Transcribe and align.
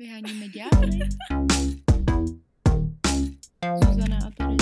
Vyháníme 0.00 0.46
ďábly. 0.48 0.98
Zuzana 3.84 4.18
a. 4.40 4.56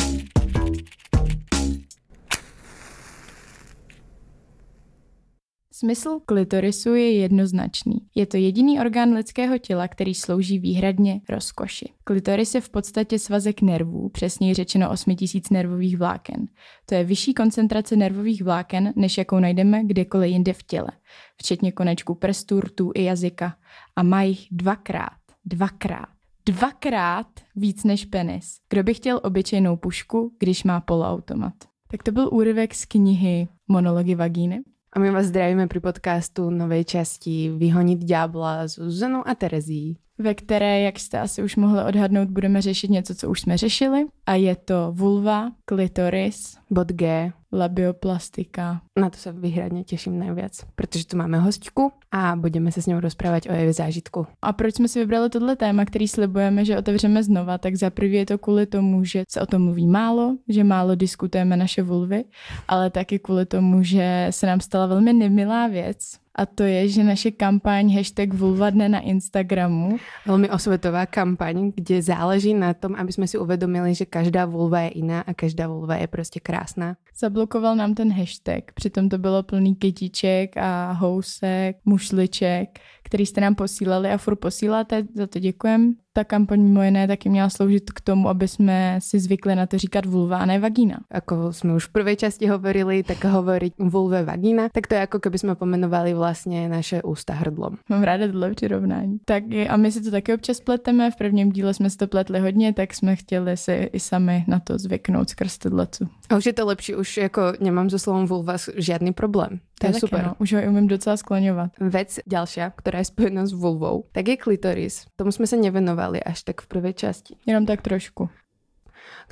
Smysl 5.73 6.21
klitorisu 6.27 6.95
je 6.95 7.13
jednoznačný. 7.13 7.99
Je 8.15 8.27
to 8.27 8.37
jediný 8.37 8.81
orgán 8.81 9.15
lidského 9.15 9.59
těla, 9.59 9.89
který 9.89 10.15
slouží 10.15 10.59
výhradně 10.59 11.21
rozkoši. 11.29 11.93
Klitoris 12.05 12.55
je 12.55 12.61
v 12.61 12.71
podstatě 12.71 13.19
svazek 13.19 13.63
nervů, 13.63 14.09
přesněji 14.09 14.55
řečeno 14.55 14.91
8000 14.91 15.51
nervových 15.51 15.99
vláken. 15.99 16.47
To 16.87 16.95
je 16.95 17.05
vyšší 17.05 17.35
koncentrace 17.35 17.97
nervových 17.97 18.43
vláken, 18.43 18.93
než 18.97 19.19
jakou 19.19 19.39
najdeme 19.39 19.85
kdekoliv 19.85 20.31
jinde 20.31 20.53
v 20.53 20.63
těle, 20.63 20.91
včetně 21.37 21.73
konečků 21.73 22.15
prstů, 22.15 22.61
rtů 22.61 22.93
i 22.95 23.05
jazyka. 23.05 23.57
A 23.97 24.03
mají 24.03 24.31
jich 24.31 24.47
dvakrát, 24.51 25.18
dvakrát, 25.49 26.09
dvakrát 26.47 27.27
víc 27.57 27.85
než 27.85 28.05
penis. 28.05 28.57
Kdo 28.69 28.83
by 28.83 28.95
chtěl 28.95 29.21
obyčejnou 29.25 29.77
pušku, 29.77 30.37
když 30.39 30.65
má 30.65 30.81
poloautomat? 30.81 31.55
Tak 31.91 32.03
to 32.03 32.13
byl 32.13 32.29
úryvek 32.33 32.75
z 32.75 32.85
knihy 32.85 33.49
Monology 33.69 34.15
vagíny. 34.15 34.61
A 34.93 34.99
my 34.99 35.11
vás 35.11 35.27
zdravíme 35.27 35.69
pri 35.69 35.81
podcastu 35.81 36.51
novej 36.51 36.85
časti 36.85 37.53
Vyhonit 37.53 38.05
ďábla 38.05 38.69
s 38.69 38.81
Zuzanou 38.81 39.21
a 39.29 39.35
Terezí. 39.35 40.01
Ve 40.19 40.35
které, 40.35 40.81
jak 40.81 40.99
jste 40.99 41.21
asi 41.21 41.43
už 41.43 41.57
mohli 41.57 41.85
odhadnout, 41.85 42.29
budeme 42.29 42.63
řešit 42.63 42.91
něco, 42.91 43.15
co 43.15 43.31
už 43.31 43.41
jsme 43.41 43.57
řešili. 43.57 44.07
A 44.27 44.35
je 44.35 44.57
to 44.57 44.93
vulva, 44.93 45.51
klitoris, 45.65 46.57
Bod 46.71 46.89
G. 46.93 47.33
labioplastika. 47.53 48.85
Na 49.01 49.09
to 49.09 49.17
sa 49.17 49.33
vyhradne 49.33 49.81
teším 49.81 50.21
najviac, 50.21 50.69
pretože 50.77 51.09
tu 51.09 51.17
máme 51.17 51.41
hostku 51.41 51.97
a 52.13 52.37
budeme 52.37 52.69
sa 52.69 52.85
s 52.85 52.89
ňou 52.93 53.01
rozprávať 53.01 53.49
o 53.49 53.53
jej 53.57 53.73
zážitku. 53.73 54.29
A 54.43 54.53
proč 54.53 54.75
jsme 54.77 54.89
si 54.89 55.01
vybrali 55.01 55.31
tohle 55.31 55.57
téma, 55.57 55.85
který 55.85 56.09
slibujeme, 56.09 56.65
že 56.65 56.79
otevřeme 56.79 57.23
znova, 57.25 57.59
tak 57.59 57.77
za 57.77 57.91
prvý 57.91 58.17
je 58.17 58.27
to 58.27 58.39
kvůli 58.39 58.67
tomu, 58.67 59.05
že 59.05 59.25
se 59.29 59.41
o 59.41 59.47
tom 59.47 59.63
mluví 59.65 59.87
málo, 59.87 60.37
že 60.49 60.65
málo 60.65 60.95
diskutujeme 60.95 61.57
naše 61.57 61.83
vulvy, 61.83 62.25
ale 62.69 62.91
taky 62.91 63.19
kvůli 63.19 63.47
tomu, 63.47 63.83
že 63.83 64.27
se 64.31 64.47
nám 64.47 64.61
stala 64.61 64.87
velmi 64.87 65.13
nemilá 65.13 65.67
věc, 65.67 66.21
a 66.39 66.47
to 66.47 66.63
je, 66.63 66.89
že 66.89 67.03
naše 67.03 67.31
kampaň 67.35 67.91
hashtag 67.91 68.31
vulva 68.31 68.71
dne 68.71 68.95
na 68.95 69.01
Instagramu 69.03 69.99
Veľmi 70.23 70.47
osvetová 70.55 71.03
kampaň, 71.11 71.75
kde 71.75 71.99
záleží 71.99 72.55
na 72.55 72.71
tom, 72.79 72.95
aby 72.95 73.11
sme 73.11 73.27
si 73.27 73.35
uvedomili, 73.35 73.91
že 73.91 74.07
každá 74.07 74.47
vulva 74.47 74.87
je 74.87 75.03
iná 75.03 75.27
a 75.27 75.35
každá 75.35 75.67
vulva 75.67 75.97
je 75.97 76.07
prostě 76.07 76.41
krásná. 76.41 76.97
zablokoval 77.19 77.77
nám 77.77 77.95
ten 77.95 78.13
hashtag. 78.13 78.73
Přitom 78.75 79.09
to 79.09 79.19
bylo 79.19 79.43
plný 79.43 79.75
kytiček 79.75 80.57
a 80.57 80.93
housek, 80.93 81.77
mušliček, 81.85 82.79
který 83.03 83.27
jste 83.27 83.41
nám 83.41 83.55
posílali 83.55 84.11
a 84.11 84.19
furt 84.19 84.37
posíláte, 84.37 85.03
za 85.15 85.27
to 85.27 85.39
děkujem. 85.39 85.95
Ta 86.13 86.25
kampaň 86.25 86.61
mimo 86.61 86.83
jiné 86.83 87.07
taky 87.07 87.29
měla 87.29 87.51
sloužit 87.51 87.91
k 87.91 88.01
tomu, 88.01 88.29
aby 88.29 88.49
jsme 88.49 88.99
si 88.99 89.21
zvykli 89.21 89.55
na 89.55 89.67
to 89.67 89.79
říkat 89.79 90.07
vulva 90.07 90.39
a 90.39 90.47
ne 90.47 90.59
vagína. 90.59 90.99
Ako 91.11 91.53
sme 91.53 91.79
už 91.79 91.93
v 91.93 91.95
prvej 91.95 92.17
časti 92.17 92.51
hovorili, 92.51 93.07
tak 93.07 93.23
hovoriť 93.23 93.79
vulve 93.79 94.25
vagína, 94.25 94.69
tak 94.73 94.91
to 94.91 94.99
je 94.99 95.05
ako 95.07 95.19
keby 95.21 95.39
sme 95.39 95.55
pomenovali 95.55 96.15
vlastne 96.15 96.67
naše 96.67 97.03
ústa 97.07 97.39
hrdlom. 97.39 97.79
Mám 97.89 98.03
ráda 98.03 98.27
tohle 98.27 98.51
přirovnání. 98.51 99.19
Tak 99.25 99.45
a 99.69 99.77
my 99.77 99.93
si 99.93 100.01
to 100.01 100.11
taky 100.11 100.35
občas 100.35 100.61
pleteme. 100.61 101.11
V 101.11 101.17
prvním 101.17 101.53
díle 101.53 101.75
jsme 101.75 101.91
si 101.91 101.97
to 101.97 102.07
pletli 102.07 102.41
hodně, 102.41 102.73
tak 102.73 102.95
jsme 102.95 103.17
chtěli 103.17 103.57
si 103.57 103.91
i 103.93 104.01
sami 104.01 104.45
na 104.49 104.61
to 104.61 104.79
zvyknout 104.79 105.29
skrz 105.29 105.59
tohletu. 105.59 106.09
A 106.31 106.37
už 106.37 106.47
je 106.47 106.53
to 106.53 106.67
lepší, 106.67 106.95
už 106.95 107.17
jako 107.17 107.43
nemám 107.61 107.91
so 107.91 107.99
slovom 107.99 108.27
vulva 108.27 108.57
žiadny 108.77 109.13
problém. 109.13 109.61
To 109.81 109.87
je 109.87 109.93
taky, 109.93 110.01
super. 110.01 110.25
No, 110.27 110.35
už 110.39 110.53
ho 110.53 110.61
umím 110.69 110.87
docela 110.91 111.17
skloňovat. 111.17 111.71
Vec 111.81 112.19
ďalšia, 112.27 112.75
ktorá 112.75 112.99
je 112.99 113.15
spojená 113.15 113.47
s 113.47 113.55
vulvou, 113.55 114.11
tak 114.11 114.29
je 114.29 114.37
klitoris. 114.37 115.07
Tomu 115.15 115.31
sme 115.31 115.47
sa 115.47 115.55
nevenovali 115.99 116.23
až 116.23 116.47
tak 116.47 116.63
v 116.63 116.71
prvej 116.71 116.95
časti. 116.95 117.35
Jenom 117.43 117.67
tak 117.67 117.83
trošku. 117.83 118.31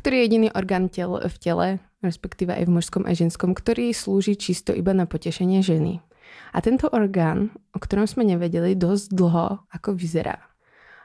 Ktorý 0.02 0.14
je 0.18 0.24
jediný 0.26 0.48
orgán 0.52 0.90
tel, 0.90 1.14
v 1.22 1.36
tele, 1.38 1.68
respektíve 2.02 2.52
aj 2.52 2.64
v 2.66 2.74
mužskom 2.74 3.02
a 3.06 3.14
ženskom, 3.14 3.54
ktorý 3.54 3.94
slúži 3.94 4.34
čisto 4.34 4.74
iba 4.74 4.90
na 4.92 5.06
potešenie 5.06 5.62
ženy. 5.62 6.02
A 6.52 6.58
tento 6.60 6.90
orgán, 6.90 7.54
o 7.72 7.78
ktorom 7.78 8.10
sme 8.10 8.26
nevedeli 8.26 8.74
dosť 8.74 9.14
dlho, 9.14 9.46
ako 9.70 9.94
vyzerá. 9.94 10.42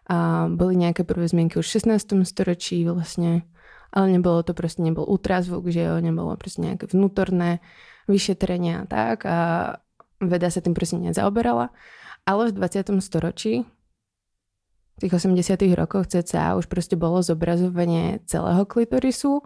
A 0.10 0.50
boli 0.50 0.76
nejaké 0.76 1.06
prvé 1.06 1.30
zmienky 1.30 1.62
už 1.62 1.68
v 1.68 2.02
16. 2.02 2.26
storočí 2.26 2.84
vlastne, 2.84 3.48
ale 3.94 4.18
nebolo 4.18 4.44
to 4.44 4.52
proste, 4.58 4.82
nebol 4.84 5.08
ultrazvuk, 5.08 5.70
že 5.72 5.88
jo, 5.88 6.02
nebolo 6.02 6.36
proste 6.36 6.66
nejaké 6.66 6.90
vnútorné 6.92 7.64
vyšetrenia 8.10 8.84
a 8.84 8.86
tak 8.90 9.24
a 9.24 9.38
veda 10.20 10.50
sa 10.52 10.60
tým 10.60 10.76
proste 10.76 11.00
nezaoberala. 11.00 11.72
Ale 12.28 12.52
v 12.52 12.60
20. 12.60 12.98
storočí, 13.00 13.64
v 14.98 15.00
tých 15.08 15.14
80. 15.14 15.62
rokoch 15.76 16.08
cca 16.08 16.56
už 16.56 16.66
proste 16.66 16.96
bolo 16.96 17.24
zobrazovanie 17.24 18.20
celého 18.26 18.66
klitorisu, 18.66 19.42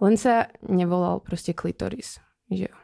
len 0.00 0.16
sa 0.16 0.50
nevolal 0.68 1.20
proste 1.20 1.54
klitoris, 1.54 2.18
že 2.50 2.66
jo. 2.70 2.76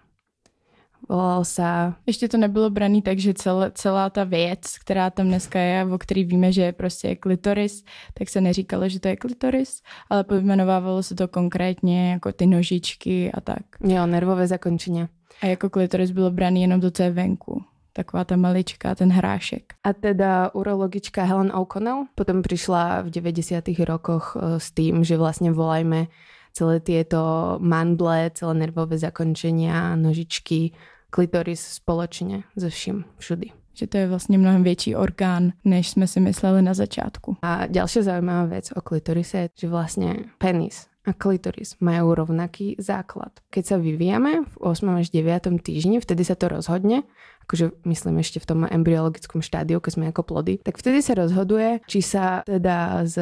Volal 1.08 1.44
sa 1.44 1.96
Ještě 2.06 2.28
to 2.28 2.36
nebylo 2.36 2.70
braný 2.70 3.02
tak, 3.02 3.18
že 3.18 3.34
celá, 3.34 3.70
celá 3.70 4.10
ta 4.10 4.24
věc, 4.24 4.78
která 4.78 5.10
tam 5.10 5.26
dneska 5.26 5.58
je, 5.58 5.84
o 5.84 5.98
který 5.98 6.24
víme, 6.24 6.52
že 6.52 6.62
je 6.62 6.72
prostě 6.72 7.16
klitoris, 7.16 7.84
tak 8.14 8.28
se 8.28 8.40
neříkalo, 8.40 8.88
že 8.88 9.00
to 9.00 9.08
je 9.08 9.16
klitoris, 9.16 9.82
ale 10.10 10.24
pojmenovávalo 10.24 11.02
se 11.02 11.14
to 11.14 11.28
konkrétně 11.28 12.10
jako 12.10 12.32
ty 12.32 12.46
nožičky 12.46 13.32
a 13.32 13.40
tak. 13.40 13.62
jo, 13.84 14.06
nervové 14.06 14.46
zakončenia. 14.46 15.08
A 15.42 15.46
jako 15.46 15.70
klitoris 15.70 16.10
bylo 16.10 16.30
braný 16.30 16.62
jenom 16.62 16.82
co 16.92 17.02
je 17.02 17.10
venku. 17.10 17.64
Taková 17.98 18.24
ta 18.24 18.38
malička, 18.38 18.94
ten 18.94 19.10
hrášek. 19.10 19.74
A 19.82 19.90
teda 19.90 20.54
urologička 20.54 21.26
Helen 21.26 21.50
O'Connell 21.50 22.06
potom 22.14 22.46
prišla 22.46 23.02
v 23.02 23.10
90. 23.10 23.58
rokoch 23.82 24.38
e, 24.38 24.62
s 24.62 24.70
tým, 24.70 25.02
že 25.02 25.18
vlastne 25.18 25.50
volajme 25.50 26.06
celé 26.54 26.78
tieto 26.78 27.58
mandle, 27.58 28.30
celé 28.38 28.54
nervové 28.54 29.02
zakončenia, 29.02 29.98
nožičky, 29.98 30.78
klitoris 31.10 31.82
spoločne 31.82 32.46
so 32.54 32.70
vším, 32.70 33.02
všudy. 33.18 33.50
Že 33.74 33.86
to 33.86 33.96
je 33.96 34.06
vlastně 34.08 34.38
mnohem 34.38 34.62
větší 34.62 34.96
orgán, 34.96 35.52
než 35.64 35.88
jsme 35.90 36.06
si 36.06 36.20
mysleli 36.20 36.62
na 36.62 36.74
začátku. 36.74 37.36
A 37.42 37.66
ďalšia 37.66 38.02
zaujímavá 38.02 38.44
vec 38.44 38.70
o 38.76 38.80
klitorise 38.80 39.38
je, 39.38 39.48
že 39.54 39.68
vlastne 39.68 40.34
penis 40.38 40.86
a 41.06 41.16
klitoris 41.16 41.80
majú 41.80 42.12
rovnaký 42.12 42.76
základ. 42.76 43.32
Keď 43.48 43.64
sa 43.64 43.76
vyvíjame 43.80 44.44
v 44.44 44.54
8. 44.60 45.00
až 45.00 45.08
9. 45.14 45.62
týždni, 45.62 46.04
vtedy 46.04 46.26
sa 46.26 46.34
to 46.36 46.52
rozhodne, 46.52 47.06
akože 47.48 47.80
myslím 47.88 48.20
ešte 48.20 48.44
v 48.44 48.48
tom 48.52 48.60
embryologickom 48.68 49.40
štádiu, 49.40 49.80
keď 49.80 49.92
sme 49.96 50.12
ako 50.12 50.20
plody, 50.20 50.60
tak 50.60 50.76
vtedy 50.76 51.00
sa 51.00 51.16
rozhoduje, 51.16 51.80
či 51.88 52.04
sa 52.04 52.44
teda 52.44 53.08
z 53.08 53.16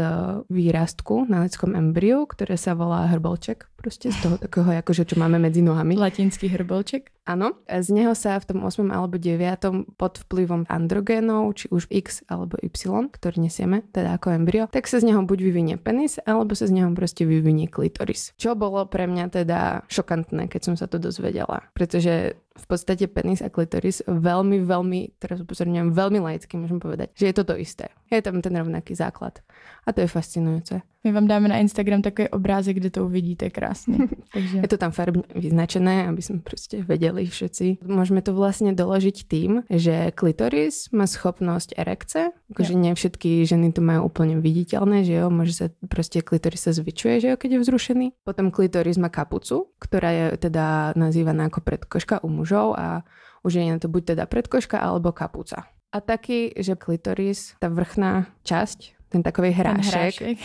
výrastku 0.50 1.30
na 1.30 1.46
lidskom 1.46 1.78
embryu, 1.78 2.26
ktoré 2.26 2.58
sa 2.58 2.74
volá 2.74 3.06
hrbolček, 3.06 3.70
proste 3.76 4.10
z 4.10 4.18
toho 4.18 4.36
takého, 4.40 4.66
akože 4.66 5.04
čo 5.06 5.20
máme 5.20 5.36
medzi 5.36 5.60
nohami, 5.60 5.94
Latinský 5.94 6.48
hrbolček. 6.48 7.12
Áno, 7.26 7.58
z 7.66 7.90
neho 7.90 8.14
sa 8.14 8.38
v 8.38 8.54
tom 8.54 8.58
8. 8.62 8.86
alebo 8.88 9.18
9. 9.18 9.98
pod 9.98 10.22
vplyvom 10.26 10.64
androgénov, 10.70 11.52
či 11.58 11.66
už 11.68 11.90
X 11.90 12.22
alebo 12.30 12.56
Y, 12.62 13.10
ktorý 13.10 13.36
nesieme, 13.42 13.82
teda 13.90 14.14
ako 14.14 14.38
embryo, 14.38 14.64
tak 14.70 14.86
sa 14.86 15.02
z 15.02 15.10
neho 15.10 15.26
buď 15.26 15.38
vyvinie 15.42 15.76
penis, 15.76 16.22
alebo 16.22 16.54
sa 16.54 16.70
z 16.70 16.74
neho 16.78 16.88
proste 16.94 17.26
vyvinie 17.26 17.66
klitoris. 17.66 18.30
Čo 18.38 18.54
bolo 18.54 18.86
pre 18.86 19.10
mňa 19.10 19.26
teda 19.30 19.82
šokantné, 19.90 20.46
keď 20.46 20.60
som 20.70 20.74
sa 20.78 20.86
to 20.86 21.02
dozvedela. 21.02 21.66
Pretože 21.74 22.38
v 22.56 22.66
podstate 22.66 23.04
penis 23.10 23.44
a 23.44 23.52
klitoris 23.52 24.00
veľmi, 24.08 24.64
veľmi, 24.64 25.20
teraz 25.20 25.44
upozorňujem, 25.44 25.92
veľmi 25.92 26.18
laicky 26.24 26.56
môžem 26.56 26.80
povedať, 26.80 27.12
že 27.12 27.28
je 27.28 27.34
to 27.36 27.44
to 27.44 27.54
isté. 27.60 27.92
Je 28.08 28.22
tam 28.24 28.40
ten 28.40 28.54
rovnaký 28.56 28.96
základ. 28.96 29.44
A 29.84 29.92
to 29.92 30.00
je 30.02 30.08
fascinujúce. 30.08 30.80
My 31.06 31.12
vám 31.12 31.26
dáme 31.26 31.48
na 31.48 31.62
Instagram 31.62 32.02
takový 32.02 32.28
obrázek, 32.28 32.76
kde 32.76 32.90
to 32.90 33.06
uvidíte 33.06 33.50
krásně. 33.50 33.98
Takže 34.32 34.58
Je 34.58 34.68
to 34.68 34.74
tam 34.74 34.90
farbne 34.90 35.22
vyznačené, 35.38 36.10
aby 36.10 36.18
sme 36.18 36.42
proste 36.42 36.82
vedeli 36.82 37.30
všetci. 37.30 37.86
Môžeme 37.86 38.26
to 38.26 38.34
vlastne 38.34 38.74
doložiť 38.74 39.16
tým, 39.30 39.62
že 39.70 40.10
klitoris 40.10 40.90
má 40.90 41.06
schopnosť 41.06 41.78
erekce, 41.78 42.34
akože 42.50 42.74
nie 42.74 42.90
všetky 42.90 43.46
ženy 43.46 43.70
to 43.70 43.86
majú 43.86 44.10
úplne 44.10 44.42
viditeľné, 44.42 45.06
že 45.06 45.14
jo, 45.14 45.30
môže 45.30 45.54
sa 45.54 45.66
proste 45.86 46.26
klitoris 46.26 46.66
sa 46.66 46.74
zvyčuje, 46.74 47.22
že 47.22 47.26
jo, 47.30 47.36
keď 47.38 47.50
je 47.54 47.62
vzrušený. 47.62 48.06
Potom 48.26 48.50
klitoris 48.50 48.98
má 48.98 49.06
kapucu, 49.06 49.70
ktorá 49.78 50.10
je 50.10 50.26
teda 50.42 50.90
nazývaná 50.98 51.46
ako 51.46 51.62
predkoška 51.62 52.26
u 52.26 52.28
mužov 52.34 52.74
a 52.74 53.06
u 53.40 53.48
žien 53.48 53.78
je 53.78 53.86
to 53.86 53.88
buď 53.94 54.18
teda 54.18 54.24
predkoška 54.26 54.74
alebo 54.82 55.14
kapuca. 55.14 55.70
A 55.94 56.02
taký, 56.02 56.50
že 56.58 56.74
klitoris, 56.74 57.54
tá 57.62 57.70
vrchná 57.70 58.26
časť, 58.42 59.06
ten 59.06 59.22
takový 59.22 59.54
ten 59.54 59.58
hrášek, 59.62 60.18
hrášek. 60.18 60.38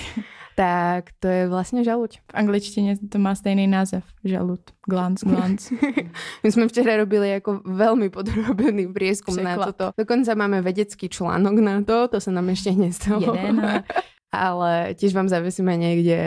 Tak 0.62 1.18
to 1.18 1.26
je 1.26 1.50
vlastne 1.50 1.82
žaluť. 1.82 2.22
V 2.22 2.34
angličtině 2.34 2.98
to 3.10 3.18
má 3.18 3.36
stejný 3.36 3.66
název. 3.68 4.04
Žalud. 4.24 4.62
Glans, 4.86 5.24
glans. 5.24 5.74
My 6.46 6.50
sme 6.54 6.70
včera 6.70 7.02
robili 7.02 7.34
ako 7.34 7.66
veľmi 7.66 8.14
podrobený 8.14 8.94
prieskum 8.94 9.42
na 9.42 9.58
Překlad. 9.58 9.66
toto. 9.74 9.86
Dokonca 9.98 10.38
máme 10.38 10.62
vedecký 10.62 11.10
článok 11.10 11.56
na 11.58 11.82
to, 11.82 12.14
to 12.14 12.22
sa 12.22 12.30
nám 12.30 12.54
ešte 12.54 12.78
nestalo. 12.78 13.34
Jeden. 13.34 13.58
ale 14.32 14.96
tiež 14.96 15.14
vám 15.14 15.30
zavesíme 15.30 15.76
niekde 15.78 16.18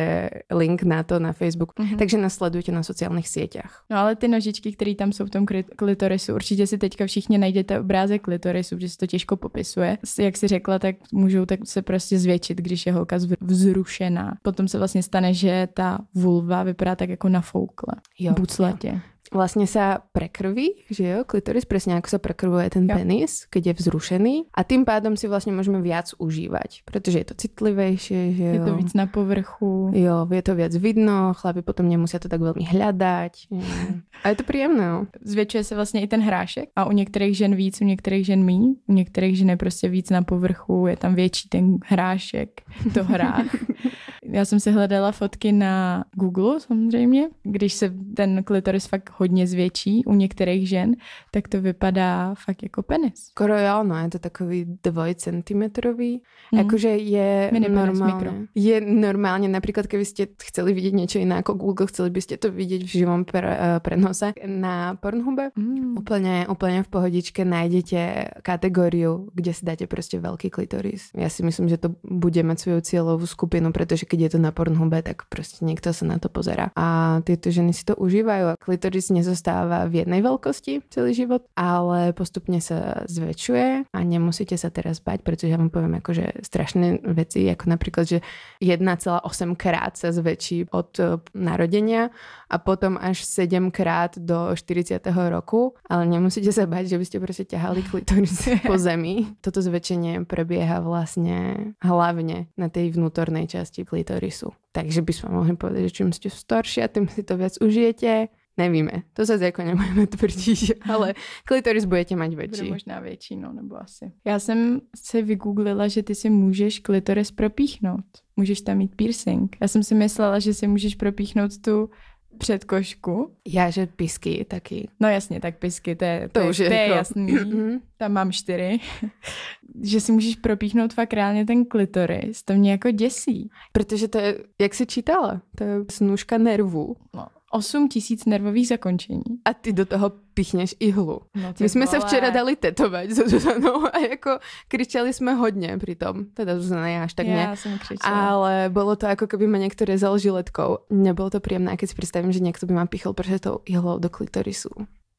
link 0.53 0.83
na 0.83 1.03
to 1.03 1.19
na 1.19 1.33
Facebook, 1.33 1.73
Mhm. 1.79 1.97
takže 1.97 2.19
nás 2.19 2.35
sledujte 2.35 2.73
na 2.73 2.83
sociálnych 2.83 3.29
sieťach. 3.29 3.85
No 3.91 3.97
ale 3.99 4.17
ty 4.17 4.29
nožičky, 4.29 4.73
které 4.73 4.95
tam 4.95 5.12
jsou 5.12 5.25
v 5.27 5.31
tom 5.31 5.45
kli- 5.47 5.65
klitorisu, 5.77 6.35
určitě 6.35 6.67
si 6.67 6.79
teďka 6.79 7.06
všichni 7.06 7.39
najdete 7.39 7.81
obrázek 7.81 8.23
klitorisu, 8.23 8.77
protože 8.77 8.89
se 8.89 8.99
to 8.99 9.06
těžko 9.06 9.37
popisuje. 9.37 9.99
Jak 10.19 10.37
si 10.37 10.49
řekla, 10.49 10.79
tak 10.79 10.97
můžou 11.12 11.47
tak 11.47 11.61
se 11.65 11.83
prostě 11.83 12.19
zvětšit, 12.19 12.59
když 12.59 12.87
je 12.87 12.93
holka 12.93 13.17
vzrušená. 13.41 14.37
Potom 14.43 14.69
se 14.69 14.79
vlastně 14.79 15.03
stane, 15.03 15.35
že 15.35 15.69
ta 15.75 15.99
vulva 16.15 16.62
vypadá 16.62 16.97
tak 16.97 17.09
jako 17.09 17.29
nafoukle. 17.29 17.95
Jo, 18.19 18.33
Bucletě. 18.33 19.01
Vlastne 19.35 19.67
sa 19.67 19.99
prekrví, 20.15 20.87
že 20.95 21.03
jo, 21.11 21.19
klitoris, 21.27 21.67
presne 21.67 21.99
ako 21.99 22.07
sa 22.07 22.19
prekrvuje 22.23 22.71
ten 22.71 22.87
Jo. 22.87 22.95
penis, 22.95 23.51
keď 23.51 23.67
je 23.67 23.75
vzrušený 23.83 24.35
a 24.55 24.63
tým 24.63 24.87
pádom 24.87 25.19
si 25.19 25.27
vlastne 25.27 25.51
môžeme 25.51 25.83
viac 25.83 26.15
užívať, 26.23 26.87
pretože 26.87 27.19
je 27.19 27.27
to 27.27 27.35
citlivejšie, 27.35 28.21
že 28.39 28.45
Je 28.55 28.59
jo. 28.63 28.65
to 28.65 28.73
víc 28.79 28.95
na 28.95 29.11
povrchu. 29.11 29.91
Jo, 29.91 30.23
je 30.31 30.43
to 30.43 30.55
viac 30.55 30.71
vidno, 30.79 31.35
chlapi 31.35 31.67
potom 31.67 31.91
nemusia 31.91 32.23
to 32.23 32.31
tak 32.31 32.39
veľmi 32.41 32.63
hľadať. 32.63 33.51
A 34.25 34.29
je 34.31 34.37
to 34.39 34.45
príjemné, 34.47 34.87
no. 34.87 35.07
Zvětšuje 35.25 35.65
se 35.65 35.75
vlastně 35.75 36.01
i 36.01 36.07
ten 36.07 36.23
hrášek 36.23 36.71
a 36.77 36.85
u 36.87 36.93
některých 36.93 37.37
žen 37.37 37.55
víc, 37.55 37.81
u 37.81 37.85
některých 37.85 38.27
žen 38.27 38.45
míň. 38.45 38.75
U 38.87 38.93
některých 38.93 39.39
žen 39.39 39.51
je 39.51 39.57
prostě 39.57 39.89
víc 39.89 40.11
na 40.11 40.23
povrchu, 40.23 40.87
je 40.87 40.97
tam 40.97 41.15
větší 41.15 41.49
ten 41.49 41.77
hrášek, 41.87 42.61
to 42.95 43.05
hrách. 43.05 43.55
Já 44.35 44.45
jsem 44.45 44.61
si 44.61 44.71
hledala 44.71 45.13
fotky 45.13 45.53
na 45.53 46.05
Google 46.15 46.61
samozřejmě. 46.61 47.29
Když 47.43 47.75
se 47.75 47.93
ten 48.17 48.43
klitoris 48.45 48.87
fakt 48.87 49.13
hodně 49.17 49.47
zvětší 49.47 50.05
u 50.05 50.15
některých 50.15 50.69
žen, 50.69 50.95
tak 51.31 51.49
to 51.49 51.61
vypadá 51.61 52.35
fakt 52.35 52.63
jako 52.63 52.83
penis. 52.83 53.15
Skoro 53.31 53.59
jo, 53.59 53.85
no, 53.85 53.97
je 53.97 54.11
to 54.11 54.19
takový 54.19 54.79
dvojcentimetrový. 54.83 56.23
Mhm. 56.53 56.67
Akože 56.67 56.89
je 56.89 57.49
penis, 57.53 58.01
mikro. 58.01 58.31
Je 58.55 58.81
normálne, 58.81 59.47
napríklad 59.47 59.87
keby 59.87 60.03
ste 60.03 60.35
chceli 60.43 60.75
vidieť 60.75 60.95
niečo 60.95 61.19
iné 61.23 61.39
ako 61.39 61.55
Google, 61.55 61.87
chceli 61.87 62.11
by 62.11 62.21
ste 62.21 62.35
to 62.35 62.51
vidieť 62.51 62.83
v 62.83 62.91
živom 62.91 63.23
pre, 63.23 63.47
eh, 63.47 63.79
prenose 63.79 64.35
na 64.43 64.99
Pornhube. 64.99 65.55
Mm. 65.55 65.95
Úplne, 65.95 66.35
úplne 66.51 66.83
v 66.83 66.89
pohodičke 66.91 67.47
nájdete 67.47 67.99
kategóriu, 68.43 69.31
kde 69.31 69.53
si 69.55 69.63
dáte 69.63 69.87
proste 69.87 70.19
veľký 70.19 70.51
klitoris. 70.51 71.15
Ja 71.15 71.31
si 71.31 71.47
myslím, 71.47 71.71
že 71.71 71.79
to 71.79 71.95
bude 72.03 72.43
mať 72.43 72.59
svoju 72.59 72.81
cieľovú 72.83 73.27
skupinu, 73.31 73.71
pretože 73.71 74.09
keď 74.09 74.24
je 74.24 74.24
to 74.31 74.38
na 74.41 74.50
Pornhube, 74.50 75.00
tak 75.03 75.26
proste 75.29 75.65
niekto 75.65 75.91
sa 75.91 76.05
na 76.06 76.17
to 76.21 76.29
pozera. 76.29 76.71
A 76.76 77.19
tieto 77.25 77.50
ženy 77.50 77.73
si 77.73 77.82
to 77.85 77.97
užívajú. 77.97 78.55
A 78.55 78.59
klitoris 78.61 79.11
nezostáva 79.11 79.87
v 79.91 80.05
jednej 80.05 80.21
veľkosti 80.25 80.87
celý 80.88 81.12
život, 81.12 81.47
ale 81.59 82.12
postupne 82.17 82.59
sa 82.61 83.05
zväčšuje 83.09 83.93
a 83.93 83.99
nemusíte 84.03 84.55
sa 84.55 84.69
teraz 84.69 85.00
bať, 85.00 85.23
pretože 85.23 85.53
ja 85.53 85.61
vám 85.61 85.71
poviem 85.73 85.99
akože 86.00 86.44
strašné 86.44 87.05
veci, 87.15 87.47
ako 87.49 87.65
napríklad, 87.71 88.05
že 88.06 88.19
1,8 88.62 89.25
krát 89.59 89.97
sa 89.97 90.15
zväčší 90.15 90.70
od 90.70 90.91
eh, 91.00 91.19
narodenia 91.35 92.12
a 92.50 92.58
potom 92.58 92.99
až 93.00 93.25
7 93.25 93.70
krát 93.70 94.19
do 94.19 94.50
40. 94.55 95.00
roku, 95.29 95.75
ale 95.88 96.06
nemusíte 96.06 96.52
sa 96.52 96.67
bať, 96.67 96.87
že 96.87 96.96
by 96.99 97.05
ste 97.05 97.19
proste 97.20 97.44
ťahali 97.44 97.82
klitoris 97.82 98.49
po 98.69 98.76
zemi. 98.79 99.35
Toto 99.41 99.62
zväčšenie 99.64 100.25
prebieha 100.29 100.81
vlastne 100.81 101.73
hlavne 101.81 102.49
na 102.56 102.69
tej 102.69 102.94
vnútornej 102.94 103.49
časti 103.49 103.85
klitorisu. 103.85 104.52
Takže 104.73 105.00
by 105.02 105.12
sme 105.12 105.29
mohli 105.31 105.55
povedať, 105.56 105.88
že 105.88 105.96
čím 106.02 106.11
ste 106.12 106.29
staršia, 106.31 106.91
tým 106.91 107.06
si 107.08 107.23
to 107.23 107.38
viac 107.38 107.55
užijete. 107.62 108.29
Nevíme, 108.56 109.02
to 109.12 109.25
zase 109.25 109.44
jako 109.44 109.62
nemůžeme 109.62 110.06
tvrdit, 110.14 110.70
ale 110.91 111.14
klitoris 111.44 111.85
budete 111.85 112.17
mať 112.17 112.31
Bude 112.31 112.46
väčší. 112.46 112.70
možná 112.70 113.00
větší, 113.00 113.37
no, 113.37 113.52
nebo 113.52 113.76
asi. 113.82 114.12
Já 114.25 114.38
jsem 114.38 114.81
si 114.96 115.23
vygooglila, 115.23 115.88
že 115.88 116.02
ty 116.02 116.14
si 116.14 116.31
můžeš 116.31 116.79
klitoris 116.79 117.31
propíchnout. 117.31 118.05
Můžeš 118.37 118.61
tam 118.61 118.76
mít 118.79 118.94
piercing. 118.96 119.56
Já 119.61 119.69
jsem 119.69 119.82
si 119.82 119.94
myslela, 119.94 120.38
že 120.38 120.55
si 120.55 120.67
můžeš 120.67 120.94
propíchnout 120.94 121.58
tu 121.58 121.91
předkošku. 122.39 123.31
Já, 123.49 123.71
že 123.71 123.87
pisky 123.87 124.45
taky. 124.49 124.89
No 125.01 125.09
jasně, 125.09 125.41
tak 125.41 125.59
pisky, 125.59 125.97
to 125.97 126.05
je, 126.05 126.21
to, 126.29 126.33
To 126.33 126.41
je, 126.41 126.51
už 126.51 126.59
je 126.59 126.69
to 126.69 126.75
je 126.75 126.81
jako- 126.81 126.95
jasný. 126.95 127.35
Tam 127.97 128.13
mám 128.13 128.33
čtyři. 128.33 128.81
že 129.83 130.01
si 130.01 130.13
můžeš 130.13 130.37
propíchnout 130.37 130.95
fakt 130.95 131.13
reálně 131.13 131.47
ten 131.47 131.65
klitoris. 131.65 132.43
To 132.43 132.53
mě 132.53 132.71
jako 132.71 132.91
děsí. 132.91 133.51
Protože 133.73 134.09
to 134.09 134.19
je, 134.19 134.39
jak 134.61 134.75
si 134.75 134.87
čítala, 134.87 135.43
to 135.57 135.65
je 135.65 135.77
snůžka 135.91 136.39
nervů. 136.39 136.97
No. 137.15 137.27
8 137.55 137.89
tisíc 137.89 138.25
nervových 138.25 138.69
zakončení. 138.69 139.23
A 139.45 139.55
ty 139.55 139.73
do 139.73 139.87
toho 139.87 140.12
pichneš 140.35 140.75
ihlu. 140.81 141.21
No, 141.35 141.55
My 141.61 141.69
jsme 141.69 141.87
se 141.87 141.99
vole. 141.99 142.09
včera 142.09 142.31
dali 142.31 142.56
tetovať 142.56 143.11
so 143.11 143.31
Zuzanou 143.31 143.87
a 143.93 143.99
jako 143.99 144.39
kričali 144.69 145.12
jsme 145.12 145.35
hodně 145.35 145.79
pri 145.79 145.95
tom. 145.95 146.25
Teda 146.35 146.59
Zuzana 146.59 146.89
já 146.89 147.05
až 147.05 147.15
tak 147.15 147.27
ne. 147.27 147.33
Já 147.33 147.56
jsem 147.56 147.79
křičela. 147.79 148.29
Ale 148.29 148.71
bolo 148.73 148.97
to 148.97 149.06
ako 149.06 149.27
keby 149.27 149.47
ma 149.47 149.59
niekto 149.62 149.85
rezal 149.87 150.19
žiletkou. 150.19 150.79
Nebolo 150.91 151.31
to 151.31 151.39
príjemné, 151.41 151.71
a 151.73 151.77
keď 151.79 151.91
si 151.91 151.95
predstavím, 151.95 152.33
že 152.35 152.43
niekto 152.43 152.67
by 152.67 152.75
ma 152.75 152.87
pichol 152.91 153.15
pršetou 153.15 153.62
ihlou 153.71 153.99
do 154.03 154.11
klitorisu. 154.11 154.71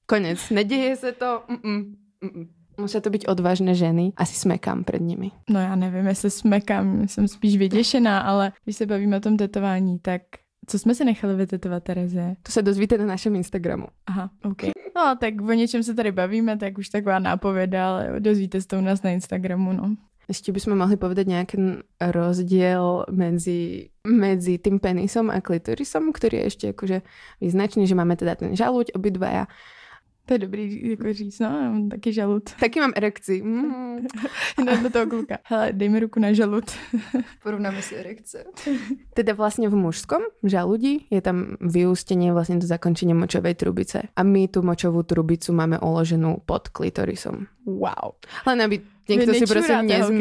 Konec. 0.05 0.37
Nedeje 0.51 0.95
sa 0.99 1.11
to. 1.15 1.47
Mm-mm. 1.47 1.95
Mm-mm. 2.23 2.45
Musia 2.75 2.99
to 2.99 3.07
byť 3.09 3.31
odvážne 3.31 3.71
ženy. 3.71 4.11
Asi 4.19 4.35
smekám 4.35 4.83
pred 4.83 4.99
nimi. 5.01 5.31
No 5.49 5.59
já 5.59 5.75
nevím, 5.75 6.07
jestli 6.07 6.29
smekám, 6.31 7.07
jsem 7.07 7.27
spíš 7.27 7.57
vyděšená, 7.57 8.19
ale 8.19 8.51
když 8.63 8.75
se 8.75 8.85
bavíme 8.85 9.17
o 9.17 9.19
tom 9.19 9.37
tetování, 9.37 9.99
tak 9.99 10.21
co 10.67 10.79
jsme 10.79 10.95
si 10.95 11.05
nechali 11.05 11.35
vytetovat, 11.35 11.83
Terezie? 11.83 12.35
To 12.43 12.51
sa 12.51 12.61
dozvíte 12.61 12.97
na 12.97 13.05
našem 13.05 13.35
Instagramu. 13.35 13.87
Aha, 14.07 14.29
OK. 14.43 14.73
No, 14.95 15.15
tak 15.19 15.41
o 15.41 15.53
něčem 15.53 15.83
se 15.83 15.93
tady 15.93 16.11
bavíme, 16.11 16.57
tak 16.57 16.77
už 16.77 16.89
taková 16.89 17.19
nápověda, 17.19 17.89
ale 17.89 18.19
dozvíte 18.19 18.61
se 18.61 18.67
to 18.67 18.77
u 18.77 18.81
nás 18.81 19.03
na 19.03 19.11
Instagramu, 19.11 19.73
no. 19.73 19.95
Ešte 20.25 20.49
by 20.49 20.57
sme 20.57 20.73
mohli 20.73 20.97
povedať 20.97 21.29
nejaký 21.29 21.85
rozdiel 22.01 23.05
medzi, 23.13 23.93
medzi 24.09 24.57
tým 24.57 24.81
penisom 24.81 25.29
a 25.29 25.37
klitorisom, 25.37 26.09
ktorý 26.09 26.41
je 26.41 26.45
ešte 26.49 26.65
akože 26.73 26.97
význačný, 27.37 27.85
že 27.85 27.93
máme 27.93 28.17
teda 28.17 28.33
ten 28.33 28.57
žalúď 28.57 28.97
obidvaja. 28.97 29.45
To 30.25 30.33
je 30.33 30.39
dobrý 30.39 30.89
jako 30.89 31.13
říct, 31.13 31.39
no, 31.39 31.47
já 31.47 31.71
mám 31.71 31.89
taky 31.89 32.13
žalud. 32.13 32.43
Taky 32.59 32.79
mám 32.79 32.93
erekci. 32.95 33.41
Mm. 33.43 34.07
No, 34.65 34.83
do 34.83 34.89
toho 34.89 35.07
kluka. 35.07 35.37
Hele, 35.43 35.73
dej 35.73 35.89
mi 35.89 35.99
ruku 35.99 36.19
na 36.19 36.33
žalud. 36.33 36.63
Porovnáme 37.43 37.81
si 37.81 37.95
erekce. 37.95 38.45
Teda 39.13 39.33
vlastne 39.35 39.67
v 39.67 39.75
mužskom 39.75 40.23
žalúdi 40.43 41.05
je 41.11 41.21
tam 41.21 41.59
vyústenie 41.59 42.31
vlastne 42.31 42.57
do 42.57 42.67
zakončenia 42.67 43.15
močovej 43.15 43.55
trubice. 43.55 44.09
A 44.15 44.21
my 44.23 44.47
tú 44.47 44.63
močovú 44.63 45.03
trubicu 45.03 45.53
máme 45.53 45.79
uloženú 45.79 46.43
pod 46.47 46.71
klitorisom. 46.71 47.47
Wow. 47.67 48.15
Len 48.47 48.63
aby 48.63 48.79
niekto 49.09 49.31
si 49.33 49.45
prosím 49.45 49.85
nezm... 49.85 50.17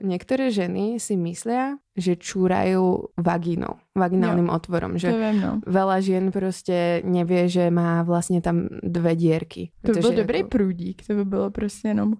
Niektoré 0.00 0.50
ženy 0.50 0.96
si 1.00 1.14
myslia, 1.16 1.76
že 1.96 2.16
čúrajú 2.16 3.12
vagínou, 3.20 3.78
vaginálnym 3.94 4.48
otvorom, 4.50 4.96
To 4.96 5.02
že 5.02 5.08
vím, 5.12 5.40
no. 5.40 5.52
veľa 5.66 5.96
žien 6.00 6.24
proste 6.32 7.00
nevie, 7.04 7.48
že 7.48 7.70
má 7.70 8.02
vlastne 8.02 8.40
tam 8.40 8.68
dve 8.82 9.14
dierky. 9.14 9.70
To 9.84 9.92
by 9.92 10.00
byl 10.00 10.12
dobrý 10.24 10.40
ako- 10.40 10.48
průdík, 10.48 11.06
to 11.06 11.14
by 11.14 11.24
bylo 11.24 11.50
prostě 11.50 11.88
jenom... 11.88 12.14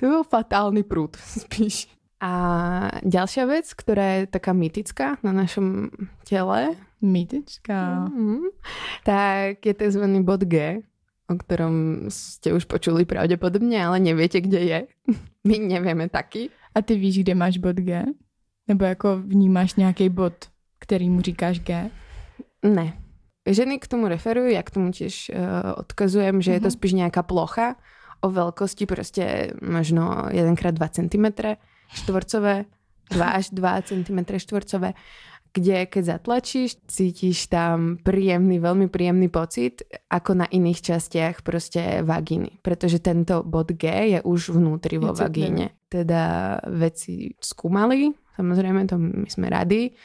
To 0.00 0.06
byl 0.06 0.22
fatálny 0.24 0.82
prúd, 0.82 1.16
spíš. 1.42 1.88
A 2.18 2.32
ďalšia 3.06 3.46
vec, 3.46 3.70
ktorá 3.78 4.18
je 4.18 4.26
taká 4.26 4.50
mytická 4.50 5.22
na 5.22 5.30
našom 5.30 5.86
tele, 6.26 6.74
Mýtička. 6.98 8.10
mm, 8.10 8.42
tak 9.06 9.62
je 9.62 9.70
tzv. 9.74 10.02
bod 10.26 10.42
G, 10.42 10.82
o 11.28 11.34
ktorom 11.36 12.08
ste 12.08 12.56
už 12.56 12.64
počuli 12.64 13.04
pravdepodobne, 13.04 13.76
ale 13.76 14.00
neviete, 14.00 14.40
kde 14.40 14.60
je. 14.64 14.78
My 15.48 15.60
nevieme 15.60 16.08
taky. 16.08 16.48
A 16.74 16.82
ty 16.82 16.96
víš, 16.96 17.20
kde 17.20 17.34
máš 17.36 17.60
bod 17.60 17.76
G? 17.76 18.04
Nebo 18.68 18.84
jako 18.84 19.20
vnímáš 19.24 19.74
nějaký 19.74 20.08
bod, 20.08 20.34
který 20.78 21.10
mu 21.10 21.20
říkáš 21.20 21.60
G? 21.60 21.90
Ne. 22.62 22.92
Ženy 23.48 23.78
k 23.80 23.88
tomu 23.88 24.12
referujú, 24.12 24.52
ja 24.52 24.60
k 24.60 24.68
tomu 24.76 24.92
tiež 24.92 25.32
uh, 25.32 25.80
odkazujem, 25.80 26.44
že 26.44 26.52
je 26.52 26.60
to 26.60 26.68
Mhm. 26.68 26.76
spíš 26.76 26.92
nejaká 27.00 27.24
plocha 27.24 27.80
o 28.20 28.28
veľkosti 28.28 28.84
proste 28.84 29.56
možno 29.64 30.28
1x2 30.28 30.76
cm 30.92 31.26
štvorcové, 31.96 32.68
2 33.08 33.24
až 33.24 33.48
2 33.56 33.88
cm 33.88 34.18
štvorcové, 34.36 34.92
kde 35.52 35.88
keď 35.88 36.18
zatlačíš, 36.18 36.78
cítiš 36.86 37.50
tam 37.50 37.98
príjemný, 38.00 38.60
veľmi 38.60 38.86
príjemný 38.92 39.28
pocit, 39.32 39.84
ako 40.08 40.44
na 40.44 40.46
iných 40.48 40.80
častiach 40.80 41.46
proste 41.46 42.04
vagíny. 42.04 42.60
Pretože 42.60 43.02
tento 43.02 43.42
bod 43.44 43.72
G 43.74 44.16
je 44.16 44.18
už 44.22 44.54
vnútri 44.54 45.00
vo 45.00 45.14
vagíne. 45.16 45.74
Teda 45.88 46.56
veci 46.68 47.32
skúmali, 47.40 48.12
samozrejme, 48.36 48.86
to 48.86 48.96
my 49.00 49.28
sme 49.28 49.46
radi, 49.48 49.96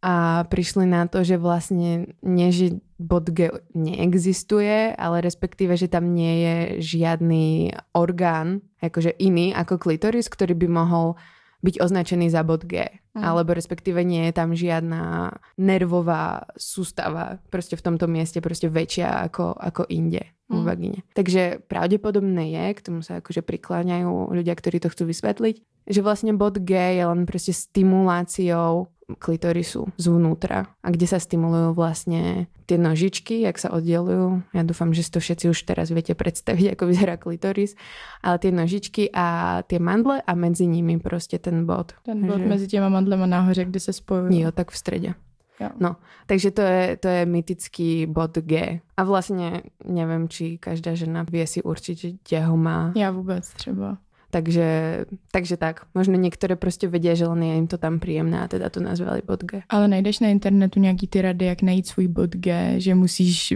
a 0.00 0.48
prišli 0.48 0.88
na 0.88 1.04
to, 1.04 1.20
že 1.20 1.36
vlastne 1.36 2.16
nie, 2.24 2.48
že 2.48 2.80
bod 2.96 3.28
G 3.36 3.52
neexistuje, 3.76 4.96
ale 4.96 5.20
respektíve, 5.20 5.76
že 5.76 5.92
tam 5.92 6.16
nie 6.16 6.34
je 6.40 6.56
žiadny 6.80 7.76
orgán, 7.92 8.64
akože 8.80 9.12
iný 9.20 9.52
ako 9.52 9.76
klitoris, 9.76 10.32
ktorý 10.32 10.56
by 10.56 10.68
mohol 10.72 11.20
byť 11.60 11.80
označený 11.80 12.32
za 12.32 12.40
bod 12.44 12.64
G. 12.64 12.88
Mm. 13.12 13.22
Alebo 13.26 13.52
respektíve 13.52 14.00
nie 14.06 14.30
je 14.30 14.32
tam 14.32 14.56
žiadna 14.56 15.34
nervová 15.60 16.48
sústava 16.56 17.42
proste 17.52 17.76
v 17.76 17.84
tomto 17.84 18.06
mieste 18.08 18.40
proste 18.40 18.70
väčšia 18.70 19.28
ako, 19.28 19.56
ako 19.58 19.84
inde 19.92 20.24
v 20.50 20.50
Mm. 20.50 20.66
vagíne. 20.66 20.98
Takže 21.14 21.62
pravdepodobné 21.70 22.50
je, 22.50 22.64
k 22.74 22.80
tomu 22.82 23.06
sa 23.06 23.22
akože 23.22 23.46
prikláňajú 23.46 24.34
ľudia, 24.34 24.58
ktorí 24.58 24.82
to 24.82 24.90
chcú 24.90 25.06
vysvetliť, 25.06 25.62
Že 25.90 26.06
vlastne 26.06 26.32
bod 26.36 26.60
G 26.60 26.76
je 27.00 27.02
len 27.02 27.24
proste 27.26 27.50
stimuláciou 27.50 28.92
klitorisu 29.18 29.88
zvnútra 29.96 30.70
a 30.82 30.88
kde 30.90 31.06
sa 31.06 31.18
stimulujú 31.18 31.74
vlastne 31.74 32.46
tie 32.70 32.78
nožičky, 32.78 33.42
jak 33.42 33.58
sa 33.58 33.74
oddelujú. 33.74 34.46
Ja 34.54 34.62
dúfam, 34.62 34.94
že 34.94 35.02
si 35.02 35.10
to 35.10 35.18
všetci 35.18 35.50
už 35.50 35.58
teraz 35.66 35.90
viete 35.90 36.14
predstaviť, 36.14 36.78
ako 36.78 36.84
vyzerá 36.86 37.18
klitoris. 37.18 37.74
Ale 38.22 38.38
tie 38.38 38.54
nožičky 38.54 39.10
a 39.10 39.60
tie 39.66 39.82
mandle 39.82 40.22
a 40.22 40.32
medzi 40.38 40.70
nimi 40.70 41.02
proste 41.02 41.42
ten 41.42 41.66
bod. 41.66 41.98
Ten 42.06 42.22
bod 42.26 42.38
že... 42.38 42.46
mezi 42.46 42.66
těma 42.66 42.88
mandlema 42.88 43.26
nahoře, 43.26 43.64
kde 43.64 43.80
se 43.80 43.92
spojují. 43.92 44.40
Jo, 44.40 44.52
tak 44.52 44.70
v 44.70 44.76
strede. 44.76 45.14
Jo. 45.60 45.68
No, 45.80 45.96
takže 46.26 46.50
to 46.50 46.62
je, 46.62 46.96
to 46.96 47.08
je 47.08 47.26
mytický 47.26 48.06
bod 48.06 48.38
G. 48.38 48.80
A 48.96 49.04
vlastně 49.04 49.62
nevím, 49.84 50.28
či 50.28 50.58
každá 50.58 50.94
žena 50.94 51.22
vie 51.30 51.46
si 51.46 51.62
určiť, 51.62 51.98
že 51.98 52.08
kde 52.28 52.40
ho 52.40 52.56
má. 52.56 52.92
Já 52.96 53.10
vůbec 53.10 53.48
třeba. 53.48 53.98
Takže, 54.30 55.04
takže 55.32 55.56
tak. 55.56 55.80
Možno 55.94 56.14
některé 56.14 56.56
prostě 56.56 56.88
vědí, 56.88 57.08
že 57.12 57.26
len 57.26 57.42
je 57.42 57.54
jim 57.54 57.66
to 57.66 57.78
tam 57.78 57.98
příjemné 57.98 58.40
a 58.40 58.48
teda 58.48 58.70
to 58.70 58.80
nazvali 58.80 59.22
bod 59.26 59.44
G. 59.44 59.62
Ale 59.68 59.88
najdeš 59.88 60.20
na 60.20 60.28
internetu 60.28 60.80
nějaký 60.80 61.06
ty 61.06 61.22
rady, 61.22 61.44
jak 61.44 61.62
najít 61.62 61.86
svůj 61.86 62.08
bod 62.08 62.30
G, 62.30 62.74
že 62.80 62.94
musíš, 62.94 63.54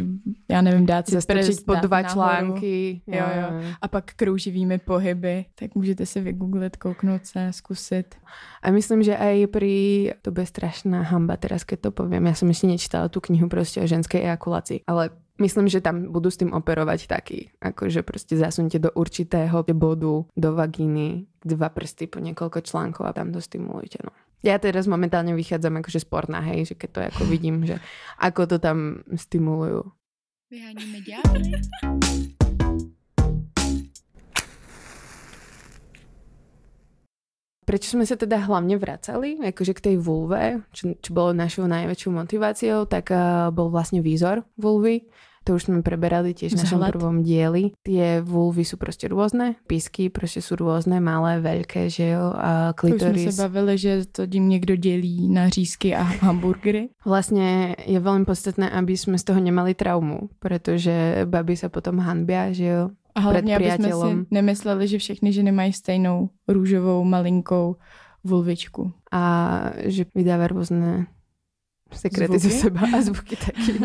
já 0.51 0.63
nevím, 0.63 0.87
dát 0.87 1.07
si 1.07 1.15
Zastrčit 1.15 1.65
pod 1.67 1.79
dva 1.79 2.01
nahoru. 2.03 2.13
články. 2.13 3.01
Jo, 3.07 3.25
jo. 3.41 3.63
A 3.83 3.89
pak 3.89 4.05
krouživými 4.17 4.79
pohyby. 4.79 5.45
Tak 5.55 5.75
můžete 5.75 6.07
si 6.07 6.21
vygooglit, 6.21 6.77
kouknout 6.77 7.27
se, 7.27 7.53
zkusit. 7.53 8.15
A 8.63 8.71
myslím, 8.71 9.03
že 9.03 9.17
aj 9.17 9.47
pri, 9.47 10.13
to 10.23 10.33
bude 10.33 10.47
strašná 10.47 11.03
hamba 11.03 11.37
teraz, 11.37 11.65
keď 11.65 11.81
to 11.81 11.91
poviem. 11.93 12.27
Ja 12.27 12.35
som 12.35 12.51
ešte 12.51 12.67
nečítala 12.67 13.09
tú 13.09 13.21
knihu 13.21 13.49
prostě 13.49 13.81
o 13.81 13.87
ženskej 13.87 14.21
ejakulácii, 14.21 14.81
ale 14.87 15.11
Myslím, 15.35 15.67
že 15.67 15.83
tam 15.83 16.15
budú 16.15 16.31
s 16.31 16.39
tým 16.39 16.55
operovať 16.55 17.11
taký, 17.11 17.51
akože 17.59 18.07
proste 18.07 18.39
zasunte 18.39 18.79
do 18.79 18.95
určitého 18.95 19.67
bodu, 19.75 20.31
do 20.31 20.51
vagíny, 20.55 21.27
dva 21.43 21.75
prsty 21.75 22.07
po 22.07 22.23
niekoľko 22.23 22.63
článkov 22.63 23.11
a 23.11 23.17
tam 23.17 23.35
to 23.35 23.43
stimulujte. 23.43 23.99
No. 24.07 24.15
Ja 24.47 24.63
teraz 24.63 24.87
momentálne 24.87 25.35
vychádzam 25.35 25.83
akože 25.83 26.07
sporná, 26.07 26.39
hej, 26.55 26.71
že 26.71 26.75
keď 26.79 26.91
to 26.93 27.01
ako 27.11 27.23
vidím, 27.27 27.67
že 27.67 27.83
ako 28.23 28.47
to 28.47 28.57
tam 28.63 29.03
stimulujú. 29.11 29.91
Vyháníme 30.55 31.03
ďalej. 31.03 32.44
Prečo 37.65 37.97
sme 37.97 38.05
sa 38.05 38.15
teda 38.15 38.45
hlavne 38.45 38.77
vracali 38.77 39.41
akože 39.41 39.73
k 39.73 39.85
tej 39.91 39.97
vulve, 39.97 40.61
čo, 40.77 40.93
čo 41.01 41.11
bolo 41.17 41.33
našou 41.33 41.65
najväčšou 41.65 42.13
motiváciou, 42.13 42.85
tak 42.85 43.09
uh, 43.11 43.49
bol 43.49 43.73
vlastne 43.73 44.05
výzor 44.05 44.45
vulvy. 44.61 45.09
To 45.45 45.61
už 45.61 45.69
sme 45.69 45.85
preberali 45.85 46.33
tiež 46.33 46.57
v 46.57 46.61
našom 46.65 46.81
prvom 46.89 47.21
dieli. 47.21 47.77
Tie 47.85 48.25
vulvy 48.25 48.65
sú 48.65 48.81
proste 48.81 49.13
rôzne, 49.13 49.61
písky 49.69 50.09
proste 50.09 50.41
sú 50.41 50.57
rôzne, 50.57 51.05
malé, 51.05 51.37
veľké, 51.45 51.93
že 51.93 52.17
jo, 52.17 52.33
a 52.33 52.73
klitoris. 52.73 53.05
To 53.05 53.13
už 53.13 53.25
sme 53.29 53.37
sa 53.37 53.45
bavili, 53.53 53.77
že 53.77 54.09
to 54.09 54.25
tím 54.25 54.49
niekto 54.49 54.81
delí 54.81 55.29
na 55.29 55.53
řízky 55.53 55.93
a 55.93 56.01
hamburgery. 56.25 56.97
Vlastne 57.05 57.77
je 57.85 58.01
veľmi 58.01 58.25
podstatné, 58.25 58.73
aby 58.73 58.97
sme 58.97 59.21
z 59.21 59.25
toho 59.29 59.41
nemali 59.41 59.77
traumu, 59.77 60.33
pretože 60.41 61.29
baby 61.29 61.61
sa 61.61 61.69
potom 61.69 62.01
hanbia, 62.01 62.49
že 62.57 62.65
jo, 62.65 62.83
a 63.15 63.21
hlavně, 63.21 63.57
aby 63.57 63.71
jsme 63.71 63.93
si 63.93 64.27
nemysleli, 64.31 64.89
že 64.89 64.99
všechny 64.99 65.33
ženy 65.33 65.53
mají 65.53 65.73
stejnou 65.73 66.31
růžovou 66.49 67.05
malinkou 67.05 67.77
vulvičku. 68.25 68.93
A 69.13 69.63
že 69.85 70.05
vydává 70.15 70.47
různé 70.47 71.07
sekrety 71.93 72.39
ze 72.39 72.51
seba 72.51 72.81
a 72.99 73.03
zvuky 73.03 73.37
taky. 73.37 73.79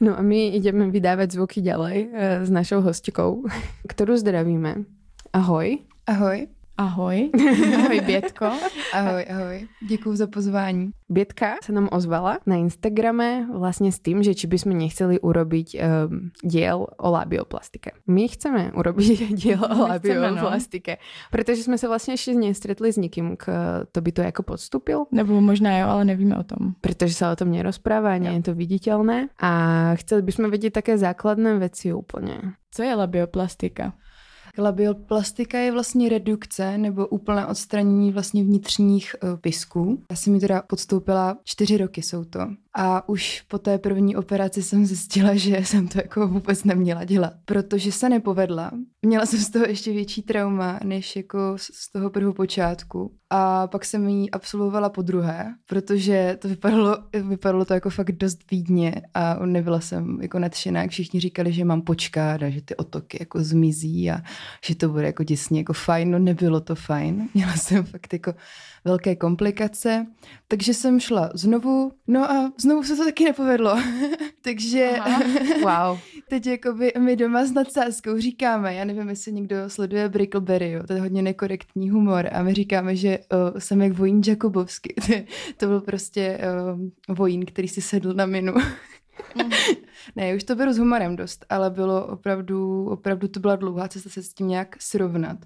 no 0.00 0.18
a 0.18 0.22
my 0.22 0.48
ideme 0.48 0.90
vydávať 0.90 1.30
zvuky 1.30 1.60
ďalej 1.60 1.96
eh, 2.12 2.46
s 2.46 2.50
našou 2.50 2.80
hostkou, 2.80 3.44
ktorú 3.88 4.16
zdravíme. 4.16 4.88
Ahoj. 5.32 5.84
Ahoj. 6.06 6.48
Ahoj. 6.82 7.30
Ahoj, 7.78 8.00
Bětko. 8.00 8.46
Ahoj, 8.92 9.24
ahoj. 9.30 9.68
Děkuji 9.88 10.16
za 10.16 10.26
pozvání. 10.26 10.90
Bětka 11.08 11.54
se 11.62 11.72
nám 11.72 11.88
ozvala 11.92 12.38
na 12.46 12.56
Instagrame 12.56 13.46
vlastně 13.54 13.92
s 13.92 13.98
tým, 13.98 14.22
že 14.22 14.34
či 14.34 14.46
by 14.50 14.58
sme 14.58 14.74
nechceli 14.74 15.22
urobiť 15.22 15.68
um, 15.78 16.34
diel 16.42 16.86
o 16.98 17.08
labioplastike. 17.10 18.02
My 18.10 18.26
chceme 18.26 18.74
urobiť 18.74 19.30
diel 19.42 19.62
o 19.62 19.74
no. 19.74 19.86
labioplastike, 19.94 20.98
no. 20.98 21.28
protože 21.30 21.62
jsme 21.62 21.78
se 21.78 21.88
vlastně 21.88 22.12
ještě 22.14 22.34
nestretli 22.34 22.92
s 22.92 22.96
nikým, 22.96 23.36
kto 23.36 24.00
by 24.00 24.12
to 24.12 24.22
jako 24.22 24.42
podstupil. 24.42 25.04
Nebo 25.12 25.40
možná 25.40 25.78
jo, 25.78 25.86
ale 25.86 26.04
nevíme 26.04 26.36
o 26.36 26.42
tom. 26.42 26.74
Protože 26.80 27.14
se 27.14 27.30
o 27.30 27.36
tom 27.36 27.50
nerozpráva, 27.50 28.18
nie 28.18 28.34
je 28.34 28.42
to 28.42 28.52
viditeľné. 28.58 29.28
A 29.38 29.50
chceli 30.02 30.22
by 30.22 30.32
sme 30.32 30.46
vedieť 30.50 30.82
také 30.82 30.98
základné 30.98 31.62
veci 31.62 31.94
úplne. 31.94 32.58
Co 32.72 32.82
je 32.82 32.94
labioplastika? 32.94 33.92
Labioplastika 34.58 35.58
je 35.58 35.72
vlastně 35.72 36.08
redukce 36.08 36.78
nebo 36.78 37.06
úplné 37.06 37.46
odstranění 37.46 38.12
vlastně 38.12 38.44
vnitřních 38.44 39.16
uh, 39.22 39.36
pisků. 39.36 40.02
Já 40.10 40.16
jsem 40.16 40.32
mi 40.32 40.40
teda 40.40 40.62
podstoupila 40.62 41.38
čtyři 41.44 41.76
roky 41.76 42.02
jsou 42.02 42.24
to. 42.24 42.40
A 42.76 43.08
už 43.08 43.40
po 43.48 43.58
té 43.58 43.78
první 43.78 44.16
operaci 44.16 44.62
jsem 44.62 44.86
zjistila, 44.86 45.34
že 45.34 45.56
jsem 45.56 45.88
to 45.88 45.98
jako 45.98 46.28
vůbec 46.28 46.64
neměla 46.64 47.04
dělat, 47.04 47.32
protože 47.44 47.92
se 47.92 48.08
nepovedla. 48.08 48.70
Měla 49.02 49.26
jsem 49.26 49.38
z 49.38 49.50
toho 49.50 49.64
ještě 49.64 49.92
větší 49.92 50.22
trauma, 50.22 50.80
než 50.84 51.16
jako 51.16 51.38
z 51.56 51.92
toho 51.92 52.10
prvního 52.10 52.34
počátku. 52.34 53.14
A 53.30 53.66
pak 53.66 53.84
jsem 53.84 54.08
ji 54.08 54.30
absolvovala 54.30 54.88
po 54.88 55.02
druhé, 55.02 55.54
protože 55.66 56.38
to 56.40 56.48
vypadalo, 56.48 56.98
vypadalo 57.28 57.64
to 57.64 57.74
jako 57.74 57.90
fakt 57.90 58.12
dost 58.12 58.38
bídně 58.50 59.02
a 59.14 59.46
nebyla 59.46 59.80
jsem 59.80 60.18
jako 60.22 60.38
nadšená, 60.38 60.82
jak 60.82 60.90
všichni 60.90 61.20
říkali, 61.20 61.52
že 61.52 61.64
mám 61.64 61.82
počkat 61.82 62.42
a 62.42 62.50
že 62.50 62.62
ty 62.62 62.76
otoky 62.76 63.16
jako 63.20 63.44
zmizí 63.44 64.10
a 64.10 64.20
že 64.64 64.74
to 64.74 64.88
bude 64.88 65.06
jako 65.06 65.24
děsně 65.24 65.60
jako 65.60 65.72
fajn. 65.72 66.10
No 66.10 66.18
nebylo 66.18 66.60
to 66.60 66.74
fajn. 66.74 67.28
Měla 67.34 67.56
jsem 67.56 67.84
fakt 67.84 68.12
jako 68.12 68.34
velké 68.84 69.16
komplikace, 69.16 70.06
takže 70.48 70.74
jsem 70.74 71.00
šla 71.00 71.30
znovu, 71.34 71.92
no 72.06 72.30
a 72.30 72.52
znovu 72.60 72.82
se 72.82 72.96
to 72.96 73.04
taky 73.04 73.24
nepovedlo. 73.24 73.78
takže 74.42 74.92
wow. 75.62 75.98
teď 76.28 76.46
jakoby 76.46 76.92
my 76.98 77.16
doma 77.16 77.44
s 77.44 77.52
nadsázkou 77.52 78.18
říkáme, 78.18 78.74
já 78.74 78.84
nevím, 78.84 79.08
jestli 79.08 79.32
někdo 79.32 79.56
sleduje 79.68 80.08
Brickleberry, 80.08 80.70
jo, 80.70 80.82
to 80.86 80.92
je 80.92 81.00
hodně 81.00 81.22
nekorektní 81.22 81.90
humor 81.90 82.28
a 82.32 82.42
my 82.42 82.54
říkáme, 82.54 82.96
že 82.96 83.18
uh, 83.18 83.58
jsem 83.58 83.82
jak 83.82 83.92
vojín 83.92 84.22
Jakubovsky. 84.26 84.94
to 85.56 85.66
byl 85.66 85.80
prostě 85.80 86.38
uh, 87.08 87.16
vojín, 87.16 87.46
který 87.46 87.68
si 87.68 87.82
sedl 87.82 88.14
na 88.14 88.26
minu. 88.26 88.54
Ne, 90.16 90.34
už 90.34 90.44
to 90.44 90.56
beru 90.56 90.72
s 90.72 90.78
humorem 90.78 91.16
dost, 91.16 91.46
ale 91.48 91.70
bylo 91.70 92.06
opravdu, 92.06 92.88
opravdu 92.90 93.28
to 93.28 93.40
byla 93.40 93.56
dlouhá 93.56 93.88
cesta 93.88 94.10
se 94.10 94.22
s 94.22 94.34
tím 94.34 94.48
nějak 94.48 94.82
srovnat. 94.82 95.38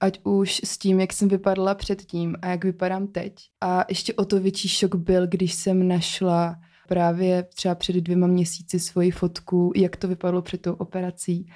Ať 0.00 0.20
už 0.24 0.60
s 0.64 0.78
tím, 0.78 1.00
jak 1.00 1.12
jsem 1.12 1.28
vypadala 1.28 1.74
předtím 1.74 2.36
a 2.42 2.46
jak 2.46 2.64
vypadám 2.64 3.06
teď. 3.06 3.34
A 3.60 3.84
ještě 3.88 4.14
o 4.14 4.24
to 4.24 4.40
větší 4.40 4.68
šok 4.68 4.94
byl, 4.94 5.26
když 5.26 5.54
jsem 5.54 5.88
našla 5.88 6.56
právě 6.88 7.42
třeba 7.42 7.74
před 7.74 7.96
dvěma 7.96 8.26
měsíci 8.26 8.80
svoji 8.80 9.10
fotku, 9.10 9.72
jak 9.76 9.96
to 9.96 10.08
vypadalo 10.08 10.42
před 10.42 10.62
tou 10.62 10.72
operací 10.72 11.50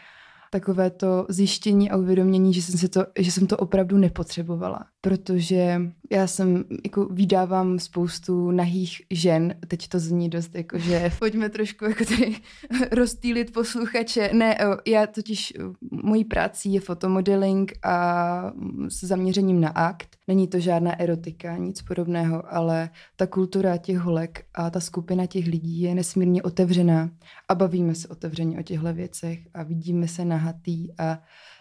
takové 0.54 0.90
to 0.90 1.26
zjištění 1.28 1.90
a 1.90 1.96
uvědomění, 1.96 2.54
že 2.54 2.62
jsem, 2.62 2.78
se 2.78 2.88
to, 2.88 3.06
že 3.18 3.30
jsem 3.32 3.46
to 3.46 3.56
opravdu 3.56 3.98
nepotřebovala. 3.98 4.86
Protože 5.00 5.80
já 6.10 6.26
jsem, 6.26 6.64
jako 6.84 7.04
vydávám 7.04 7.78
spoustu 7.78 8.50
nahých 8.50 9.02
žen, 9.10 9.54
teď 9.68 9.88
to 9.88 9.98
zní 9.98 10.28
dost 10.28 10.54
jako, 10.54 10.78
že 10.78 11.10
pojďme 11.18 11.48
trošku 11.48 11.84
jako 11.84 12.04
tady 12.04 12.36
rozstýlit 12.92 13.52
posluchače. 13.52 14.30
Ne, 14.32 14.58
já 14.86 15.06
totiž, 15.06 15.52
mojí 15.90 16.24
prací 16.24 16.72
je 16.72 16.80
fotomodeling 16.80 17.72
a 17.82 18.52
s 18.88 19.04
zaměřením 19.04 19.60
na 19.60 19.68
akt. 19.68 20.16
Není 20.28 20.48
to 20.48 20.60
žádná 20.60 21.00
erotika, 21.00 21.56
nic 21.56 21.82
podobného, 21.82 22.54
ale 22.54 22.90
ta 23.16 23.26
kultura 23.26 23.76
těch 23.76 23.98
holek 23.98 24.44
a 24.54 24.70
ta 24.70 24.80
skupina 24.80 25.26
těch 25.26 25.46
lidí 25.46 25.80
je 25.80 25.94
nesmírně 25.94 26.42
otevřená 26.42 27.10
a 27.48 27.54
bavíme 27.54 27.94
se 27.94 28.08
otevřeně 28.08 28.58
o 28.58 28.62
těchto 28.62 28.92
věcech 28.92 29.38
a 29.54 29.62
vidíme 29.62 30.08
se 30.08 30.24
nahatý 30.44 30.92
a 30.98 31.18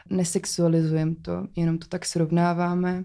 nesexualizujeme 0.09 1.15
to, 1.21 1.47
jenom 1.55 1.77
to 1.77 1.87
tak 1.87 2.05
srovnáváme, 2.05 3.03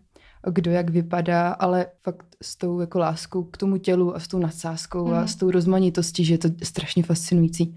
kdo 0.51 0.71
jak 0.71 0.91
vypadá, 0.91 1.51
ale 1.51 1.87
fakt 2.03 2.27
s 2.43 2.57
tou 2.57 2.81
jako 2.81 2.99
láskou 2.99 3.45
k 3.45 3.57
tomu 3.57 3.79
tělu 3.79 4.17
a 4.17 4.21
s 4.21 4.29
tou 4.29 4.39
nadsázkou 4.39 5.07
mm. 5.07 5.15
a 5.15 5.19
mhm. 5.19 5.29
s 5.29 5.37
tou 5.37 5.51
rozmanitostí, 5.51 6.25
že 6.25 6.35
je 6.35 6.39
to 6.39 6.49
strašně 6.63 7.03
fascinující. 7.03 7.77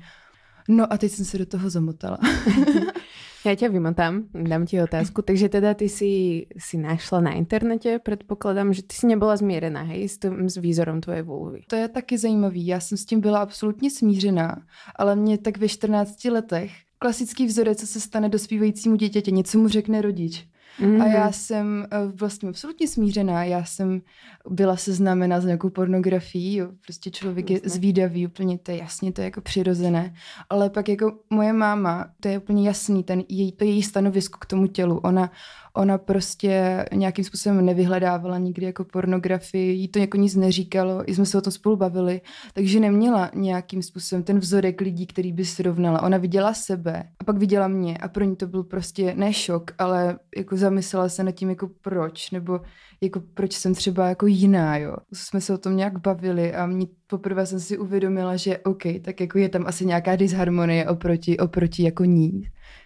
No 0.70 0.94
a 0.94 0.98
teď 0.98 1.12
jsem 1.12 1.26
se 1.26 1.38
do 1.38 1.46
toho 1.46 1.70
zamotala. 1.70 2.18
Já 3.46 3.56
tě 3.56 3.70
vymotám, 3.70 4.24
dám 4.34 4.66
ti 4.66 4.82
otázku. 4.82 5.22
Takže 5.22 5.50
teda 5.50 5.74
ty 5.74 5.90
si, 5.90 6.46
si 6.58 6.78
našla 6.78 7.22
na 7.22 7.32
internete, 7.32 8.00
předpokládám, 8.00 8.74
že 8.74 8.84
ty 8.84 8.96
si 8.96 9.08
nebyla 9.08 9.38
zmířená, 9.38 9.82
hej, 9.82 10.10
s, 10.10 10.18
tím, 10.18 10.50
s 10.50 10.58
výzorem 10.58 11.02
tvoje 11.02 11.24
vulvy. 11.24 11.62
To 11.68 11.76
je 11.76 11.88
taky 11.88 12.18
zajímavý. 12.18 12.68
Já 12.68 12.80
jsem 12.80 12.98
s 12.98 13.06
tím 13.06 13.22
byla 13.22 13.40
absolutně 13.40 13.92
smířená, 13.92 14.62
ale 14.96 15.16
mě 15.16 15.38
tak 15.38 15.58
ve 15.58 15.68
14 15.68 16.26
letech 16.26 16.72
klasický 17.02 17.46
vzorec, 17.46 17.80
co 17.80 17.88
se 17.88 18.00
stane 18.00 18.30
dospívajícímu 18.30 18.96
dítěti, 18.96 19.32
něco 19.32 19.58
mu 19.58 19.68
řekne 19.68 20.02
rodič. 20.02 20.48
Mm-hmm. 20.80 21.04
A 21.04 21.06
já 21.06 21.24
mhm. 21.24 21.34
jsem 21.34 21.88
eh, 21.92 21.98
vlastně 22.16 22.50
absolutně 22.50 22.88
smířená. 22.88 23.44
Já 23.44 23.66
jsem 23.66 24.02
byla 24.50 24.78
seznámena 24.78 25.42
s 25.42 25.46
nějakou 25.46 25.70
pornografií, 25.70 26.56
jo. 26.56 26.68
prostě 26.86 27.12
člověk 27.12 27.50
je 27.50 27.62
zvídavý, 27.64 28.28
úplně 28.28 28.58
to 28.58 28.72
je 28.72 28.78
jasně, 28.78 29.12
to 29.12 29.22
je 29.22 29.26
jako 29.26 29.42
přirozené. 29.42 30.14
Ale 30.50 30.70
pak 30.70 30.90
jako 30.90 31.14
moje 31.30 31.54
máma, 31.54 32.08
to 32.20 32.28
je 32.28 32.38
úplně 32.38 32.68
jasný, 32.68 33.04
ten 33.04 33.24
její, 33.30 33.52
to 33.52 33.64
její 33.64 33.84
stanovisko 33.84 34.38
k 34.42 34.46
tomu 34.46 34.68
tělu. 34.68 34.98
Ona 34.98 35.32
Ona 35.74 35.98
prostě 35.98 36.86
nějakým 36.94 37.26
způsobem 37.26 37.66
nevyhledávala 37.66 38.38
nikdy 38.38 38.66
jako 38.66 38.84
pornografii, 38.84 39.74
jí 39.74 39.88
to 39.88 40.00
jako 40.00 40.18
nic 40.18 40.36
neříkalo, 40.36 41.10
i 41.10 41.16
jsme 41.16 41.26
se 41.26 41.38
o 41.38 41.42
tom 41.42 41.54
spolu 41.54 41.76
bavili, 41.76 42.22
takže 42.54 42.80
neměla 42.80 43.32
nějakým 43.36 43.82
způsobem 43.82 44.24
ten 44.24 44.40
vzorek 44.40 44.82
lidí, 44.82 45.08
který 45.08 45.34
by 45.34 45.46
srovnala. 45.46 46.04
Ona 46.04 46.18
viděla 46.18 46.54
sebe 46.54 47.04
a 47.20 47.24
pak 47.24 47.38
viděla 47.38 47.68
mě 47.68 47.98
a 47.98 48.08
pro 48.08 48.24
ní 48.24 48.36
to 48.36 48.48
byl 48.48 48.64
prostě 48.64 49.14
ne 49.16 49.34
šok, 49.34 49.72
ale 49.78 50.20
jako 50.38 50.58
zamyslela 50.58 51.10
se 51.10 51.24
nad 51.24 51.32
tím 51.32 51.50
jako 51.50 51.70
proč, 51.82 52.32
nebo 52.32 52.60
jako 53.02 53.22
proč 53.34 53.54
jsem 53.54 53.76
třeba 53.76 54.10
jako 54.10 54.28
jiná, 54.28 54.78
jo. 54.78 54.96
Jsme 55.14 55.42
se 55.42 55.54
o 55.54 55.58
tom 55.58 55.76
nějak 55.76 56.02
bavili 56.02 56.54
a 56.54 56.66
mě 56.66 56.86
poprvé 57.08 57.46
jsem 57.46 57.60
si 57.60 57.78
uvědomila, 57.78 58.36
že 58.36 58.58
OK, 58.58 58.84
tak 59.02 59.22
jako 59.22 59.38
je 59.38 59.50
tam 59.50 59.68
asi 59.68 59.86
nějaká 59.86 60.16
disharmonie 60.16 60.90
oproti, 60.90 61.38
oproti 61.38 61.84
jako 61.84 62.06
ní. 62.06 62.44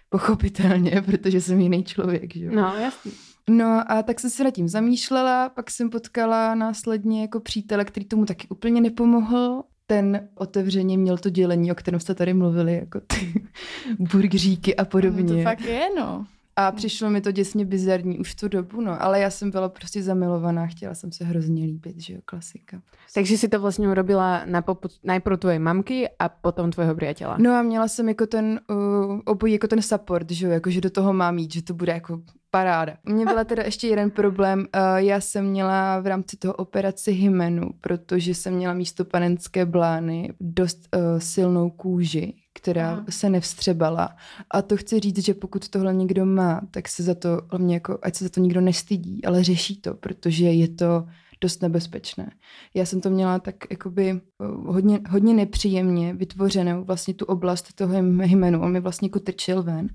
Pochopitelně, 0.08 1.02
protože 1.06 1.40
jsem 1.40 1.60
jiný 1.60 1.84
člověk, 1.84 2.36
že 2.36 2.44
jo. 2.44 2.52
No, 2.54 2.74
jasně. 2.76 3.12
No 3.50 3.82
a 3.92 4.02
tak 4.02 4.20
jsem 4.20 4.30
se 4.30 4.44
nad 4.44 4.50
tím 4.50 4.68
zamýšlela, 4.68 5.48
pak 5.48 5.70
jsem 5.70 5.90
potkala 5.90 6.54
následně 6.54 7.22
jako 7.22 7.40
přítele, 7.40 7.84
který 7.84 8.06
tomu 8.06 8.24
taky 8.24 8.48
úplně 8.48 8.80
nepomohl. 8.80 9.62
Ten 9.86 10.28
otevřeně 10.34 10.98
měl 10.98 11.18
to 11.18 11.30
dělení, 11.30 11.72
o 11.72 11.74
kterém 11.74 12.00
jste 12.00 12.14
tady 12.14 12.34
mluvili, 12.34 12.74
jako 12.74 13.00
ty 13.00 13.34
burgeříky 13.98 14.76
a 14.76 14.84
podobně. 14.84 15.22
No 15.22 15.36
to 15.36 15.42
fakt 15.42 15.60
je, 15.60 15.88
no. 15.98 16.26
A 16.58 16.72
přišlo 16.72 17.10
mi 17.10 17.20
to 17.20 17.32
děsně 17.32 17.64
bizarní 17.64 18.18
už 18.18 18.34
tu 18.34 18.48
dobu, 18.48 18.80
no, 18.80 19.02
ale 19.02 19.20
já 19.20 19.30
jsem 19.30 19.50
byla 19.50 19.68
prostě 19.68 20.02
zamilovaná, 20.02 20.66
chtěla 20.66 20.94
jsem 20.94 21.12
se 21.12 21.24
hrozně 21.24 21.64
líbit, 21.64 22.00
že 22.00 22.14
jo, 22.14 22.20
klasika. 22.24 22.82
Takže 23.14 23.38
si 23.38 23.48
to 23.48 23.60
vlastně 23.60 23.88
urobila 23.88 24.42
na 24.44 24.62
poput 24.62 24.92
najprv 25.04 25.38
tvojej 25.38 25.58
mamky 25.58 26.08
a 26.18 26.28
potom 26.28 26.70
tvojho 26.70 26.94
priateľa. 26.94 27.36
No 27.38 27.52
a 27.52 27.62
měla 27.62 27.88
jsem 27.88 28.08
jako 28.08 28.26
ten 28.26 28.60
uh, 28.70 29.20
obojí 29.24 29.52
jako 29.52 29.66
ten 29.66 29.82
support, 29.82 30.30
že 30.30 30.46
jo, 30.46 30.52
jako 30.52 30.70
že 30.70 30.80
do 30.80 30.90
toho 30.90 31.12
mám 31.12 31.38
jít, 31.38 31.52
že 31.52 31.62
to 31.62 31.74
bude 31.74 31.92
jako 31.92 32.20
paráda. 32.50 32.96
Mně 33.04 33.24
byla 33.24 33.44
teda 33.44 33.62
ještě 33.62 33.88
jeden 33.88 34.10
problém, 34.10 34.58
uh, 34.58 34.96
já 34.96 35.20
jsem 35.20 35.44
měla 35.44 36.00
v 36.00 36.06
rámci 36.06 36.36
toho 36.36 36.54
operaci 36.54 37.12
hymenu, 37.12 37.70
protože 37.80 38.34
jsem 38.34 38.54
měla 38.54 38.74
místo 38.74 39.04
panenské 39.04 39.66
blány 39.66 40.32
dost 40.40 40.88
uh, 40.96 41.18
silnou 41.18 41.70
kůži, 41.70 42.34
která 42.54 42.90
Aha. 42.90 43.04
se 43.08 43.30
nevstřebala. 43.30 44.16
A 44.50 44.62
to 44.62 44.76
chci 44.76 45.00
říct, 45.00 45.24
že 45.24 45.34
pokud 45.34 45.68
tohle 45.68 45.94
někdo 45.94 46.26
má, 46.26 46.60
tak 46.70 46.88
se 46.88 47.02
za 47.02 47.14
to, 47.14 47.40
hlavně 47.50 47.74
jako, 47.74 47.98
ať 48.02 48.14
se 48.14 48.24
za 48.24 48.30
to 48.30 48.40
nikdo 48.40 48.60
nestydí, 48.60 49.24
ale 49.24 49.44
řeší 49.44 49.80
to, 49.80 49.94
protože 49.94 50.44
je 50.44 50.68
to 50.68 51.06
dost 51.40 51.62
nebezpečné. 51.62 52.30
Já 52.74 52.86
jsem 52.86 53.00
to 53.00 53.10
měla 53.10 53.38
tak 53.38 53.54
jakoby 53.70 54.20
hodně, 54.66 55.00
hodně 55.08 55.34
nepříjemně 55.34 56.14
vytvořenou 56.14 56.84
vlastně 56.84 57.14
tu 57.14 57.24
oblast 57.24 57.72
toho 57.74 57.94
hymenu. 58.22 58.62
On 58.62 58.72
mi 58.72 58.80
vlastně 58.80 59.06
jako 59.06 59.20
trčil 59.20 59.62
ven. 59.62 59.88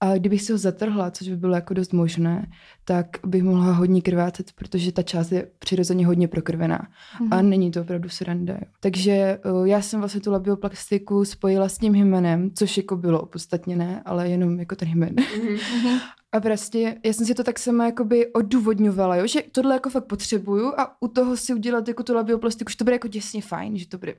A 0.00 0.14
kdybych 0.14 0.42
si 0.42 0.52
ho 0.52 0.58
zatrhla, 0.58 1.10
což 1.10 1.28
by 1.28 1.36
bylo 1.36 1.54
jako 1.54 1.74
dost 1.74 1.92
možné, 1.92 2.50
tak 2.84 3.06
bych 3.26 3.42
mohla 3.42 3.72
hodně 3.72 4.02
krvácet, 4.02 4.52
protože 4.52 4.92
ta 4.92 5.02
část 5.02 5.32
je 5.32 5.48
přirozeně 5.58 6.06
hodně 6.06 6.28
prokrvená. 6.28 6.78
Mm-hmm. 6.78 7.28
A 7.30 7.36
mhm. 7.36 7.50
není 7.50 7.70
to 7.70 7.80
opravdu 7.80 8.08
sranda. 8.08 8.54
Jo. 8.54 8.66
Takže 8.80 9.38
uh, 9.44 9.68
já 9.68 9.82
jsem 9.82 10.00
vlastně 10.00 10.20
tu 10.20 10.32
labioplastiku 10.32 11.24
spojila 11.24 11.68
s 11.68 11.78
tím 11.78 11.94
hymenem, 11.94 12.50
což 12.54 12.76
jako 12.76 12.96
bylo 12.96 13.20
opodstatněné, 13.20 14.02
ale 14.04 14.28
jenom 14.28 14.58
jako 14.58 14.76
ten 14.76 14.88
hymen. 14.88 15.14
Mm-hmm. 15.14 16.00
A 16.32 16.40
prostě 16.40 16.98
já 17.04 17.12
jsem 17.12 17.26
si 17.26 17.34
to 17.34 17.44
tak 17.44 17.58
sama 17.58 17.86
jakoby 17.86 18.32
odůvodňovala, 18.32 19.16
jo, 19.16 19.26
že 19.26 19.42
tohle 19.52 19.74
jako 19.74 19.90
fakt 19.90 20.04
potřebuju 20.04 20.72
a 20.76 21.02
u 21.02 21.08
toho 21.08 21.36
si 21.36 21.54
udělat 21.54 21.88
jako 21.88 22.02
tu 22.02 22.14
labioplastiku, 22.14 22.70
že 22.70 22.76
to 22.76 22.84
bude 22.84 22.94
jako 22.94 23.08
děsně 23.08 23.42
fajn, 23.42 23.76
že 23.76 23.88
to 23.88 23.98
bude 23.98 24.14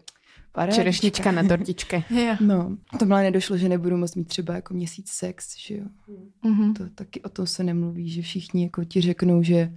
Paráčka. 0.51 0.75
Čerešnička 0.75 1.31
na 1.31 1.43
tortičke. 1.43 2.03
no, 2.41 2.77
to 2.99 3.05
mě 3.05 3.15
nedošlo, 3.15 3.57
že 3.57 3.69
nebudu 3.69 3.97
moct 3.97 4.15
mít 4.15 4.27
třeba 4.27 4.55
jako 4.55 4.73
měsíc 4.73 5.09
sex, 5.11 5.57
že 5.57 5.77
jo. 5.77 5.85
Mm-hmm. 6.43 6.73
To 6.73 6.89
taky 6.89 7.21
o 7.21 7.29
tom 7.29 7.47
se 7.47 7.63
nemluví, 7.63 8.09
že 8.09 8.21
všichni 8.21 8.63
jako 8.63 8.83
ti 8.83 9.01
řeknou, 9.01 9.43
že 9.43 9.73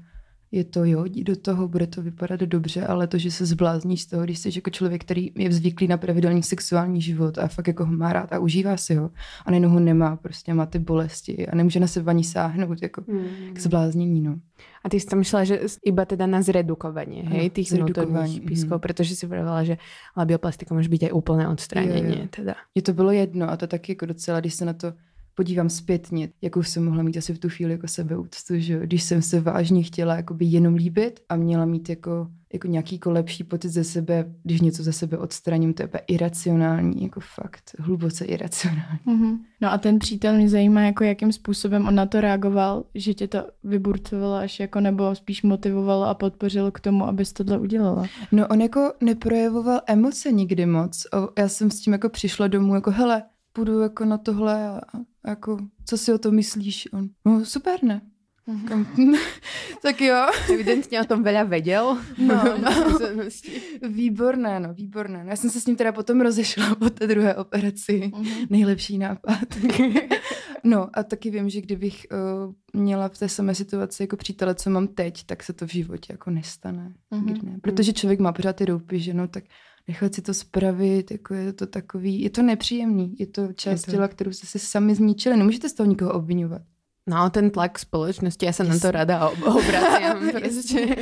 je 0.53 0.65
to 0.65 0.85
jo, 0.85 1.05
jdi 1.05 1.25
do 1.25 1.37
toho, 1.37 1.69
bude 1.69 1.87
to 1.87 2.03
vypadat 2.03 2.41
dobře, 2.41 2.87
ale 2.87 3.07
to, 3.07 3.19
že 3.19 3.31
se 3.31 3.47
zblázníš 3.47 4.03
z 4.03 4.07
toho, 4.07 4.25
když 4.25 4.39
jsi 4.39 4.51
jako 4.55 4.71
člověk, 4.71 5.05
který 5.05 5.33
je 5.35 5.53
zvyklý 5.53 5.89
na 5.89 5.97
pravidelný 5.97 6.43
sexuální 6.43 7.01
život 7.01 7.39
a 7.39 7.49
fakt 7.49 7.69
jako 7.69 7.85
ho 7.85 7.93
má 7.93 8.13
rád 8.13 8.33
a 8.33 8.39
užívá 8.39 8.77
si 8.77 8.95
ho 8.95 9.11
a 9.47 9.51
nejenom 9.51 9.73
ho 9.73 9.81
nemá, 9.81 10.17
prostě 10.17 10.55
má 10.55 10.67
ty 10.67 10.79
bolesti 10.79 11.47
a 11.47 11.57
nemůže 11.57 11.81
na 11.81 11.87
sebe 11.87 12.11
ani 12.11 12.25
sáhnout, 12.25 12.83
jako 12.83 13.03
mm. 13.07 13.25
k 13.53 13.59
zbláznění, 13.59 14.21
no. 14.21 14.37
A 14.85 14.89
ty 14.89 15.01
si 15.01 15.07
tam 15.07 15.19
myslela, 15.19 15.45
že 15.45 15.61
iba 15.85 16.05
teda 16.05 16.27
na 16.27 16.43
zredukovanie, 16.43 17.23
hej, 17.23 17.51
tých 17.51 17.73
vnútorných 17.73 18.41
pískov, 18.41 18.79
mm. 18.79 18.81
protože 18.81 19.17
si 19.17 19.27
povedala, 19.27 19.65
že 19.65 19.79
labioplastika 20.17 20.75
může 20.75 20.89
být 20.89 21.03
aj 21.03 21.13
úplné 21.13 21.49
odstranění. 21.49 22.29
Teda. 22.29 22.55
Je 22.75 22.83
to 22.83 22.93
bylo 22.93 23.11
jedno 23.11 23.51
a 23.51 23.57
to 23.57 23.67
taky 23.67 23.93
jako 23.93 24.07
docela, 24.07 24.41
když 24.41 24.55
se 24.55 24.65
na 24.65 24.73
to 24.73 24.93
podívám 25.35 25.69
zpětně, 25.69 26.29
jakou 26.43 26.63
jsem 26.63 26.85
mohla 26.85 27.03
mít 27.03 27.17
asi 27.17 27.35
v 27.35 27.39
tu 27.39 27.49
chvíli 27.49 27.73
jako 27.73 27.89
sebeúctu, 27.89 28.55
že 28.57 28.81
když 28.81 29.03
jsem 29.03 29.23
se 29.23 29.41
vážně 29.41 29.83
chtěla 29.83 30.17
jakoby 30.17 30.45
jenom 30.45 30.75
líbit 30.75 31.21
a 31.29 31.37
měla 31.37 31.65
mít 31.65 31.89
jako, 31.89 32.27
jako 32.53 32.69
nějaký 32.69 32.95
jako 32.95 33.11
lepší 33.11 33.45
pocit 33.45 33.69
ze 33.69 33.85
sebe, 33.85 34.35
když 34.43 34.61
něco 34.61 34.83
ze 34.83 34.93
sebe 34.93 35.19
odstraním, 35.19 35.75
to 35.75 35.83
je 35.83 35.89
iracionální, 36.09 37.03
jako 37.03 37.21
fakt, 37.21 37.63
hluboce 37.79 38.25
iracionální. 38.25 38.99
Mm-hmm. 39.07 39.39
No 39.61 39.73
a 39.73 39.79
ten 39.79 39.99
přítel 39.99 40.35
mě 40.37 40.49
zajímá, 40.49 40.81
jako 40.81 41.05
jakým 41.05 41.33
způsobem 41.33 41.89
on 41.89 41.95
na 41.95 42.07
to 42.07 42.21
reagoval, 42.21 42.85
že 42.95 43.15
tě 43.15 43.29
to 43.29 43.47
vyburcovalo 43.65 44.35
až 44.35 44.61
jako, 44.61 44.81
nebo 44.81 45.15
spíš 45.15 45.43
motivovalo 45.43 46.05
a 46.05 46.15
podpořilo 46.15 46.71
k 46.71 46.81
tomu, 46.81 47.05
abys 47.05 47.33
tohle 47.33 47.59
udělala. 47.59 48.07
No 48.33 48.47
on 48.49 48.61
jako 48.61 48.93
neprojevoval 49.01 49.81
emoce 49.87 50.33
nikdy 50.33 50.67
moc. 50.67 51.07
Já 51.39 51.49
jsem 51.49 51.71
s 51.71 51.81
tím 51.81 51.93
jako 51.93 52.09
přišla 52.09 52.49
domů, 52.49 52.75
jako 52.75 52.91
hele, 52.91 53.23
půjdu 53.53 53.81
jako 53.81 54.05
na 54.05 54.19
tohle 54.19 54.69
a, 54.69 54.81
a 55.25 55.29
jako, 55.29 55.59
co 55.87 55.99
si 55.99 56.13
o 56.13 56.19
to 56.19 56.31
myslíš? 56.31 56.89
On, 56.93 57.09
no 57.25 57.45
super, 57.45 57.85
ne? 57.85 58.01
Mm-hmm. 58.49 59.19
tak 59.83 60.01
jo. 60.01 60.27
Evidentně 60.53 61.01
o 61.01 61.05
tom 61.05 61.23
veľa 61.23 61.49
věděl. 61.49 61.99
No, 62.19 62.45
no. 62.59 62.71
výborné, 63.89 64.61
no, 64.61 64.75
výborné. 64.75 65.25
Já 65.29 65.37
jsem 65.37 65.51
se 65.51 65.61
s 65.61 65.67
ním 65.67 65.77
teda 65.77 65.93
potom 65.93 66.21
rozešla 66.21 66.75
po 66.75 66.91
té 66.91 67.07
druhé 67.07 67.35
operaci. 67.35 68.01
Mm-hmm. 68.01 68.47
Nejlepší 68.51 68.99
nápad. 68.99 69.45
no 70.65 70.89
a 70.93 71.03
taky 71.03 71.31
vím, 71.31 71.49
že 71.49 71.61
kdybych 71.61 72.07
uh, 72.11 72.81
měla 72.83 73.09
v 73.09 73.19
té 73.19 73.29
samé 73.29 73.55
situaci 73.55 74.03
jako 74.03 74.17
přítele, 74.17 74.55
co 74.55 74.71
mám 74.71 74.89
teď, 74.89 75.27
tak 75.27 75.43
se 75.43 75.53
to 75.53 75.67
v 75.67 75.73
životě 75.73 76.13
jako 76.13 76.31
nestane. 76.31 76.95
Mm-hmm. 77.13 77.45
Ne. 77.45 77.59
Protože 77.63 77.93
člověk 77.93 78.21
má 78.21 78.33
pořád 78.33 78.57
ty 78.57 78.67
doupy, 78.67 78.99
že 78.99 79.15
no, 79.15 79.29
tak 79.29 79.45
nechat 79.89 80.15
si 80.15 80.23
to 80.23 80.35
spravit, 80.35 81.11
jako 81.11 81.35
je 81.35 81.53
to 81.53 81.67
takový, 81.67 82.23
je 82.23 82.31
to 82.31 82.43
nepříjemný, 82.43 83.15
je 83.19 83.27
to 83.27 83.53
část 83.53 83.91
těla, 83.91 84.09
kterou 84.09 84.33
jste 84.33 84.47
si 84.47 84.59
sami 84.59 84.95
zničili, 84.95 85.37
nemůžete 85.37 85.69
z 85.69 85.75
toho 85.75 85.89
nikoho 85.89 86.13
obvinovat. 86.13 86.63
No, 87.07 87.31
ten 87.31 87.51
tlak 87.51 87.79
společnosti, 87.79 88.47
já 88.47 88.53
se 88.53 88.65
na 88.65 88.79
to 88.79 88.91
rada 88.91 89.29
obracím. 89.29 90.31
prostě. 90.41 90.97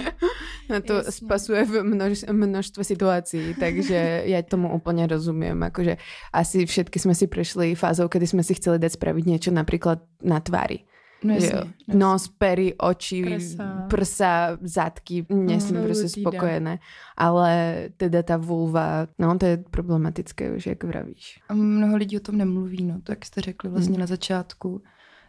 Na 0.70 0.80
to 0.80 0.92
Jasně. 0.94 1.12
spasuje 1.12 1.64
v 1.64 1.82
množ, 1.82 2.24
množstve 2.32 2.84
situací, 2.84 3.54
takže 3.60 4.22
já 4.24 4.42
tomu 4.42 4.74
úplně 4.74 5.06
rozumím. 5.06 5.62
Akože 5.62 5.96
asi 6.32 6.66
všetky 6.66 6.98
jsme 6.98 7.14
si 7.14 7.26
prešli 7.26 7.74
fázou, 7.74 8.08
kedy 8.08 8.26
jsme 8.26 8.42
si 8.42 8.54
chceli 8.54 8.78
dať 8.78 8.92
spraviť 8.92 9.24
niečo 9.26 9.50
napríklad 9.52 10.00
na 10.24 10.40
tvári. 10.40 10.88
No, 11.24 11.34
jasně, 11.34 11.48
jasně. 11.48 11.94
Nos, 11.94 12.28
pery, 12.28 12.74
oči, 12.78 13.22
prsa, 13.22 13.86
prsa 13.88 14.58
zadky, 14.60 15.26
nie 15.28 15.60
som 15.60 15.76
no, 15.76 15.84
prostě 15.84 16.08
spokojené. 16.08 16.78
Ale 17.16 17.88
teda 17.96 18.22
ta 18.22 18.36
vulva, 18.36 19.06
no 19.18 19.38
to 19.38 19.46
je 19.46 19.56
problematické 19.56 20.52
už, 20.52 20.66
jak 20.66 20.84
vravíš. 20.84 21.40
A 21.48 21.54
mnoho 21.54 21.96
lidí 21.96 22.16
o 22.16 22.20
tom 22.20 22.36
nemluví, 22.38 22.84
no 22.84 23.00
to 23.02 23.12
jak 23.12 23.24
jste 23.24 23.40
řekli 23.40 23.70
vlastně 23.70 23.92
hmm. 23.92 24.00
na 24.00 24.06
začátku, 24.06 24.82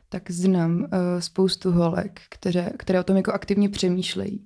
tak 0.10 0.32
znám 0.32 0.80
uh, 0.80 0.88
spoustu 1.20 1.72
holek, 1.72 2.22
které, 2.30 2.70
které 2.78 3.00
o 3.00 3.04
tom 3.04 3.18
jako 3.18 3.32
aktivně 3.32 3.70
přemýšlejí. 3.70 4.46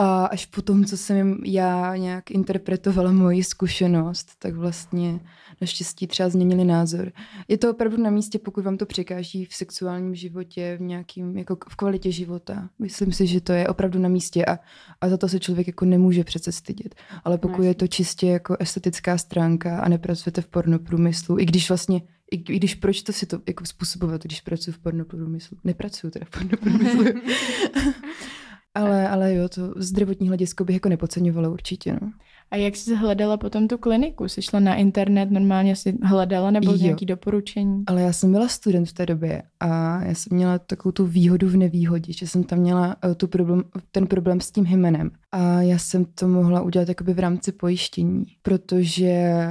A 0.00 0.26
až 0.26 0.46
po 0.46 0.62
tom, 0.62 0.84
co 0.84 0.96
jsem 0.96 1.38
já 1.44 1.96
nějak 1.96 2.30
interpretovala 2.30 3.12
moji 3.12 3.44
zkušenost, 3.44 4.30
tak 4.38 4.54
vlastně 4.54 5.20
naštěstí 5.60 6.06
třeba 6.06 6.28
změnili 6.28 6.64
názor. 6.64 7.12
Je 7.48 7.58
to 7.58 7.70
opravdu 7.70 8.02
na 8.02 8.10
místě, 8.10 8.38
pokud 8.38 8.64
vám 8.64 8.76
to 8.76 8.86
překáží 8.86 9.44
v 9.44 9.54
sexuálním 9.54 10.14
životě, 10.14 10.76
v 10.80 10.82
nějakým, 10.82 11.38
jako 11.38 11.56
v 11.68 11.76
kvalitě 11.76 12.12
života. 12.12 12.68
Myslím 12.78 13.12
si, 13.12 13.26
že 13.26 13.40
to 13.40 13.52
je 13.52 13.68
opravdu 13.68 13.98
na 13.98 14.08
místě 14.08 14.44
a, 14.44 14.58
a 15.00 15.08
za 15.08 15.16
to 15.16 15.28
se 15.28 15.40
člověk 15.40 15.66
jako 15.66 15.84
nemůže 15.84 16.24
přece 16.24 16.52
stydět. 16.52 16.94
Ale 17.24 17.38
pokud 17.38 17.62
je 17.62 17.74
to 17.74 17.86
čistě 17.86 18.26
jako 18.26 18.56
estetická 18.60 19.18
stránka 19.18 19.80
a 19.80 19.88
nepracujete 19.88 20.40
v 20.40 20.46
pornoprůmyslu, 20.46 21.38
i 21.38 21.44
když 21.44 21.70
vlastně 21.70 22.02
i, 22.30 22.36
i 22.36 22.56
když 22.56 22.74
proč 22.74 23.02
to 23.02 23.12
si 23.12 23.26
to 23.26 23.40
jako 23.46 23.66
způsobovat, 23.66 24.22
když 24.22 24.40
pracuji 24.40 24.72
v 24.72 24.78
pornoprůmyslu? 24.78 25.56
Nepracuju 25.64 26.10
teda 26.10 26.26
v 26.26 26.30
pornoprůmyslu. 26.30 27.04
Ale, 28.78 29.08
ale 29.08 29.34
jo, 29.34 29.48
to 29.48 29.74
zdravotní 29.76 30.28
hledisko 30.28 30.64
bych 30.64 30.74
jako 30.74 30.88
nepodceňovala 30.88 31.48
určitě, 31.48 31.92
no. 31.92 32.12
A 32.50 32.56
jak 32.56 32.76
jsi 32.76 32.94
hledala 32.94 33.36
potom 33.36 33.68
tu 33.68 33.78
kliniku? 33.78 34.28
Jsi 34.28 34.42
šla 34.42 34.60
na 34.60 34.74
internet, 34.74 35.30
normálně 35.30 35.76
si 35.76 35.98
hledala 36.02 36.50
nebo 36.50 36.70
jo. 36.70 36.76
nějaký 36.76 37.06
doporučení? 37.06 37.84
Ale 37.86 38.02
já 38.02 38.12
jsem 38.12 38.32
byla 38.32 38.48
student 38.48 38.88
v 38.88 38.92
té 38.92 39.06
době 39.06 39.42
a 39.60 40.02
já 40.04 40.14
jsem 40.14 40.36
měla 40.36 40.58
takovou 40.58 40.92
tu 40.92 41.06
výhodu 41.06 41.48
v 41.48 41.56
nevýhodě, 41.56 42.12
že 42.12 42.26
jsem 42.26 42.44
tam 42.44 42.58
měla 42.58 42.96
uh, 43.04 43.14
tu 43.14 43.28
problém, 43.28 43.64
ten 43.92 44.06
problém 44.06 44.40
s 44.40 44.50
tím 44.50 44.64
hymenem. 44.64 45.10
A 45.32 45.62
já 45.62 45.78
jsem 45.78 46.04
to 46.04 46.28
mohla 46.28 46.62
udělat 46.62 46.88
jakoby 46.88 47.14
v 47.14 47.18
rámci 47.18 47.52
pojištění, 47.52 48.24
protože 48.42 49.46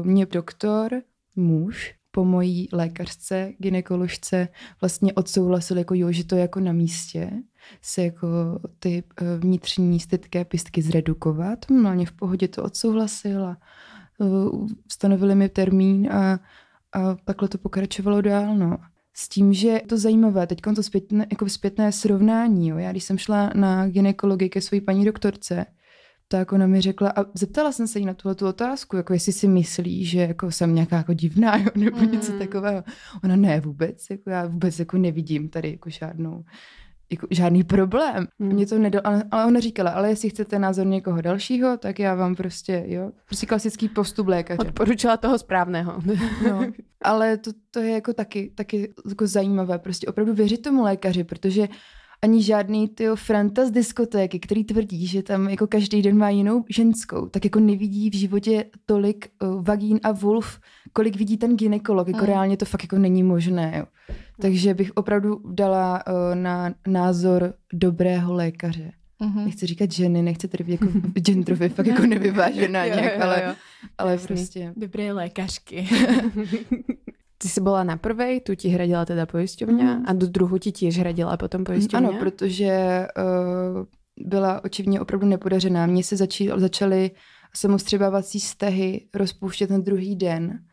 uh, 0.00 0.06
mě 0.06 0.26
doktor, 0.26 0.92
muž, 1.36 1.94
po 2.16 2.24
mojí 2.24 2.68
lékařce, 2.72 3.52
ginekoložce 3.58 4.48
vlastně 4.80 5.12
odsouhlasil, 5.12 5.78
jako 5.78 5.94
jo, 5.94 6.12
že 6.12 6.24
to 6.24 6.34
je 6.34 6.40
jako 6.40 6.60
na 6.60 6.72
místě 6.72 7.30
se 7.82 8.02
jako 8.02 8.28
ty 8.78 9.02
eh, 9.20 9.38
vnitřní 9.38 10.00
stytké 10.00 10.44
pistky 10.44 10.82
zredukovat. 10.82 11.70
Normálně 11.70 12.06
v 12.06 12.12
pohodě 12.12 12.48
to 12.48 12.62
odsouhlasil 12.62 13.44
a 13.46 13.56
uh, 14.18 14.68
stanovili 14.92 15.34
mi 15.34 15.48
termín 15.48 16.12
a, 16.12 16.40
a 16.92 17.14
takhle 17.24 17.48
to 17.48 17.58
pokračovalo 17.58 18.20
dál. 18.20 18.56
No. 18.56 18.78
S 19.14 19.28
tím, 19.28 19.52
že 19.52 19.68
je 19.68 19.80
to 19.80 19.98
zajímavé, 19.98 20.46
teď 20.46 20.60
to 20.74 20.82
zpětné, 20.82 21.26
jako 21.30 21.48
zpětné 21.48 21.92
srovnání. 21.92 22.68
Jo. 22.68 22.78
Já 22.78 22.90
když 22.90 23.04
jsem 23.04 23.18
šla 23.18 23.50
na 23.54 23.88
ginekologii 23.88 24.48
ke 24.48 24.60
své 24.60 24.80
paní 24.80 25.04
doktorce, 25.04 25.66
tak 26.28 26.52
ona 26.52 26.66
mi 26.66 26.80
řekla, 26.80 27.12
a 27.16 27.24
zeptala 27.34 27.72
jsem 27.72 27.88
se 27.88 27.98
jí 27.98 28.04
na 28.04 28.14
tuhle 28.14 28.34
tu 28.34 28.46
otázku, 28.46 28.96
jako 28.96 29.12
jestli 29.12 29.32
si 29.32 29.48
myslí, 29.48 30.04
že 30.04 30.20
jako 30.20 30.50
jsem 30.50 30.74
nějaká 30.74 30.96
jako 30.96 31.12
divná, 31.12 31.56
jo, 31.62 31.70
nebo 31.74 31.98
mm. 31.98 32.12
něco 32.12 32.32
takového. 32.32 32.84
Ona 33.24 33.36
ne 33.36 33.60
vůbec, 33.60 34.10
jako 34.10 34.30
já 34.30 34.46
vůbec 34.46 34.78
jako 34.78 34.98
nevidím 34.98 35.48
tady 35.48 35.70
jako 35.70 35.90
žádnou 35.90 36.44
jako 37.10 37.26
žádný 37.30 37.64
problém. 37.64 38.26
Hmm. 38.40 38.52
Mě 38.52 38.66
to 38.66 38.78
nedal, 38.78 39.02
ale, 39.04 39.24
ale 39.30 39.46
ona 39.46 39.60
říkala, 39.60 39.90
ale 39.90 40.08
jestli 40.08 40.30
chcete 40.30 40.58
názor 40.58 40.86
někoho 40.86 41.20
dalšího, 41.20 41.76
tak 41.76 41.98
já 41.98 42.14
vám 42.14 42.34
prostě, 42.34 42.84
jo, 42.86 43.12
prostě 43.26 43.46
klasický 43.46 43.88
postup 43.88 44.28
lékaře. 44.28 44.58
Odporučila 44.60 45.16
toho 45.16 45.38
správného. 45.38 46.02
no, 46.48 46.66
ale 47.04 47.36
to, 47.36 47.50
to 47.70 47.80
je 47.80 47.90
jako 47.90 48.12
taky, 48.12 48.52
taky 48.54 48.94
jako 49.08 49.26
zajímavé, 49.26 49.78
prostě 49.78 50.06
opravdu 50.06 50.34
věřit 50.34 50.62
tomu 50.62 50.82
lékaři, 50.82 51.24
protože 51.24 51.68
ani 52.22 52.42
žádný 52.42 52.88
ty 52.88 53.06
franta 53.14 53.66
z 53.66 53.70
diskotéky, 53.70 54.38
který 54.40 54.64
tvrdí, 54.64 55.06
že 55.06 55.22
tam 55.22 55.48
jako 55.48 55.66
každý 55.66 56.02
den 56.02 56.18
má 56.18 56.30
jinou 56.30 56.64
ženskou, 56.68 57.26
tak 57.26 57.44
jako 57.44 57.60
nevidí 57.60 58.10
v 58.10 58.14
životě 58.14 58.64
tolik 58.86 59.28
uh, 59.42 59.64
vagín 59.64 60.00
a 60.02 60.12
vulv, 60.12 60.60
kolik 60.92 61.16
vidí 61.16 61.36
ten 61.36 61.56
ginekolog. 61.56 62.08
Jako 62.08 62.20
mm. 62.20 62.26
reálně 62.26 62.56
to 62.56 62.64
fakt 62.64 62.82
jako 62.82 62.98
není 62.98 63.22
možné. 63.22 63.72
Jo. 63.76 63.84
Takže 64.40 64.74
bych 64.74 64.90
opravdu 64.94 65.40
dala 65.50 66.02
uh, 66.06 66.34
na 66.34 66.74
názor 66.86 67.54
dobrého 67.72 68.34
lékaře. 68.34 68.92
Mm-hmm. 69.20 69.44
Nechci 69.44 69.66
říkat 69.66 69.92
ženy, 69.92 70.22
nechci 70.22 70.48
tady 70.48 70.64
být 70.64 70.72
jako 70.72 70.86
genderově 71.20 71.68
fakt 71.68 71.86
jako 71.86 72.06
nevyvážená 72.06 72.86
nějak, 72.86 73.20
ale, 73.20 73.56
ale 73.98 74.18
prostě... 74.18 74.72
Dobré 74.76 75.12
lékařky. 75.12 75.88
Ty 77.38 77.48
jsi 77.48 77.60
byla 77.60 77.84
na 77.84 77.96
prvej, 77.96 78.40
tu 78.40 78.54
ti 78.54 78.68
hradila 78.68 79.04
teda 79.04 79.26
pojišťovňa 79.26 79.94
mm. 79.94 80.04
a 80.06 80.12
do 80.12 80.26
druhou 80.26 80.58
ti 80.58 80.72
tiež 80.72 80.98
hradila 80.98 81.36
potom 81.36 81.64
pojišťovňa? 81.64 82.08
Ano, 82.08 82.18
protože 82.18 83.06
uh, 83.12 83.84
byla 84.16 84.64
očivně 84.64 85.00
opravdu 85.00 85.26
nepodařená. 85.26 85.86
Mně 85.86 86.04
se 86.04 86.16
začí, 86.16 86.50
začaly 86.56 87.10
samostřebávací 87.56 88.40
stehy 88.40 89.08
rozpouštět 89.14 89.70
na 89.70 89.78
druhý 89.78 90.16
den, 90.16 90.64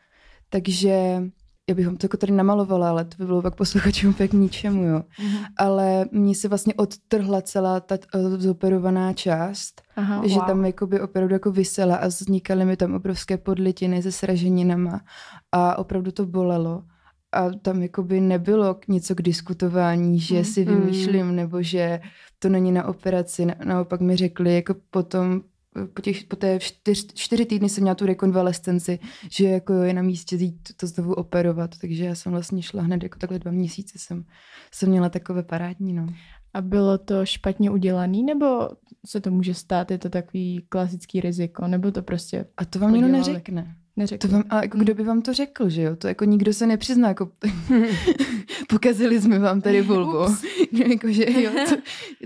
takže 0.49 1.23
já 1.69 1.75
bych 1.75 1.85
vám 1.85 1.97
to 1.97 2.05
jako 2.05 2.17
tady 2.17 2.33
namalovala, 2.33 2.89
ale 2.89 3.05
to 3.05 3.15
by 3.17 3.25
bylo 3.25 3.41
pak 3.41 3.55
posluchačům 3.55 4.09
úplně 4.09 4.27
k 4.27 4.33
ničemu, 4.33 4.83
jo. 4.83 4.99
Mm-hmm. 4.99 5.45
Ale 5.57 6.05
mně 6.11 6.35
se 6.35 6.47
vlastně 6.47 6.73
odtrhla 6.73 7.41
celá 7.41 7.79
ta 7.79 7.97
uh, 8.15 8.37
zoperovaná 8.37 9.13
část, 9.13 9.81
Aha, 9.95 10.27
že 10.27 10.35
wow. 10.35 10.45
tam 10.45 10.65
jakoby 10.65 11.01
opravdu 11.01 11.35
jako 11.35 11.51
vysela 11.51 11.95
a 11.95 12.07
vznikaly 12.07 12.65
mi 12.65 12.77
tam 12.77 12.93
obrovské 12.93 13.37
podlitiny 13.37 14.03
se 14.03 14.11
sraženinama 14.11 15.01
a 15.51 15.77
opravdu 15.77 16.11
to 16.11 16.25
bolelo. 16.25 16.83
A 17.31 17.49
tam 17.61 17.81
jakoby 17.81 18.21
nebylo 18.21 18.79
něco 18.87 19.15
k 19.15 19.21
diskutování, 19.21 20.19
že 20.19 20.37
mm, 20.37 20.45
si 20.45 20.63
vymýšlím, 20.63 21.35
nebo 21.35 21.61
že 21.61 22.01
to 22.39 22.49
není 22.49 22.71
na 22.71 22.87
operaci. 22.87 23.47
Naopak 23.65 24.01
mi 24.01 24.15
řekli, 24.15 24.55
jako 24.55 24.75
potom 24.89 25.41
po, 25.93 26.01
těch, 26.01 26.23
po 26.23 26.35
té 26.35 26.59
čtyř, 26.59 27.13
čtyři 27.13 27.45
týdny 27.45 27.69
jsem 27.69 27.81
měla 27.81 27.95
tu 27.95 28.05
rekonvalescenci, 28.05 28.99
že 29.29 29.47
jako 29.47 29.73
je 29.73 29.93
na 29.93 30.01
místě 30.01 30.35
jít 30.35 30.69
to 30.77 30.87
znovu 30.87 31.13
operovat, 31.13 31.77
takže 31.81 32.05
já 32.05 32.15
jsem 32.15 32.31
vlastně 32.31 32.61
šla 32.61 32.83
hned 32.83 33.03
jako 33.03 33.19
takhle 33.19 33.39
dva 33.39 33.51
měsíce 33.51 33.99
jsem, 33.99 34.25
jsem 34.71 34.89
měla 34.89 35.09
takové 35.09 35.43
parádní, 35.43 35.93
no. 35.93 36.07
A 36.53 36.61
bylo 36.61 36.97
to 36.97 37.25
špatně 37.25 37.71
udělaný, 37.71 38.23
nebo 38.23 38.69
se 39.05 39.21
to 39.21 39.31
může 39.31 39.53
stát, 39.53 39.91
je 39.91 39.97
to 39.97 40.09
takový 40.09 40.65
klasický 40.69 41.21
riziko, 41.21 41.67
nebo 41.67 41.91
to 41.91 42.01
prostě 42.01 42.45
A 42.57 42.65
to 42.65 42.79
vám 42.79 42.93
někdo 42.93 43.07
neřekne. 43.07 43.75
Neřekl. 43.95 44.27
To 44.27 44.33
vám, 44.33 44.43
ale 44.49 44.61
jako, 44.61 44.77
kdo 44.77 44.95
by 44.95 45.03
vám 45.03 45.21
to 45.21 45.33
řekl, 45.33 45.69
že 45.69 45.81
jo? 45.81 45.95
To 45.95 46.07
jako 46.07 46.25
nikdo 46.25 46.53
se 46.53 46.67
nepřizná, 46.67 47.07
jako 47.07 47.31
pokazili 48.69 49.21
jsme 49.21 49.39
vám 49.39 49.61
tady 49.61 49.81
Volvo. 49.81 50.35
jako, 50.71 51.11
že 51.11 51.41
jo, 51.41 51.51
to, 51.69 51.75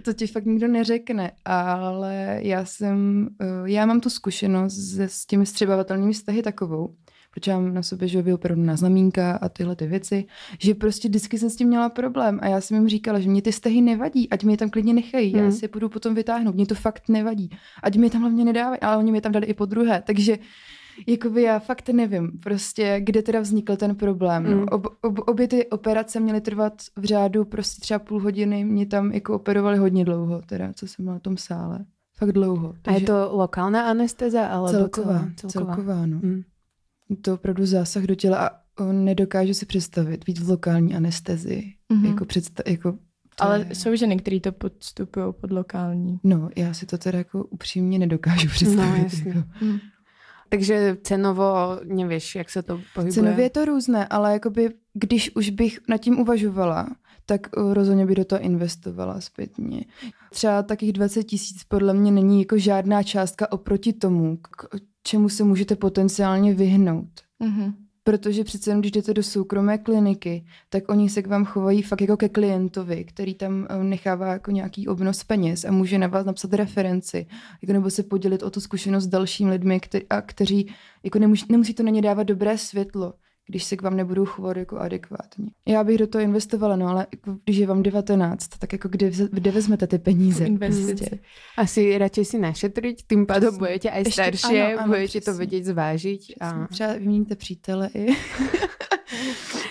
to 0.01 0.13
ti 0.13 0.27
fakt 0.27 0.45
nikdo 0.45 0.67
neřekne, 0.67 1.31
ale 1.45 2.39
já 2.41 2.65
jsem, 2.65 3.27
eh, 3.41 3.45
já 3.65 3.85
mám 3.85 3.99
tu 3.99 4.09
zkušenost 4.09 4.95
se, 4.95 5.07
s 5.07 5.25
těmi 5.25 5.45
střebavatelnými 5.45 6.13
vztahy 6.13 6.41
takovou, 6.41 6.95
protože 7.33 7.51
mám 7.51 7.73
na 7.73 7.83
sobě, 7.83 8.07
že 8.07 8.23
na 8.55 8.75
znamínka 8.75 9.31
a 9.41 9.49
tyhle 9.49 9.75
ty 9.75 9.87
věci, 9.87 10.25
že 10.59 10.75
prostě 10.75 11.07
vždycky 11.07 11.37
jsem 11.37 11.49
s 11.49 11.55
tím 11.55 11.67
měla 11.67 11.89
problém 11.89 12.39
a 12.41 12.47
já 12.47 12.61
jsem 12.61 12.77
jim 12.77 12.89
říkala, 12.89 13.19
že 13.19 13.29
mě 13.29 13.41
ty 13.41 13.51
stehy 13.51 13.81
nevadí, 13.81 14.29
ať 14.29 14.43
mě 14.43 14.53
je 14.53 14.57
tam 14.57 14.69
klidně 14.69 14.93
nechají, 14.93 15.33
hmm. 15.33 15.45
já 15.45 15.51
si 15.51 15.65
je 15.65 15.69
budu 15.73 15.89
potom 15.89 16.15
vytáhnout, 16.15 16.55
mě 16.55 16.65
to 16.65 16.75
fakt 16.75 17.09
nevadí, 17.09 17.49
ať 17.83 17.95
mě 17.95 18.09
tam 18.09 18.21
hlavně 18.21 18.45
nedávají, 18.45 18.79
ale 18.79 18.97
oni 18.97 19.11
mě 19.11 19.21
tam 19.21 19.31
dali 19.31 19.45
i 19.45 19.53
po 19.53 19.65
druhé, 19.65 20.03
takže 20.05 20.37
Jakoby 21.07 21.41
já 21.41 21.59
fakt 21.59 21.89
nevím, 21.89 22.31
prostě, 22.43 23.01
kde 23.03 23.21
teda 23.21 23.39
vznikl 23.39 23.75
ten 23.75 23.95
problém. 23.95 24.43
No. 24.43 24.57
Mm. 24.57 24.65
Ob, 24.71 24.87
ob, 25.01 25.19
obě 25.19 25.47
ty 25.47 25.65
operace 25.65 26.19
měly 26.19 26.41
trvat 26.41 26.73
v 26.95 27.03
řádu 27.03 27.45
prostě 27.45 27.81
třeba 27.81 27.99
půl 27.99 28.21
hodiny, 28.21 28.65
mě 28.65 28.85
tam 28.85 29.11
jako 29.11 29.35
operovali 29.35 29.77
hodně 29.77 30.05
dlouho, 30.05 30.41
teda, 30.45 30.73
co 30.73 30.87
jsem 30.87 31.05
na 31.05 31.19
tom 31.19 31.37
sále. 31.37 31.85
Fakt 32.17 32.31
dlouho. 32.31 32.75
Takže... 32.81 32.97
A 32.97 32.99
je 32.99 33.05
to 33.05 33.29
lokální 33.31 33.77
anesteza? 33.77 34.47
Alebo 34.47 34.77
celková, 34.77 35.27
celková. 35.35 35.75
Celková, 35.75 36.05
no. 36.05 36.19
Mm. 36.23 36.41
To 37.21 37.33
opravdu 37.33 37.65
zásah 37.65 38.03
do 38.03 38.15
těla 38.15 38.47
a 38.47 38.49
nedokážu 38.91 39.53
si 39.53 39.65
představit 39.65 40.23
být 40.25 40.39
v 40.39 40.49
lokální 40.49 40.95
anestezi. 40.95 41.63
Mm-hmm. 41.93 42.09
Jako 42.09 42.25
představ, 42.25 42.67
jako 42.67 42.97
ale 43.39 43.65
je... 43.69 43.75
jsou 43.75 43.95
ženy, 43.95 44.17
které 44.17 44.39
to 44.39 44.51
podstupují 44.51 45.25
pod 45.41 45.51
lokální. 45.51 46.19
No, 46.23 46.49
já 46.55 46.73
si 46.73 46.85
to 46.85 46.97
teda 46.97 47.17
jako 47.17 47.43
upřímně 47.43 47.99
nedokážu 47.99 48.47
představit. 48.47 48.97
No, 48.97 49.03
jasně. 49.03 49.29
Jako. 49.35 49.43
Mm. 49.61 49.77
Takže 50.49 50.97
cenovo 51.03 51.79
nevíš, 51.83 52.35
jak 52.35 52.49
se 52.49 52.63
to 52.63 52.81
pohybuje? 52.93 53.13
Cenově 53.13 53.45
je 53.45 53.49
to 53.49 53.65
různé, 53.65 54.07
ale 54.07 54.33
jakoby, 54.33 54.69
když 54.93 55.35
už 55.35 55.49
bych 55.49 55.79
nad 55.89 55.97
tím 55.97 56.19
uvažovala, 56.19 56.87
tak 57.25 57.47
eh, 57.47 57.73
rozhodně 57.73 58.05
by 58.05 58.15
do 58.15 58.25
toho 58.25 58.41
investovala 58.41 59.21
zpětně. 59.21 59.85
Třeba 60.31 60.63
takých 60.63 60.93
20 60.93 61.23
tisíc 61.23 61.63
podle 61.63 61.93
mě 61.93 62.11
není 62.11 62.39
jako 62.39 62.57
žádná 62.57 63.03
částka 63.03 63.51
oproti 63.51 63.93
tomu, 63.93 64.37
k 64.37 64.79
čemu 65.03 65.29
se 65.29 65.43
můžete 65.43 65.75
potenciálně 65.75 66.53
vyhnout. 66.53 67.09
Mm-hmm. 67.43 67.73
Protože 68.07 68.43
přece 68.43 68.75
když 68.79 68.91
jdete 68.91 69.13
do 69.13 69.23
soukromé 69.23 69.77
kliniky, 69.77 70.45
tak 70.69 70.89
oni 70.89 71.09
se 71.09 71.21
k 71.21 71.27
vám 71.27 71.45
chovají 71.45 71.81
fakt 71.81 72.01
jako 72.01 72.17
ke 72.17 72.29
klientovi, 72.29 73.03
který 73.03 73.35
tam 73.35 73.67
eh, 73.69 73.83
nechává 73.83 74.27
jako 74.27 74.51
nějaký 74.51 74.87
obnos 74.87 75.23
peněz 75.23 75.65
a 75.65 75.71
může 75.71 75.97
na 75.97 76.07
vás 76.07 76.25
napsat 76.25 76.53
referenci, 76.53 77.27
jako 77.61 77.73
nebo 77.73 77.89
se 77.89 78.03
podělit 78.03 78.43
o 78.43 78.49
tu 78.49 78.59
zkušenost 78.59 79.03
s 79.03 79.07
dalšími 79.07 79.51
lidmi, 79.51 79.79
který, 79.79 80.05
a 80.09 80.21
kteří 80.21 80.73
jako 81.03 81.19
nemusí, 81.19 81.45
nemusí 81.49 81.73
to 81.73 81.83
na 81.83 81.89
ně 81.89 82.01
dávat 82.01 82.23
dobré 82.23 82.57
světlo 82.57 83.13
když 83.47 83.63
se 83.63 83.77
k 83.77 83.81
vám 83.81 83.97
nebudou 83.97 84.25
chovat 84.25 84.57
jako 84.57 84.77
adekvátně. 84.77 85.45
Já 85.67 85.83
bych 85.83 85.97
do 85.97 86.07
toho 86.07 86.23
investovala, 86.23 86.75
no 86.75 86.87
ale 86.87 87.07
jako, 87.11 87.37
když 87.45 87.57
je 87.57 87.67
vám 87.67 87.83
19, 87.83 88.47
tak 88.47 88.73
jako 88.73 88.87
kde, 88.89 89.11
kde 89.31 89.51
vezmete 89.51 89.87
ty 89.87 89.97
peníze? 89.97 90.45
Investice. 90.45 91.05
Prostě. 91.05 91.19
Asi 91.57 91.97
radši 91.97 92.25
si 92.25 92.39
našetřit, 92.39 92.97
tím 93.09 93.25
pádem 93.25 93.57
budete 93.57 93.89
aj 93.89 94.05
starší, 94.05 94.55
budete 94.85 95.21
to 95.21 95.33
vědět 95.33 95.65
zvážit. 95.65 96.21
A... 96.41 96.67
Třeba 96.67 96.93
vyměníte 96.93 97.35
přítele 97.35 97.89
i. 97.93 98.07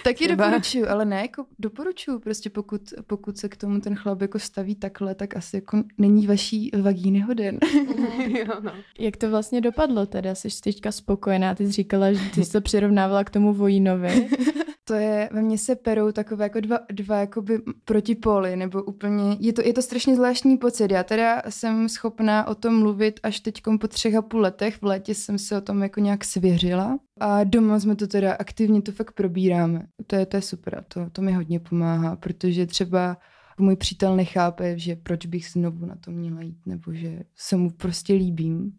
Taky 0.07 0.25
Třeba. 0.25 0.45
doporučuju, 0.45 0.89
ale 0.89 1.05
ne, 1.05 1.21
jako 1.23 1.47
doporučuju, 1.59 2.19
prostě 2.19 2.51
pokud, 2.51 2.81
pokud 3.07 3.39
se 3.39 3.49
k 3.49 3.57
tomu 3.57 3.81
ten 3.81 3.95
chlap 3.95 4.21
jako 4.21 4.39
staví 4.39 4.75
takhle, 4.75 5.15
tak 5.15 5.37
asi 5.37 5.57
jako 5.57 5.83
není 5.99 6.27
vaší 6.27 6.71
vagíny 6.83 7.21
hoden. 7.21 7.59
jo, 8.29 8.55
no. 8.63 8.73
Jak 8.99 9.17
to 9.17 9.31
vlastně 9.31 9.61
dopadlo 9.61 10.07
teda? 10.07 10.35
Jsi 10.35 10.49
teďka 10.65 10.93
spokojená, 10.93 11.55
ty 11.55 11.67
jsi 11.67 11.73
říkala, 11.73 12.13
že 12.13 12.31
ty 12.35 12.45
jsi 12.45 12.53
to 12.53 12.61
přirovnávala 12.61 13.25
k 13.25 13.31
tomu 13.31 13.55
vojínovi. 13.55 14.29
to 14.85 14.95
je, 14.95 15.29
ve 15.33 15.43
mně 15.43 15.59
se 15.59 15.77
perou 15.77 16.13
takové 16.13 16.45
jako 16.45 16.61
dva, 16.61 16.79
dva 16.93 17.17
jakoby 17.17 17.61
protipóly, 17.85 18.57
nebo 18.57 18.83
úplně, 18.83 19.37
je 19.41 19.53
to, 19.53 19.63
je 19.65 19.73
to 19.73 19.83
strašně 19.83 20.17
zvláštní 20.17 20.57
pocit. 20.57 20.91
Já 20.91 21.03
teda 21.03 21.43
jsem 21.49 21.89
schopná 21.89 22.47
o 22.47 22.55
tom 22.55 22.79
mluvit 22.79 23.21
až 23.23 23.41
teď 23.41 23.63
po 23.81 23.89
třech 23.89 24.15
a 24.15 24.23
půl 24.23 24.41
letech. 24.41 24.77
V 24.77 24.85
létě 24.85 25.15
jsem 25.15 25.39
se 25.39 25.57
o 25.57 25.61
tom 25.61 25.83
jako 25.83 26.01
nějak 26.01 26.25
svěřila. 26.25 26.99
A 27.21 27.45
doma 27.45 27.81
jsme 27.81 27.97
to 27.97 28.07
teda 28.07 28.33
aktivně 28.33 28.83
to 28.83 28.93
fakt 28.93 29.13
probíráme. 29.13 29.87
To 30.07 30.17
je, 30.17 30.27
to 30.27 30.37
je 30.37 30.43
super 30.43 30.79
a 30.79 30.83
to, 30.89 31.11
to 31.11 31.23
mi 31.23 31.33
hodně 31.33 31.61
pomáhá, 31.61 32.17
protože 32.17 32.67
třeba 32.67 33.17
můj 33.59 33.77
přítel 33.77 34.17
nechápe, 34.17 34.79
že 34.79 34.97
proč 34.97 35.27
bych 35.27 35.47
znovu 35.49 35.87
na 35.87 35.97
to 35.97 36.11
měla 36.11 36.43
jít, 36.43 36.67
nebo 36.67 36.93
že 36.95 37.23
se 37.35 37.57
mu 37.57 37.71
prostě 37.71 38.15
líbím 38.15 38.73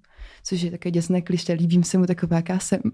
což 0.43 0.61
je 0.61 0.71
také 0.71 0.91
děsné 0.91 1.21
kliště, 1.21 1.53
líbím 1.53 1.83
se 1.83 1.97
mu 1.97 2.05
taková, 2.05 2.35
jaká 2.35 2.59
jsem. 2.59 2.79
Mm, 2.83 2.91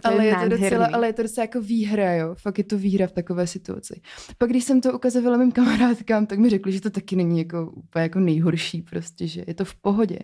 ale, 0.04 0.26
je 0.26 0.36
to 0.36 0.48
docela, 0.48 0.88
ale 0.92 1.06
je 1.06 1.12
to 1.12 1.22
docela 1.22 1.42
jako 1.42 1.60
výhra, 1.60 2.14
jo. 2.14 2.34
Fakt 2.34 2.58
je 2.58 2.64
to 2.64 2.78
výhra 2.78 3.06
v 3.06 3.12
takové 3.12 3.46
situaci. 3.46 4.00
Pak 4.38 4.50
když 4.50 4.64
jsem 4.64 4.80
to 4.80 4.92
ukazovala 4.92 5.36
mým 5.36 5.52
kamarádkám, 5.52 6.26
tak 6.26 6.38
mi 6.38 6.50
řekli, 6.50 6.72
že 6.72 6.80
to 6.80 6.90
taky 6.90 7.16
není 7.16 7.38
jako 7.38 7.70
úplně 7.70 8.02
jako 8.02 8.20
nejhorší 8.20 8.82
prostě, 8.82 9.26
že 9.26 9.44
je 9.46 9.54
to 9.54 9.64
v 9.64 9.74
pohodě. 9.74 10.18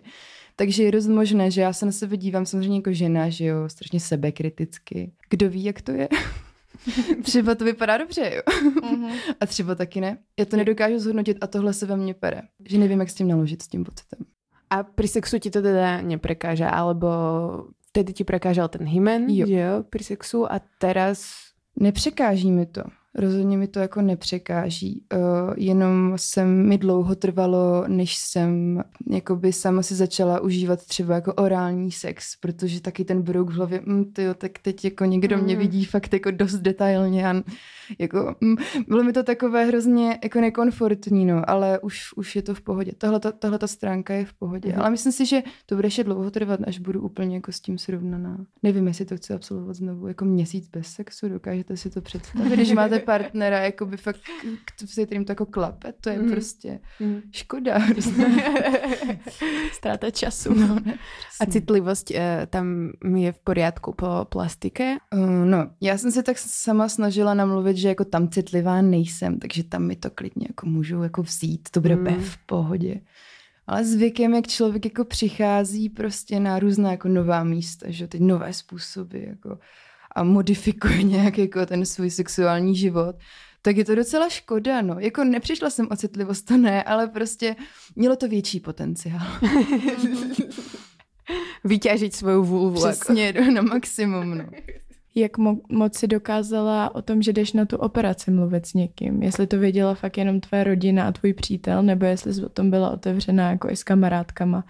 Takže 0.55 0.83
je 0.83 0.91
dost 0.91 1.07
možné, 1.07 1.51
že 1.51 1.61
já 1.61 1.73
se 1.73 1.85
na 1.85 1.91
sebe 1.91 2.17
dívám 2.17 2.45
samozřejmě 2.45 2.77
jako 2.77 2.93
žena, 2.93 3.29
že 3.29 3.45
jo, 3.45 3.69
strašně 3.69 3.99
sebekriticky. 3.99 5.11
Kdo 5.29 5.49
ví, 5.49 5.63
jak 5.63 5.81
to 5.81 5.91
je? 5.91 6.09
třeba 7.23 7.55
to 7.55 7.65
vypadá 7.65 7.97
dobře, 7.97 8.31
jo. 8.35 8.41
Mm-hmm. 8.81 9.11
A 9.39 9.45
třeba 9.45 9.75
taky 9.75 10.01
ne. 10.01 10.17
Já 10.39 10.45
to 10.45 10.57
nedokážu 10.57 10.99
zhodnotit 10.99 11.37
a 11.41 11.47
tohle 11.47 11.73
se 11.73 11.85
ve 11.85 11.97
mně 11.97 12.13
pere. 12.13 12.41
Že 12.65 12.77
nevím, 12.77 12.99
jak 12.99 13.09
s 13.09 13.13
tím 13.13 13.27
naložit, 13.27 13.61
s 13.61 13.67
tím 13.67 13.83
pocitem. 13.83 14.25
A 14.69 14.83
pri 14.83 15.07
sexu 15.07 15.39
ti 15.39 15.53
to 15.53 15.61
teda 15.61 16.01
neprekáža, 16.01 16.69
alebo 16.69 17.07
vtedy 17.89 18.13
ti 18.13 18.23
prekážal 18.23 18.67
ten 18.67 18.87
hymen, 18.87 19.29
jo. 19.29 19.45
jo, 19.47 19.83
pri 19.89 20.03
sexu 20.03 20.51
a 20.51 20.59
teraz... 20.79 21.35
Nepřekáží 21.79 22.51
mi 22.51 22.65
to. 22.65 22.81
Rozhodně 23.17 23.57
mi 23.57 23.67
to 23.67 23.79
jako 23.79 24.01
nepřekáží, 24.01 25.03
uh, 25.13 25.53
jenom 25.57 26.13
jsem 26.15 26.67
mi 26.67 26.77
dlouho 26.77 27.15
trvalo, 27.15 27.83
než 27.87 28.15
jsem 28.15 28.83
jakoby 29.09 29.53
sama 29.53 29.81
si 29.81 29.95
začala 29.95 30.39
užívat 30.39 30.85
třeba 30.85 31.15
jako 31.15 31.33
orální 31.33 31.91
sex, 31.91 32.35
protože 32.39 32.81
taky 32.81 33.05
ten 33.05 33.21
brouk 33.21 33.49
v 33.49 33.53
hlavě, 33.53 33.81
mm, 33.85 34.13
tyjo, 34.13 34.33
tak 34.33 34.51
teď 34.61 34.85
jako 34.85 35.05
někdo 35.05 35.37
mm. 35.37 35.43
mě 35.43 35.55
vidí 35.55 35.85
fakt 35.85 36.13
jako 36.13 36.31
dost 36.31 36.55
detailně 36.55 37.27
a 37.27 37.33
jako, 37.99 38.35
mm, 38.41 38.55
bylo 38.87 39.03
mi 39.03 39.13
to 39.13 39.23
takové 39.23 39.65
hrozně 39.65 40.19
jako 40.23 40.41
nekomfortní, 40.41 41.25
no, 41.25 41.49
ale 41.49 41.79
už, 41.79 42.13
už 42.15 42.35
je 42.35 42.41
to 42.41 42.53
v 42.53 42.61
pohodě. 42.61 42.91
Tahle 42.97 43.19
tahle 43.19 43.59
ta 43.59 43.67
stránka 43.67 44.13
je 44.13 44.25
v 44.25 44.33
pohodě, 44.33 44.73
mm. 44.73 44.79
ale 44.79 44.89
myslím 44.89 45.11
si, 45.11 45.25
že 45.25 45.43
to 45.65 45.75
bude 45.75 45.87
ještě 45.87 46.03
dlouho 46.03 46.31
trvat, 46.31 46.59
až 46.67 46.79
budu 46.79 47.01
úplně 47.01 47.35
jako 47.35 47.51
s 47.51 47.59
tím 47.59 47.77
srovnaná. 47.77 48.45
Nevím, 48.63 48.87
jestli 48.87 49.05
to 49.05 49.17
chci 49.17 49.33
absolvovat 49.33 49.75
znovu, 49.75 50.07
jako 50.07 50.25
měsíc 50.25 50.69
bez 50.69 50.87
sexu, 50.87 51.29
dokážete 51.29 51.77
si 51.77 51.89
to 51.89 52.01
představit, 52.01 52.53
když 52.53 52.71
máte 52.71 52.99
partnera, 53.05 53.59
jako 53.59 53.85
by 53.85 53.97
fakt, 53.97 54.19
se 54.85 55.05
kterým 55.05 55.25
to 55.25 55.31
jako 55.31 55.45
klape, 55.45 55.93
to 56.01 56.09
je 56.09 56.19
mm. 56.19 56.31
prostě 56.31 56.79
mm. 56.99 57.21
škoda. 57.31 57.79
Ztráta 59.73 60.11
času. 60.11 60.53
No, 60.53 60.77
a 61.41 61.45
citlivost 61.45 62.11
eh, 62.11 62.47
tam 62.49 62.91
je 63.15 63.31
v 63.31 63.39
pořádku 63.39 63.93
po 63.93 64.07
plastike? 64.29 64.95
Uh, 65.13 65.45
no, 65.45 65.69
já 65.81 65.97
jsem 65.97 66.11
se 66.11 66.23
tak 66.23 66.37
sama 66.37 66.89
snažila 66.89 67.33
namluvit, 67.33 67.77
že 67.77 67.87
jako 67.87 68.05
tam 68.05 68.29
citlivá 68.29 68.81
nejsem, 68.81 69.39
takže 69.39 69.63
tam 69.63 69.83
mi 69.83 69.95
to 69.95 70.09
klidně 70.09 70.45
jako 70.49 70.65
můžu 70.65 71.03
jako 71.03 71.23
vzít, 71.23 71.69
to 71.71 71.81
bude 71.81 71.95
mm. 71.95 72.19
v 72.19 72.37
pohodě. 72.45 73.01
Ale 73.67 73.83
s 73.83 73.95
věkem, 73.95 74.33
jak 74.33 74.47
člověk 74.47 74.85
jako 74.85 75.05
přichází 75.05 75.89
prostě 75.89 76.39
na 76.39 76.59
různá 76.59 76.91
jako 76.91 77.07
nová 77.07 77.43
místa, 77.43 77.85
že 77.89 78.07
ty 78.07 78.19
nové 78.19 78.53
způsoby, 78.53 79.23
jako 79.27 79.59
a 80.15 80.23
modifikuje 80.23 81.03
nějak 81.03 81.37
jako 81.37 81.65
ten 81.65 81.85
svůj 81.85 82.09
sexuální 82.09 82.75
život, 82.75 83.15
tak 83.61 83.77
je 83.77 83.85
to 83.85 83.95
docela 83.95 84.29
škoda, 84.29 84.81
no. 84.81 84.99
Jako 84.99 85.23
nepřišla 85.23 85.69
jsem 85.69 85.87
o 85.91 85.95
citlivost, 85.95 86.45
to 86.45 86.57
ne, 86.57 86.83
ale 86.83 87.07
prostě 87.07 87.55
mělo 87.95 88.15
to 88.15 88.27
větší 88.27 88.59
potenciál. 88.59 89.21
Vyťažit 91.63 92.15
svou 92.15 92.43
vůvu. 92.43 92.85
Jako. 92.85 92.99
Přesně, 92.99 93.25
jako. 93.25 93.51
na 93.51 93.61
maximum, 93.61 94.37
no. 94.37 94.45
Jak 95.15 95.37
mo- 95.37 95.61
moc 95.69 95.97
si 95.97 96.07
dokázala 96.07 96.95
o 96.95 97.01
tom, 97.01 97.21
že 97.21 97.33
jdeš 97.33 97.53
na 97.53 97.65
tu 97.65 97.77
operaci 97.77 98.31
mluvit 98.31 98.65
s 98.65 98.73
někým? 98.73 99.23
Jestli 99.23 99.47
to 99.47 99.59
věděla 99.59 99.95
fakt 99.95 100.17
jenom 100.17 100.39
tvoje 100.39 100.63
rodina 100.63 101.07
a 101.07 101.11
tvůj 101.11 101.33
přítel, 101.33 101.83
nebo 101.83 102.05
jestli 102.05 102.33
jsi 102.33 102.45
o 102.45 102.49
tom 102.49 102.69
byla 102.69 102.89
otevřená 102.89 103.51
jako 103.51 103.69
i 103.69 103.75
s 103.75 103.83
kamarádkama? 103.83 104.63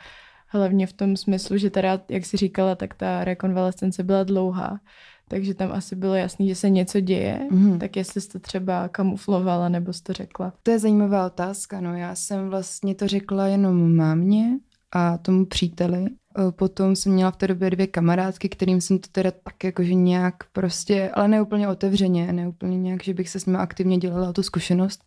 Hlavně 0.48 0.88
v 0.88 0.94
tom 0.94 1.18
smyslu, 1.18 1.58
že 1.58 1.70
teda, 1.70 2.02
jak 2.10 2.26
jsi 2.26 2.38
říkala, 2.38 2.76
tak 2.76 2.94
ta 2.94 3.24
rekonvalescence 3.24 4.04
byla 4.04 4.24
dlouhá 4.24 4.80
takže 5.28 5.54
tam 5.54 5.72
asi 5.72 5.96
bylo 5.96 6.16
jasný, 6.16 6.48
že 6.48 6.56
se 6.56 6.70
něco 6.70 7.00
děje, 7.00 7.48
mm-hmm. 7.52 7.78
tak 7.78 7.96
jestli 7.96 8.22
jsi 8.22 8.30
to 8.30 8.40
třeba 8.40 8.88
kamuflovala 8.88 9.70
nebo 9.70 9.94
jsi 9.94 10.04
to 10.04 10.14
řekla. 10.14 10.54
To 10.64 10.72
je 10.72 10.80
zajímavá 10.80 11.26
otázka, 11.26 11.82
no 11.82 11.96
já 11.96 12.16
jsem 12.16 12.50
vlastně 12.50 12.96
to 12.96 13.08
řekla 13.08 13.48
jenom 13.48 13.96
mámě 13.96 14.60
a 14.92 15.18
tomu 15.18 15.46
příteli. 15.46 16.06
E, 16.06 16.52
potom 16.52 16.96
jsem 16.96 17.12
měla 17.12 17.32
v 17.32 17.38
té 17.38 17.48
době 17.48 17.70
dvě 17.70 17.88
kamarádky, 17.88 18.50
kterým 18.50 18.82
jsem 18.82 19.00
to 19.00 19.08
teda 19.12 19.32
tak 19.32 19.64
jakože 19.64 19.94
nějak 19.94 20.36
prostě, 20.54 21.10
ale 21.14 21.28
ne 21.28 21.42
úplně 21.42 21.68
otevřeně, 21.68 22.34
ne 22.34 22.48
úplně 22.48 22.78
nějak, 22.78 23.04
že 23.04 23.14
bych 23.14 23.30
se 23.30 23.40
s 23.40 23.46
nimi 23.46 23.58
aktivně 23.58 23.98
dělala 23.98 24.34
tu 24.34 24.44
zkušenost 24.44 25.04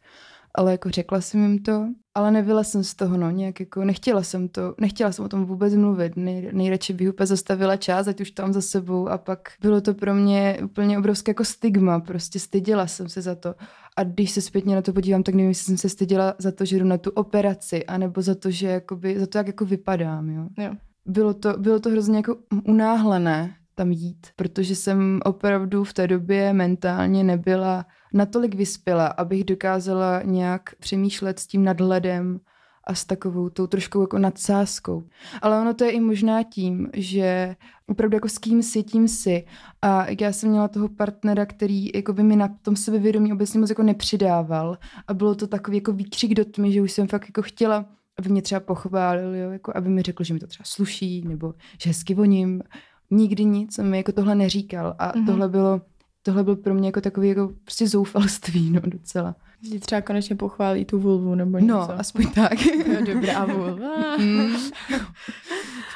ale 0.54 0.72
jako 0.72 0.90
řekla 0.90 1.20
jsem 1.20 1.42
jim 1.42 1.58
to, 1.58 1.88
ale 2.14 2.30
nevyla 2.30 2.64
jsem 2.64 2.84
z 2.84 2.94
toho, 2.94 3.16
no, 3.16 3.30
nějak 3.30 3.60
jako 3.60 3.84
nechtěla 3.84 4.22
jsem 4.22 4.48
to, 4.48 4.74
nechtěla 4.80 5.12
jsem 5.12 5.24
o 5.24 5.28
tom 5.28 5.44
vůbec 5.44 5.74
mluvit, 5.74 6.16
Nej, 6.16 6.50
nejradši 6.52 6.92
bych 6.92 7.08
úplně 7.08 7.26
zastavila 7.26 7.76
čas, 7.76 8.08
ať 8.08 8.20
už 8.20 8.30
tam 8.30 8.52
za 8.52 8.60
sebou 8.60 9.08
a 9.08 9.18
pak 9.18 9.48
bylo 9.60 9.80
to 9.80 9.94
pro 9.94 10.14
mě 10.14 10.58
úplně 10.64 10.98
obrovské 10.98 11.30
jako 11.30 11.44
stigma, 11.44 12.00
prostě 12.00 12.40
styděla 12.40 12.86
jsem 12.86 13.08
se 13.08 13.22
za 13.22 13.34
to 13.34 13.54
a 13.96 14.04
když 14.04 14.30
se 14.30 14.40
zpětně 14.40 14.74
na 14.74 14.82
to 14.82 14.92
podívám, 14.92 15.22
tak 15.22 15.34
nevím, 15.34 15.48
jestli 15.48 15.64
jsem 15.64 15.76
se 15.76 15.88
styděla 15.88 16.34
za 16.38 16.52
to, 16.52 16.64
že 16.64 16.78
jdu 16.78 16.84
na 16.84 16.98
tu 16.98 17.10
operaci, 17.10 17.86
anebo 17.86 18.22
za 18.22 18.34
to, 18.34 18.50
že 18.50 18.66
jakoby, 18.66 19.20
za 19.20 19.26
to, 19.26 19.38
jak 19.38 19.46
jako 19.46 19.64
vypadám, 19.64 20.30
jo. 20.30 20.48
jo. 20.58 20.72
Bylo 21.06 21.34
to, 21.34 21.58
bylo 21.58 21.80
to 21.80 21.90
hrozně 21.90 22.16
jako 22.16 22.36
unáhlené 22.64 23.54
tam 23.74 23.92
jít, 23.92 24.26
protože 24.36 24.76
jsem 24.76 25.20
opravdu 25.24 25.84
v 25.84 25.92
té 25.92 26.06
době 26.06 26.52
mentálně 26.52 27.24
nebyla 27.24 27.86
natolik 28.14 28.54
vyspěla, 28.54 29.06
abych 29.06 29.44
dokázala 29.44 30.22
nějak 30.22 30.74
přemýšlet 30.74 31.38
s 31.38 31.46
tím 31.46 31.64
nadhledem 31.64 32.40
a 32.84 32.94
s 32.94 33.04
takovou 33.04 33.48
tou 33.48 33.66
trošku 33.66 34.00
jako 34.00 34.18
nadsázkou. 34.18 35.02
Ale 35.42 35.60
ono 35.60 35.74
to 35.74 35.84
je 35.84 35.90
i 35.90 36.00
možná 36.00 36.42
tím, 36.42 36.88
že 36.94 37.56
opravdu 37.86 38.16
jako 38.16 38.28
s 38.28 38.38
kým 38.38 38.62
si, 38.62 38.82
tím 38.82 39.08
si. 39.08 39.44
A 39.82 40.06
já 40.20 40.32
jsem 40.32 40.50
měla 40.50 40.68
toho 40.68 40.88
partnera, 40.88 41.46
který 41.46 41.90
jako 41.94 42.12
by 42.12 42.22
mi 42.22 42.36
na 42.36 42.48
tom 42.62 42.76
sebevědomí 42.76 43.32
obecně 43.32 43.60
moc 43.60 43.68
jako 43.68 43.82
nepřidával. 43.82 44.78
A 45.08 45.14
bylo 45.14 45.34
to 45.34 45.46
takový 45.46 45.76
jako 45.76 45.92
výkřik 45.92 46.34
do 46.34 46.44
tmy, 46.44 46.72
že 46.72 46.82
už 46.82 46.92
jsem 46.92 47.08
fakt 47.08 47.24
jako 47.28 47.42
chtěla 47.42 47.84
aby 48.18 48.28
mě 48.28 48.42
třeba 48.42 48.60
pochválil, 48.60 49.34
jo, 49.34 49.50
jako 49.50 49.72
aby 49.74 49.88
mi 49.88 50.02
řekl, 50.02 50.24
že 50.24 50.34
mi 50.34 50.40
to 50.40 50.46
třeba 50.46 50.64
sluší, 50.66 51.22
nebo 51.28 51.54
že 51.82 51.90
hezky 51.90 52.14
voním. 52.14 52.62
Nikdy 53.10 53.44
nic, 53.44 53.78
on 53.78 53.90
mi 53.90 53.96
jako 53.96 54.12
tohle 54.12 54.34
neříkal. 54.34 54.94
A 54.98 55.12
mm-hmm. 55.12 55.26
tohle 55.26 55.48
bylo 55.48 55.80
tohle 56.28 56.44
byl 56.44 56.56
pro 56.56 56.74
mě 56.74 56.88
jako 56.88 57.00
takový 57.00 57.28
jako 57.28 57.52
prostě 57.64 57.88
zoufalství, 57.88 58.70
no 58.70 58.80
docela. 58.84 59.36
Že 59.72 59.80
třeba 59.80 60.00
konečně 60.00 60.36
pochválí 60.36 60.84
tu 60.84 60.98
vulvu 60.98 61.34
nebo 61.34 61.50
no, 61.50 61.60
něco. 61.60 61.92
No, 61.92 62.00
aspoň 62.00 62.26
tak. 62.30 62.58
Dobrá 63.06 63.44
vulva. 63.44 64.16
Mm. 64.16 64.56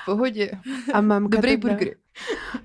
V 0.02 0.04
pohodě. 0.06 0.50
A 0.92 1.00
mamka 1.00 1.36
Dobrý 1.36 1.56
teda, 1.56 1.74
burger. 1.74 1.94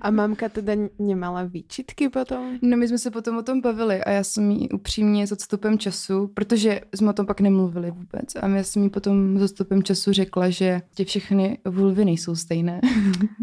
A 0.00 0.10
mamka 0.10 0.48
teda 0.48 0.72
nemala 0.98 1.42
výčitky 1.42 2.08
potom? 2.08 2.58
No 2.62 2.76
my 2.76 2.88
jsme 2.88 2.98
se 2.98 3.10
potom 3.10 3.36
o 3.36 3.42
tom 3.42 3.60
bavili 3.60 4.04
a 4.04 4.10
já 4.10 4.24
jsem 4.24 4.50
jí 4.50 4.68
upřímně 4.68 5.26
s 5.26 5.32
odstupem 5.32 5.78
času, 5.78 6.26
protože 6.34 6.80
jsme 6.94 7.10
o 7.10 7.12
tom 7.12 7.26
pak 7.26 7.40
nemluvili 7.40 7.90
vůbec 7.90 8.36
a 8.40 8.48
já 8.48 8.62
jsem 8.62 8.82
jí 8.82 8.90
potom 8.90 9.38
s 9.38 9.42
odstupem 9.42 9.82
času 9.82 10.12
řekla, 10.12 10.50
že 10.50 10.82
tě 10.94 11.04
všechny 11.04 11.58
vulvy 11.64 12.04
nejsou 12.04 12.36
stejné. 12.36 12.80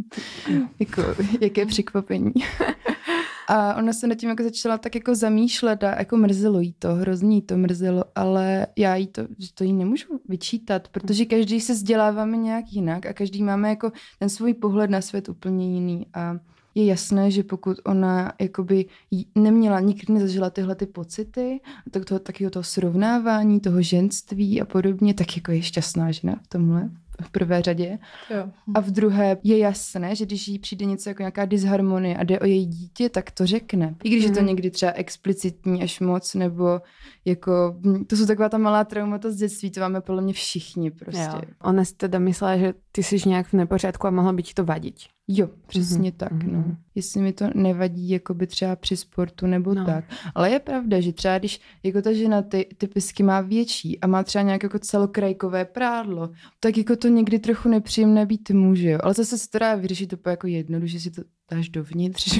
jako, 0.79 1.01
jaké 1.41 1.65
překvapení. 1.65 2.33
A 3.47 3.75
ona 3.75 3.93
se 3.93 4.08
nad 4.08 4.15
tím 4.15 4.29
jako 4.29 4.43
začala 4.43 4.77
tak 4.77 4.95
jako 4.95 5.15
zamýšlet 5.15 5.84
a 5.84 5.99
jako 5.99 6.17
mrzelo 6.17 6.60
jí 6.60 6.75
to, 6.79 6.95
hrozně 6.95 7.36
jí 7.36 7.41
to 7.41 7.58
mrzelo, 7.58 8.03
ale 8.15 8.67
já 8.77 8.95
jí 8.95 9.08
to, 9.08 9.21
to 9.53 9.63
jí 9.63 9.73
nemůžu 9.73 10.19
vyčítat, 10.29 10.88
protože 10.88 11.25
každý 11.25 11.62
se 11.62 11.73
vzděláváme 11.73 12.38
nějak 12.38 12.65
jinak 12.71 13.05
a 13.05 13.13
každý 13.13 13.43
máme 13.43 13.69
jako 13.69 13.91
ten 14.19 14.29
svůj 14.29 14.53
pohled 14.53 14.89
na 14.89 15.01
svět 15.01 15.29
úplně 15.29 15.73
jiný. 15.73 16.08
A 16.13 16.38
je 16.75 16.86
jasné, 16.86 17.31
že 17.31 17.43
pokud 17.43 17.77
ona 17.86 18.34
jakoby 18.41 18.86
neměla, 19.36 19.79
nikdy 19.79 20.13
nezažila 20.13 20.49
tyhle 20.49 20.75
ty 20.75 20.86
pocity, 20.86 21.60
tak 21.91 22.05
toho, 22.05 22.19
taky 22.19 22.49
toho 22.49 22.63
srovnávání, 22.63 23.60
toho 23.60 23.81
ženství 23.81 24.62
a 24.62 24.65
podobně, 24.65 25.13
tak 25.13 25.36
jako 25.38 25.51
je 25.51 25.62
šťastná 25.62 26.12
žena 26.12 26.39
v 26.43 26.47
tomhle 26.47 26.89
v 27.21 27.30
prvé 27.30 27.62
řadě. 27.62 27.97
Jo. 28.30 28.49
A 28.73 28.80
v 28.80 28.91
druhé 28.91 29.38
je 29.43 29.58
jasné, 29.58 30.15
že 30.15 30.25
když 30.25 30.47
jí 30.47 30.60
přijde 30.60 30.86
něco 30.86 31.10
jako 31.10 31.21
nějaká 31.21 31.45
disharmonie 31.45 32.17
a 32.17 32.23
jde 32.23 32.39
o 32.39 32.45
její 32.45 32.65
dítě, 32.65 33.10
tak 33.10 33.32
to 33.32 33.45
řekne. 33.45 33.95
I 34.04 34.10
když 34.10 34.23
mm. 34.23 34.30
je 34.30 34.34
to 34.34 34.39
mhm. 34.39 34.47
někdy 34.47 34.71
třeba 34.71 34.91
explicitní 34.91 35.84
až 35.84 35.99
moc, 35.99 36.34
nebo 36.34 36.82
jako, 37.25 37.75
to 38.08 38.15
jsou 38.15 38.25
taková 38.25 38.49
ta 38.49 38.58
malá 38.58 38.84
traumata 38.84 39.32
z 39.32 39.36
dětství, 39.36 39.71
to 39.71 39.80
máme 39.80 40.01
podle 40.01 40.21
mě 40.21 40.34
všichni 40.34 40.91
prostě. 40.91 41.21
Jo. 41.21 41.41
Ona 41.63 41.86
si 41.86 41.95
teda 41.95 42.19
myslela, 42.19 42.58
že 42.58 42.73
ty 42.91 43.04
jsi 43.04 43.30
nějak 43.30 43.47
v 43.47 43.54
nepořádku 43.54 44.08
a 44.08 44.12
mohla 44.12 44.34
by 44.34 44.43
ti 44.43 44.54
to 44.54 44.65
vadit. 44.65 44.95
Jo, 45.27 45.49
přesně 45.67 46.11
mm-hmm. 46.11 46.17
tak, 46.17 46.43
no. 46.43 46.59
Mm-hmm. 46.59 46.75
Jestli 46.95 47.21
mi 47.21 47.33
to 47.33 47.45
nevadí 47.55 48.09
jako 48.09 48.33
by 48.33 48.47
třeba 48.47 48.75
při 48.75 48.97
sportu 48.97 49.47
nebo 49.47 49.73
no. 49.73 49.85
tak. 49.85 50.05
Ale 50.35 50.51
je 50.51 50.59
pravda, 50.59 50.99
že 50.99 51.13
třeba 51.13 51.38
když 51.38 51.61
jako 51.83 52.01
ta 52.01 52.13
žena 52.13 52.41
ty, 52.41 52.67
ty 52.77 52.88
pisky 52.88 53.23
má 53.23 53.41
větší 53.41 53.99
a 53.99 54.07
má 54.07 54.23
třeba 54.23 54.41
nějak 54.41 54.63
jako 54.63 54.79
celokrajkové 54.79 55.65
prádlo, 55.65 56.29
tak 56.59 56.77
jako 56.77 56.95
to 56.95 57.07
někdy 57.07 57.39
trochu 57.39 57.69
nepříjemné 57.69 58.25
být 58.25 58.51
může, 58.51 58.89
jo. 58.89 58.99
Ale 59.03 59.13
zase 59.13 59.38
se 59.38 59.49
to 59.49 59.59
dá 59.59 59.75
vyřešit 59.75 60.13
úplně 60.13 60.31
jako 60.31 60.47
jednoduše, 60.47 60.99
si 60.99 61.11
to 61.11 61.21
dáš 61.51 61.69
dovnitř. 61.69 62.39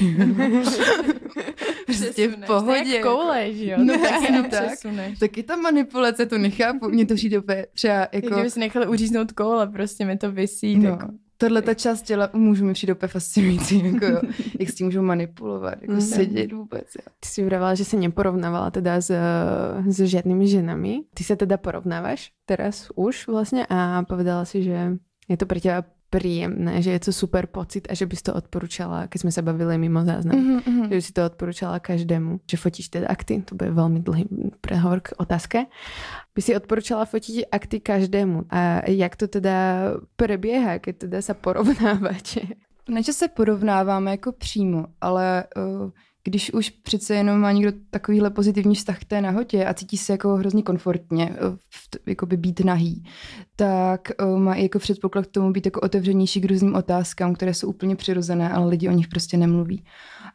prostě 1.86 2.28
v 2.28 2.46
pohodě. 2.46 3.00
To 3.02 3.08
koule, 3.08 3.52
že 3.52 3.70
jo? 3.70 3.78
No 3.80 3.98
tak 3.98 4.22
jenom 4.22 4.50
tak. 4.50 4.72
Taky 5.20 5.42
ta 5.42 5.56
manipulace, 5.56 6.26
to 6.26 6.38
nechápu. 6.38 6.88
Mě 6.88 7.06
to 7.06 7.14
přijde 7.14 7.38
úplně 7.38 7.66
třeba 7.74 8.08
jako... 8.12 8.38
Jak 8.38 8.50
si 8.50 8.60
nechali 8.60 8.86
uříznout 8.86 9.32
koule, 9.32 9.66
prostě 9.66 10.04
mi 10.04 10.16
to 10.16 10.32
vysí. 10.32 10.78
No. 10.78 10.96
Tak 10.96 11.10
tohle 11.36 11.62
ta 11.62 11.74
část 11.74 12.02
těla 12.02 12.30
můžu 12.32 12.64
mi 12.64 12.72
přijde 12.72 12.92
úplně 12.92 13.08
fascinující, 13.08 13.84
jako 13.84 14.06
jo, 14.06 14.20
jak 14.60 14.68
s 14.68 14.74
tím 14.74 14.86
můžou 14.86 15.02
manipulovat, 15.02 15.82
jako 15.82 15.94
mm. 15.94 16.00
sedět 16.00 16.52
vůbec. 16.52 16.86
Jo. 16.94 17.12
Ty 17.20 17.28
si 17.28 17.40
uvědovala, 17.40 17.74
že 17.74 17.84
se 17.84 17.96
neporovnávala 17.96 18.70
teda 18.70 19.00
s, 19.00 19.14
s 19.86 20.00
žádnými 20.00 20.48
ženami. 20.48 21.00
Ty 21.14 21.24
se 21.24 21.36
teda 21.36 21.56
porovnáváš 21.56 22.32
teraz 22.46 22.88
už 22.94 23.26
vlastně 23.28 23.66
a 23.68 24.02
povedala 24.02 24.44
si, 24.44 24.62
že 24.62 24.92
je 25.28 25.36
to 25.36 25.46
pro 25.46 25.60
teba 25.60 25.84
príjemné, 26.10 26.78
že 26.82 26.94
je 26.94 27.00
to 27.08 27.12
super 27.12 27.50
pocit 27.50 27.90
a 27.90 27.94
že 27.94 28.06
bys 28.06 28.22
to 28.22 28.30
odporúčala, 28.30 29.10
keď 29.10 29.18
sme 29.26 29.32
sa 29.34 29.42
bavili 29.42 29.74
mimo 29.78 30.06
záznam, 30.06 30.38
mm-hmm. 30.38 30.88
že 30.90 30.94
by 30.94 31.02
si 31.02 31.12
to 31.12 31.22
odporúčala 31.26 31.82
každému, 31.82 32.46
že 32.46 32.56
fotíš 32.56 32.94
teda 32.94 33.10
akty, 33.10 33.42
to 33.42 33.58
bude 33.58 33.74
veľmi 33.74 34.00
dlhý 34.06 34.24
prehovor 34.62 35.02
k 35.02 35.18
otázke, 35.18 35.66
by 36.34 36.40
si 36.40 36.54
odporúčala 36.54 37.04
fotiť 37.04 37.50
akty 37.50 37.82
každému. 37.82 38.46
A 38.50 38.86
jak 38.86 39.18
to 39.18 39.26
teda 39.26 39.56
prebieha, 40.14 40.78
keď 40.78 41.10
teda 41.10 41.18
sa 41.22 41.34
porovnávate? 41.34 42.54
Ne, 42.88 43.02
že 43.02 43.12
se 43.12 43.28
porovnáváme 43.28 44.10
jako 44.10 44.32
přímo, 44.32 44.86
ale 45.00 45.44
uh, 45.56 45.90
když 46.26 46.52
už 46.52 46.70
přece 46.70 47.14
jenom 47.14 47.40
má 47.40 47.52
někdo 47.52 47.72
takovýhle 47.90 48.30
pozitivní 48.30 48.74
vztah 48.74 48.98
k 48.98 49.04
té 49.04 49.20
nahotě 49.20 49.66
a 49.66 49.74
cítí 49.74 49.96
se 49.96 50.12
jako 50.12 50.36
hrozně 50.36 50.62
komfortně 50.62 51.36
jako 52.06 52.26
by 52.26 52.36
být 52.36 52.60
nahý, 52.60 53.04
tak 53.56 54.08
uh, 54.22 54.38
má 54.38 54.54
i 54.54 54.62
jako 54.62 54.78
předpoklad 54.78 55.26
k 55.26 55.30
tomu 55.30 55.52
být 55.52 55.64
jako 55.66 55.80
otevřenější 55.80 56.40
k 56.40 56.50
různým 56.50 56.74
otázkám, 56.74 57.34
které 57.34 57.54
jsou 57.54 57.68
úplně 57.68 57.96
přirozené, 57.96 58.50
ale 58.50 58.68
lidi 58.68 58.88
o 58.88 58.92
nich 58.92 59.08
prostě 59.08 59.36
nemluví. 59.36 59.84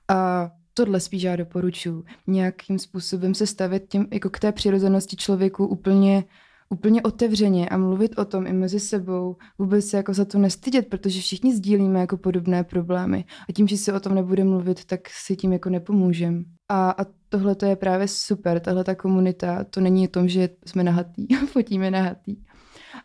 A 0.08 0.50
tohle 0.74 1.00
spíš 1.00 1.24
já 1.24 1.36
doporučuji. 1.36 2.04
Nějakým 2.28 2.80
způsobem 2.80 3.36
se 3.36 3.48
stavět 3.48 3.88
těm, 3.88 4.08
jako 4.14 4.30
k 4.30 4.40
té 4.40 4.52
přirozenosti 4.52 5.16
člověku 5.16 5.66
úplně 5.68 6.24
úplně 6.72 7.02
otevřeně 7.02 7.70
a 7.70 7.78
mluvit 7.78 8.20
o 8.20 8.26
tom 8.26 8.48
i 8.48 8.54
mezi 8.54 8.80
sebou, 8.80 9.36
vůbec 9.60 9.86
se 9.86 9.98
jako 9.98 10.14
za 10.14 10.26
to 10.26 10.40
nestydět, 10.40 10.88
protože 10.88 11.22
všichni 11.22 11.56
sdílíme 11.56 12.00
jako 12.00 12.18
podobné 12.18 12.64
problémy. 12.64 13.26
A 13.50 13.54
tím, 13.54 13.68
že 13.68 13.78
si 13.78 13.94
o 13.94 14.00
tom 14.00 14.16
nebude 14.16 14.44
mluvit, 14.44 14.86
tak 14.86 15.00
si 15.10 15.36
tím 15.36 15.54
jako 15.54 15.70
nepomůžeme. 15.70 16.44
A, 16.70 16.92
a 16.92 17.06
tohle 17.30 17.56
to 17.56 17.66
je 17.66 17.76
právě 17.76 18.08
super, 18.08 18.60
tahle 18.60 18.84
ta 18.84 18.96
komunita, 18.96 19.64
to 19.64 19.82
není 19.82 20.08
o 20.08 20.12
tom, 20.12 20.28
že 20.28 20.50
jsme 20.66 20.84
nahatý, 20.84 21.28
fotíme 21.52 21.92
nahatý, 21.92 22.36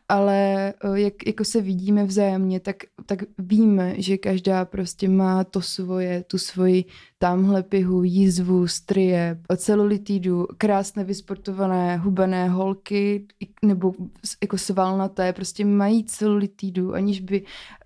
ale 0.08 0.68
eh, 0.68 1.00
jak 1.00 1.26
jako 1.26 1.44
se 1.44 1.60
vidíme 1.60 2.04
vzájemně, 2.04 2.60
tak, 2.60 2.76
tak 3.06 3.22
víme, 3.38 3.94
že 3.98 4.16
každá 4.16 4.64
prostě 4.64 5.08
má 5.08 5.44
to 5.44 5.60
svoje, 5.62 6.24
tu 6.24 6.38
svoji 6.38 6.84
tamhle 7.18 7.62
pihu, 7.62 8.02
jízvu, 8.02 8.68
strie, 8.68 9.40
celulitidu, 9.56 10.46
krásně 10.58 11.04
vysportované 11.04 11.96
hubené 11.96 12.48
holky 12.48 13.26
nebo 13.64 13.94
jako 14.42 14.58
svalnaté, 14.58 15.32
prostě 15.32 15.64
mají 15.64 16.04
celulitidu, 16.04 16.94
aniž 16.94 17.20
by, 17.20 17.42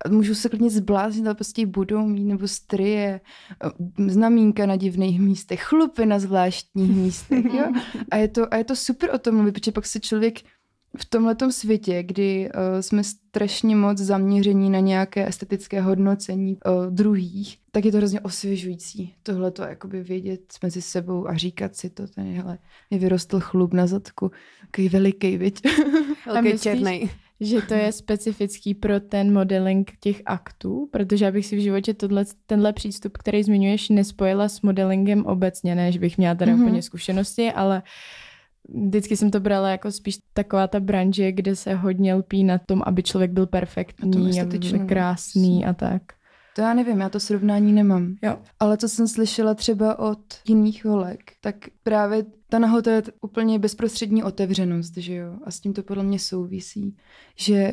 můžou 0.09 0.33
se 0.33 0.49
klidně 0.49 0.69
zbláznit, 0.69 1.25
ale 1.25 1.35
prostě 1.35 1.65
budou 1.65 2.07
mít, 2.07 2.25
nebo 2.25 2.47
strie, 2.47 3.21
eh, 3.63 3.69
znamínka 4.07 4.65
na 4.65 4.75
divných 4.75 5.19
místech, 5.21 5.63
chlupy 5.63 6.05
na 6.05 6.19
zvláštních 6.19 6.95
místech, 6.95 7.45
jo? 7.45 7.65
A 8.11 8.17
je 8.17 8.27
to, 8.27 8.53
a 8.53 8.57
je 8.57 8.63
to 8.63 8.75
super 8.75 9.09
o 9.13 9.17
tom 9.17 9.35
mluvit, 9.35 9.51
protože 9.51 9.71
pak 9.71 9.85
se 9.85 9.99
člověk 9.99 10.39
v 10.97 11.05
tomhletom 11.05 11.51
světě, 11.51 12.03
kdy 12.03 12.49
uh, 12.49 12.81
jsme 12.81 13.03
strašně 13.03 13.75
moc 13.75 13.97
zaměření 13.97 14.69
na 14.69 14.79
nějaké 14.79 15.27
estetické 15.27 15.81
hodnocení 15.81 16.57
uh, 16.65 16.85
druhých, 16.93 17.57
tak 17.71 17.85
je 17.85 17.91
to 17.91 17.97
hrozně 17.97 18.21
osvěžující 18.21 19.15
tohle 19.23 19.51
to 19.51 19.61
jakoby 19.61 20.03
vědět 20.03 20.41
mezi 20.63 20.81
sebou 20.81 21.27
a 21.27 21.37
říkat 21.37 21.75
si 21.75 21.89
to, 21.89 22.07
ten 22.07 22.33
hele, 22.33 22.57
mi 22.91 22.99
vyrostl 22.99 23.39
chlup 23.39 23.73
na 23.73 23.87
zadku, 23.87 24.31
takový 24.61 24.89
veliký, 24.89 25.37
viď? 25.37 25.61
Velký 26.25 26.59
černý. 26.59 27.09
Že 27.39 27.61
to 27.61 27.73
je 27.73 27.91
specifický 27.91 28.73
pro 28.73 28.99
ten 28.99 29.33
modeling 29.33 29.91
těch 29.99 30.21
aktů, 30.25 30.89
protože 30.91 31.25
já 31.25 31.31
bych 31.31 31.45
si 31.45 31.55
v 31.55 31.59
životě 31.59 31.93
tohle, 31.93 32.25
tenhle 32.45 32.73
přístup, 32.73 33.17
který 33.17 33.43
zmiňuješ, 33.43 33.89
nespojila 33.89 34.49
s 34.49 34.61
modelingem 34.61 35.25
obecně, 35.25 35.75
než 35.75 35.97
bych 35.97 36.17
měla 36.17 36.35
teda 36.35 36.51
mm-hmm. 36.51 36.61
úplně 36.61 36.81
zkušenosti, 36.81 37.51
ale 37.51 37.75
uh, 37.77 37.81
vždycky 38.73 39.17
jsem 39.17 39.31
to 39.31 39.39
brala 39.39 39.69
jako 39.69 39.91
spíš 39.91 40.17
taková 40.33 40.67
ta 40.67 40.79
branže, 40.79 41.31
kde 41.31 41.55
se 41.55 41.73
hodně 41.73 42.13
lpí 42.13 42.43
na 42.43 42.57
tom, 42.57 42.81
aby 42.85 43.03
člověk 43.03 43.31
byl 43.31 43.47
perfektní, 43.47 44.41
aby 44.41 44.59
byl 44.59 44.85
krásný 44.85 45.65
a 45.65 45.73
tak. 45.73 46.01
To 46.55 46.61
já 46.61 46.73
nevím, 46.73 46.99
já 46.99 47.09
to 47.09 47.19
srovnání 47.19 47.73
nemám. 47.73 48.15
Jo. 48.21 48.37
Ale 48.59 48.77
co 48.77 48.89
jsem 48.89 49.07
slyšela 49.07 49.53
třeba 49.53 49.99
od 49.99 50.19
jiných 50.47 50.85
holek, 50.85 51.19
tak 51.41 51.55
právě 51.83 52.25
ta 52.49 52.59
nahota 52.59 52.91
je 52.91 53.03
úplně 53.21 53.59
bezprostřední 53.59 54.23
otevřenost, 54.23 54.97
že 54.97 55.15
jo? 55.15 55.33
A 55.43 55.51
s 55.51 55.59
tím 55.59 55.73
to 55.73 55.83
podle 55.83 56.03
mě 56.03 56.19
souvisí, 56.19 56.97
že 57.35 57.71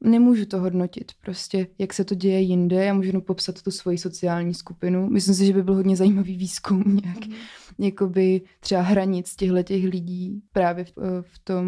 nemůžu 0.00 0.46
to 0.46 0.60
hodnotit 0.60 1.12
prostě, 1.22 1.66
jak 1.78 1.94
se 1.94 2.04
to 2.04 2.14
děje 2.14 2.40
jinde, 2.40 2.84
já 2.84 2.94
můžu 2.94 3.06
jenom 3.06 3.22
popsat 3.22 3.62
tu 3.62 3.70
svoji 3.70 3.98
sociální 3.98 4.54
skupinu. 4.54 5.08
Myslím 5.10 5.34
si, 5.34 5.46
že 5.46 5.52
by 5.52 5.62
byl 5.62 5.74
hodně 5.74 5.96
zajímavý 5.96 6.36
výzkum 6.36 6.82
nějak, 7.04 7.26
mm. 7.26 7.34
jakoby 7.78 8.40
třeba 8.60 8.82
hranic 8.82 9.36
těchto 9.36 9.62
těch 9.62 9.84
lidí 9.84 10.42
právě 10.52 10.84
v, 10.84 10.92
v 11.22 11.38
tom 11.44 11.66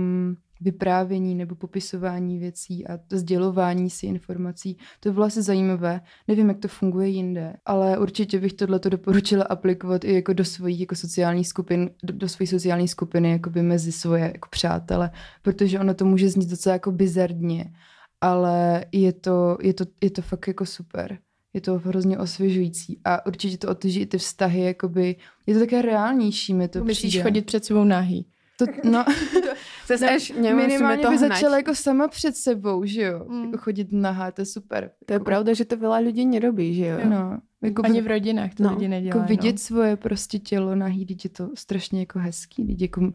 vyprávění 0.61 1.35
nebo 1.35 1.55
popisování 1.55 2.39
věcí 2.39 2.87
a 2.87 2.99
sdělování 3.13 3.91
si 3.91 4.07
informací. 4.07 4.77
To 5.01 5.13
bylo 5.13 5.27
asi 5.27 5.43
zajímavé. 5.43 6.01
Nevím, 6.29 6.49
jak 6.49 6.59
to 6.59 6.69
funguje 6.69 7.09
jinde, 7.09 7.57
ale 7.67 7.99
určitě 7.99 8.41
bych 8.41 8.53
tohle 8.53 8.81
doporučila 8.89 9.45
aplikovat 9.45 10.05
i 10.05 10.15
jako 10.15 10.33
do 10.33 10.45
svých 10.45 10.81
jako 10.81 10.97
sociálních 10.97 11.49
skupin, 11.49 11.91
do, 12.05 12.13
do 12.13 12.29
své 12.29 12.47
sociální 12.47 12.89
skupiny, 12.89 13.31
jako 13.31 13.51
by 13.51 13.63
mezi 13.63 13.93
svoje 13.93 14.23
jako 14.23 14.49
přátele, 14.51 15.11
protože 15.43 15.81
ono 15.81 15.95
to 15.95 16.05
může 16.05 16.29
znít 16.29 16.51
docela 16.51 16.73
jako 16.73 16.93
bizardně 16.93 17.73
ale 18.21 18.85
je 18.93 19.13
to, 19.13 19.59
je 19.63 19.75
to, 19.75 19.85
je 20.01 20.11
to 20.11 20.23
fakt 20.23 20.49
jako 20.49 20.67
super. 20.67 21.19
Je 21.55 21.61
to 21.61 21.79
hrozně 21.79 22.19
osvěžující 22.19 23.01
a 23.05 23.27
určitě 23.27 23.59
to 23.59 23.69
oteží 23.69 24.01
i 24.01 24.07
ty 24.07 24.19
vztahy, 24.19 24.61
jakoby, 24.61 25.17
je 25.47 25.55
to 25.55 25.61
také 25.61 25.83
reálnější 25.83 26.55
mi 26.55 26.69
to 26.69 26.85
Myslíš 26.85 27.11
přijde. 27.11 27.23
chodit 27.23 27.47
před 27.47 27.65
sebou 27.65 27.85
nahý? 27.85 28.27
To, 28.57 28.67
no, 28.85 29.05
to 29.89 29.95
no, 30.01 30.09
až 30.09 30.33
minimálně 30.37 31.09
by 31.09 31.19
začala 31.19 31.57
jako 31.57 31.75
sama 31.75 32.09
před 32.09 32.37
sebou, 32.37 32.85
že 32.85 33.03
jo? 33.03 33.25
Mm. 33.29 33.45
Jako 33.45 33.59
chodit 33.59 33.93
nahá, 33.93 34.31
to 34.31 34.43
je 34.43 34.47
super. 34.47 34.91
To 35.07 35.13
je 35.13 35.15
jako... 35.15 35.25
pravda, 35.25 35.53
že 35.53 35.65
to 35.65 35.77
veľa 35.77 36.05
lidí 36.05 36.27
nerobí, 36.27 36.75
že 36.75 36.87
jo? 36.87 36.99
No. 37.05 37.41
Jako 37.63 37.83
Ani 37.85 38.01
v 38.01 38.07
rodinách 38.07 38.55
to 38.55 38.63
no. 38.63 38.71
lidi 38.71 38.89
nedělají. 38.89 39.21
Jako 39.21 39.29
vidět 39.29 39.53
no. 39.53 39.59
svoje 39.59 39.97
prostě 39.97 40.39
tělo 40.39 40.75
nahý, 40.75 41.07
je 41.25 41.31
to 41.31 41.51
strašně 41.55 42.01
jako 42.01 42.19
hezký, 42.19 42.77
jako 42.81 43.13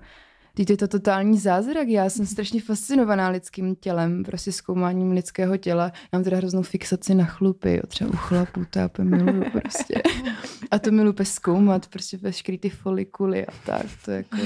Teď 0.56 0.70
je 0.70 0.78
to 0.78 0.88
totální 0.88 1.38
zázrak. 1.38 1.88
Já 1.88 2.10
jsem 2.10 2.26
strašně 2.26 2.62
fascinovaná 2.62 3.30
lidským 3.30 3.76
tělem, 3.76 4.24
prostě 4.24 4.52
zkoumáním 4.52 5.12
lidského 5.12 5.58
těla. 5.58 5.84
Já 5.84 6.18
mám 6.18 6.24
teda 6.24 6.38
hroznou 6.38 6.62
fixaci 6.62 7.16
na 7.16 7.26
chlupy, 7.26 7.76
jo, 7.76 7.82
třeba 7.88 8.10
u 8.10 8.16
chlapů, 8.16 8.66
to 8.70 8.80
já 8.80 8.90
miluju 9.02 9.44
prostě. 9.52 10.02
A 10.72 10.80
to 10.80 10.92
miluji 10.92 11.16
zkoumat, 11.24 11.88
prostě 11.88 12.18
veškerý 12.18 12.58
ty 12.58 12.70
folikuly 12.70 13.46
a 13.46 13.52
tak, 13.66 13.86
to 14.06 14.12
je 14.12 14.18
jako... 14.18 14.38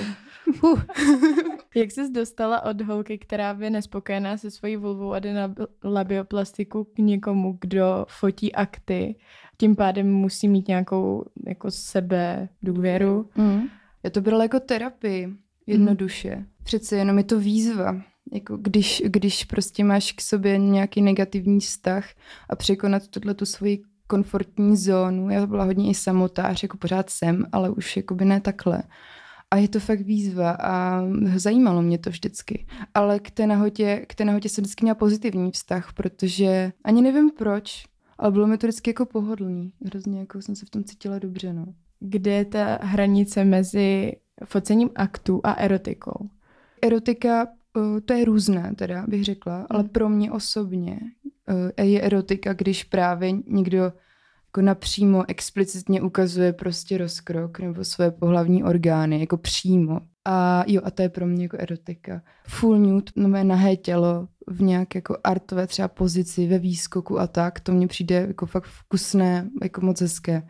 Uh. 0.63 0.81
Jak 1.75 1.91
jsi 1.91 2.11
dostala 2.11 2.65
od 2.65 2.81
holky, 2.81 3.17
která 3.17 3.57
je 3.59 3.69
nespokojená 3.69 4.37
se 4.37 4.51
svojí 4.51 4.77
vulvou 4.77 5.13
a 5.13 5.19
jde 5.19 5.33
na 5.33 5.53
labioplastiku 5.83 6.83
k 6.83 6.97
někomu, 6.97 7.57
kdo 7.61 8.05
fotí 8.09 8.55
akty, 8.55 9.15
tím 9.57 9.75
pádem 9.75 10.13
musí 10.13 10.47
mít 10.47 10.67
nějakou 10.67 11.25
jako 11.47 11.71
sebe 11.71 12.49
důvěru? 12.63 13.29
Mm. 13.35 13.61
Já 14.03 14.09
to 14.09 14.21
brala 14.21 14.43
jako 14.43 14.59
terapii 14.59 15.37
jednoduše. 15.69 16.35
Mm. 16.35 16.45
Přece 16.63 16.95
jenom 16.95 17.17
je 17.17 17.23
to 17.23 17.39
výzva. 17.39 18.01
Jako 18.33 18.57
když, 18.57 19.03
když 19.05 19.45
prostě 19.45 19.83
máš 19.83 20.11
k 20.11 20.21
sobě 20.21 20.57
nějaký 20.57 21.01
negativní 21.01 21.59
vztah 21.59 22.05
a 22.49 22.55
překonat 22.55 23.07
tuhle 23.07 23.33
tu 23.33 23.45
svoji 23.45 23.81
komfortní 24.07 24.77
zónu. 24.77 25.29
Já 25.29 25.45
byla 25.45 25.63
hodně 25.63 25.89
i 25.89 25.93
samotář, 25.93 26.63
jako 26.63 26.77
pořád 26.77 27.09
jsem, 27.09 27.45
ale 27.51 27.69
už 27.69 27.97
jako 27.97 28.15
by 28.15 28.25
ne 28.25 28.41
takhle. 28.41 28.83
A 29.51 29.57
je 29.57 29.67
to 29.67 29.79
fakt 29.79 30.01
výzva 30.01 30.51
a 30.51 31.03
zajímalo 31.35 31.81
mě 31.81 31.97
to 31.97 32.09
vždycky. 32.09 32.65
Ale 32.93 33.19
k 33.19 33.31
té 33.31 33.47
nahotě, 33.47 34.05
k 34.09 34.15
té 34.15 34.25
nahotě 34.25 34.49
jsem 34.49 34.61
vždycky 34.63 34.85
měla 34.85 34.95
pozitivní 34.95 35.51
vztah, 35.51 35.93
protože 35.93 36.71
ani 36.83 37.01
nevím 37.01 37.31
proč, 37.37 37.85
ale 38.17 38.31
bylo 38.31 38.47
mi 38.47 38.57
to 38.57 38.67
vždycky 38.67 38.89
jako 38.89 39.05
pohodlný. 39.05 39.71
Hrozně 39.85 40.19
jako 40.19 40.41
jsem 40.41 40.55
se 40.55 40.65
v 40.65 40.69
tom 40.69 40.83
cítila 40.83 41.19
dobře, 41.19 41.53
no. 41.53 41.65
Kde 41.99 42.31
je 42.31 42.45
ta 42.45 42.79
hranice 42.81 43.45
mezi 43.45 44.11
focením 44.45 44.89
aktů 44.95 45.41
a 45.43 45.51
erotikou? 45.51 46.29
Erotika, 46.81 47.47
eh, 47.47 48.01
to 48.01 48.13
je 48.13 48.25
různé 48.25 48.73
teda, 48.75 49.05
bych 49.07 49.23
řekla, 49.23 49.67
ale 49.69 49.79
hmm. 49.79 49.89
pro 49.89 50.09
mě 50.09 50.31
osobně 50.31 50.99
eh, 51.77 51.85
je 51.85 52.01
erotika, 52.01 52.53
když 52.53 52.83
právě 52.83 53.31
někdo 53.31 53.93
jako 54.49 54.61
napřímo 54.61 55.23
explicitně 55.27 56.01
ukazuje 56.01 56.53
prostě 56.53 56.97
rozkrok 56.97 57.59
nebo 57.59 57.83
své 57.83 58.11
pohlavní 58.11 58.63
orgány, 58.63 59.19
jako 59.19 59.37
přímo. 59.37 59.99
A 60.25 60.63
jo, 60.67 60.81
a 60.85 60.91
to 60.91 61.01
je 61.01 61.09
pro 61.09 61.27
mě 61.27 61.43
jako 61.43 61.57
erotika. 61.59 62.21
Full 62.47 62.79
nude, 62.79 63.11
no 63.15 63.29
mé 63.29 63.43
nahé 63.43 63.75
tělo 63.75 64.27
v 64.47 64.61
nějaké 64.61 64.97
jako 64.97 65.17
artové 65.23 65.67
třeba 65.67 65.87
pozici 65.87 66.47
ve 66.47 66.59
výskoku 66.59 67.19
a 67.19 67.27
tak, 67.27 67.59
to 67.59 67.71
mně 67.71 67.87
přijde 67.87 68.15
jako 68.15 68.45
fakt 68.45 68.65
vkusné, 68.65 69.49
jako 69.63 69.81
moc 69.81 70.01
hezké 70.01 70.43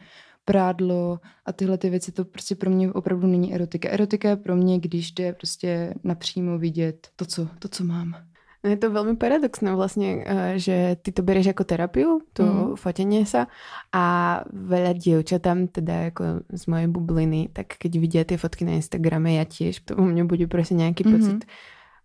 prádlo 0.50 1.20
a 1.46 1.54
tyhle 1.54 1.78
ty 1.78 1.90
věci, 1.90 2.12
to 2.12 2.26
prostě 2.26 2.56
pro 2.56 2.70
mě 2.70 2.92
opravdu 2.92 3.28
není 3.28 3.54
erotika. 3.54 3.90
Erotika 3.90 4.30
je 4.30 4.36
pro 4.36 4.56
mě, 4.56 4.80
když 4.80 5.12
jde 5.12 5.34
prostě 5.34 5.94
napřímo 6.04 6.58
vidět 6.58 7.08
to, 7.16 7.26
co, 7.26 7.48
to, 7.60 7.68
co 7.70 7.84
mám. 7.84 8.16
No 8.60 8.68
je 8.68 8.76
to 8.76 8.92
veľmi 8.92 9.16
paradoxné 9.16 9.72
vlastne, 9.72 10.20
eh, 10.20 10.60
že 10.60 11.00
ty 11.00 11.16
to 11.16 11.24
berieš 11.24 11.56
ako 11.56 11.64
terapiu, 11.64 12.10
to 12.36 12.44
mm. 12.44 12.76
fotenie 12.76 13.24
sa 13.24 13.48
a 13.96 14.06
veľa 14.52 15.00
dievčat 15.00 15.48
tam 15.48 15.72
teda 15.72 16.12
ako 16.12 16.44
z 16.52 16.64
mojej 16.68 16.92
bubliny, 16.92 17.56
tak 17.56 17.80
keď 17.80 17.92
vidia 17.96 18.24
tie 18.28 18.36
fotky 18.36 18.68
na 18.68 18.76
Instagrame, 18.76 19.40
ja 19.40 19.48
tiež, 19.48 19.88
to 19.88 19.96
u 19.96 20.04
mňa 20.04 20.28
bude 20.28 20.46
proste 20.52 20.76
nejaký 20.76 21.08
mm-hmm. 21.08 21.16
pocit 21.16 21.40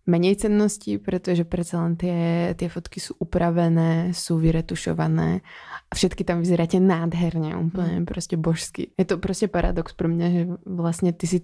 menej 0.05 0.37
cenností, 0.37 1.01
pretože 1.01 1.43
predsa 1.49 1.81
len 1.81 1.97
tie, 1.97 2.53
tie 2.53 2.69
fotky 2.69 3.01
sú 3.01 3.17
upravené, 3.17 4.13
sú 4.13 4.37
vyretušované 4.37 5.41
a 5.89 5.93
všetky 5.93 6.21
tam 6.21 6.45
vyzeráte 6.45 6.77
nádherne, 6.77 7.57
úplne 7.57 8.05
mm. 8.05 8.07
proste 8.07 8.37
božsky. 8.37 8.93
Je 8.95 9.05
to 9.05 9.17
proste 9.17 9.49
paradox 9.49 9.97
pro 9.97 10.05
mňa, 10.05 10.27
že 10.29 10.41
vlastne 10.65 11.09
ty 11.09 11.25
si 11.25 11.39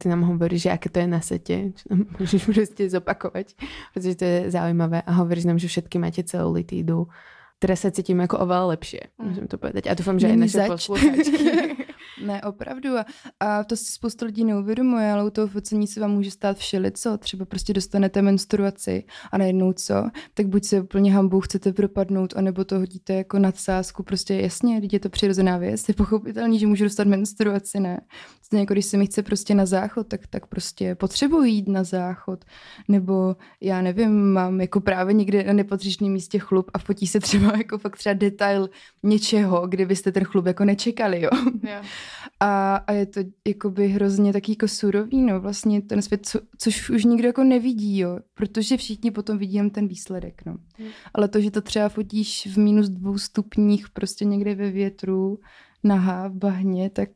ty 0.00 0.08
nám 0.08 0.24
hovoríš, 0.24 0.68
že 0.68 0.70
aké 0.72 0.88
to 0.88 1.04
je 1.04 1.08
na 1.08 1.20
sete, 1.20 1.72
čo 1.76 1.84
nám 1.92 2.08
môžeš 2.16 2.42
proste 2.52 2.82
zopakovať, 2.88 3.46
pretože 3.92 4.14
to 4.16 4.24
je 4.24 4.38
zaujímavé 4.52 5.00
a 5.04 5.10
hovoríš 5.20 5.48
nám, 5.48 5.60
že 5.60 5.68
všetky 5.68 5.96
máte 5.96 6.24
celulitídu. 6.24 7.08
Teraz 7.56 7.88
sa 7.88 7.90
cítím 7.92 8.20
ako 8.20 8.44
oveľa 8.44 8.76
lepšie, 8.76 9.16
môžem 9.16 9.48
to 9.48 9.56
povedať. 9.56 9.88
A 9.88 9.96
dúfam, 9.96 10.20
že 10.20 10.28
aj 10.28 10.36
naše 10.36 10.60
posluchačky. 10.68 11.44
Ne, 12.24 12.42
opravdu. 12.42 12.96
A, 12.98 13.06
a 13.40 13.64
to 13.64 13.76
si 13.76 13.92
spoustu 13.92 14.24
lidí 14.24 14.44
neuvědomuje, 14.44 15.12
ale 15.12 15.24
u 15.24 15.30
toho 15.30 15.46
focení 15.46 15.86
se 15.86 16.00
vám 16.00 16.10
může 16.10 16.30
stát 16.30 16.56
všelico. 16.56 17.18
Třeba 17.18 17.44
prostě 17.44 17.72
dostanete 17.72 18.22
menstruaci 18.22 19.04
a 19.32 19.38
najednou 19.38 19.72
co, 19.72 19.94
tak 20.34 20.46
buď 20.46 20.64
se 20.64 20.80
úplně 20.80 21.14
hambou 21.14 21.40
chcete 21.40 21.72
propadnout, 21.72 22.36
anebo 22.36 22.64
to 22.64 22.78
hodíte 22.78 23.14
jako 23.14 23.38
nadsázku. 23.38 24.02
Prostě 24.02 24.34
jasně, 24.34 24.78
když 24.78 24.92
je 24.92 25.00
to 25.00 25.08
přirozená 25.08 25.58
věc, 25.58 25.88
je 25.88 25.94
pochopitelný, 25.94 26.58
že 26.58 26.66
můžu 26.66 26.84
dostat 26.84 27.06
menstruaci, 27.06 27.80
ne. 27.80 28.00
Stejně 28.46 28.62
jako 28.62 28.72
když 28.72 28.86
se 28.86 28.96
mi 28.96 29.06
chce 29.06 29.22
prostě 29.22 29.54
na 29.54 29.66
záchod, 29.66 30.06
tak, 30.08 30.26
tak 30.26 30.46
prostě 30.46 30.94
potřebuji 30.94 31.42
jít 31.42 31.68
na 31.68 31.84
záchod. 31.84 32.44
Nebo 32.88 33.36
já 33.60 33.82
nevím, 33.82 34.32
mám 34.32 34.60
jako 34.60 34.80
právě 34.80 35.14
někde 35.14 35.44
na 35.44 35.52
nepatřičném 35.52 36.12
místě 36.12 36.38
chlup 36.38 36.70
a 36.74 36.78
fotí 36.78 37.06
se 37.06 37.20
třeba 37.20 37.52
jako 37.56 37.78
fakt 37.78 37.96
třeba 37.96 38.12
detail 38.12 38.70
něčeho, 39.02 39.66
kde 39.66 39.86
byste 39.86 40.12
ten 40.12 40.24
chlup 40.24 40.46
jako 40.46 40.64
nečekali, 40.64 41.22
jo. 41.22 41.30
Yeah. 41.62 41.86
A, 42.40 42.76
a 42.76 42.92
je 42.92 43.06
to 43.06 43.20
jakoby 43.46 43.88
hrozně 43.88 44.32
taky 44.32 44.52
jako 44.52 44.68
surový, 44.68 45.22
no 45.22 45.40
vlastně 45.40 45.82
ten 45.82 46.02
svět, 46.02 46.26
co, 46.26 46.40
což 46.58 46.90
už 46.90 47.04
nikdo 47.04 47.26
jako 47.26 47.44
nevidí, 47.44 47.98
jo, 47.98 48.18
protože 48.34 48.76
všichni 48.76 49.10
potom 49.10 49.38
vidí 49.38 49.54
jen 49.54 49.70
ten 49.70 49.88
výsledek, 49.88 50.42
no. 50.46 50.52
Mm. 50.52 50.88
Ale 51.14 51.28
to, 51.28 51.40
že 51.40 51.50
to 51.50 51.60
třeba 51.60 51.88
fotíš 51.88 52.48
v 52.52 52.58
minus 52.58 52.88
dvou 52.88 53.18
stupních 53.18 53.90
prostě 53.90 54.24
někde 54.24 54.54
ve 54.54 54.70
větru, 54.70 55.38
nahá 55.86 56.28
v 56.28 56.32
bahně, 56.32 56.90
tak 56.90 57.08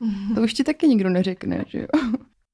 mm. 0.00 0.34
to 0.34 0.42
už 0.42 0.54
ti 0.54 0.64
taky 0.64 0.88
nikdo 0.88 1.10
neřekne, 1.10 1.64
že 1.68 1.78
jo. 1.78 1.86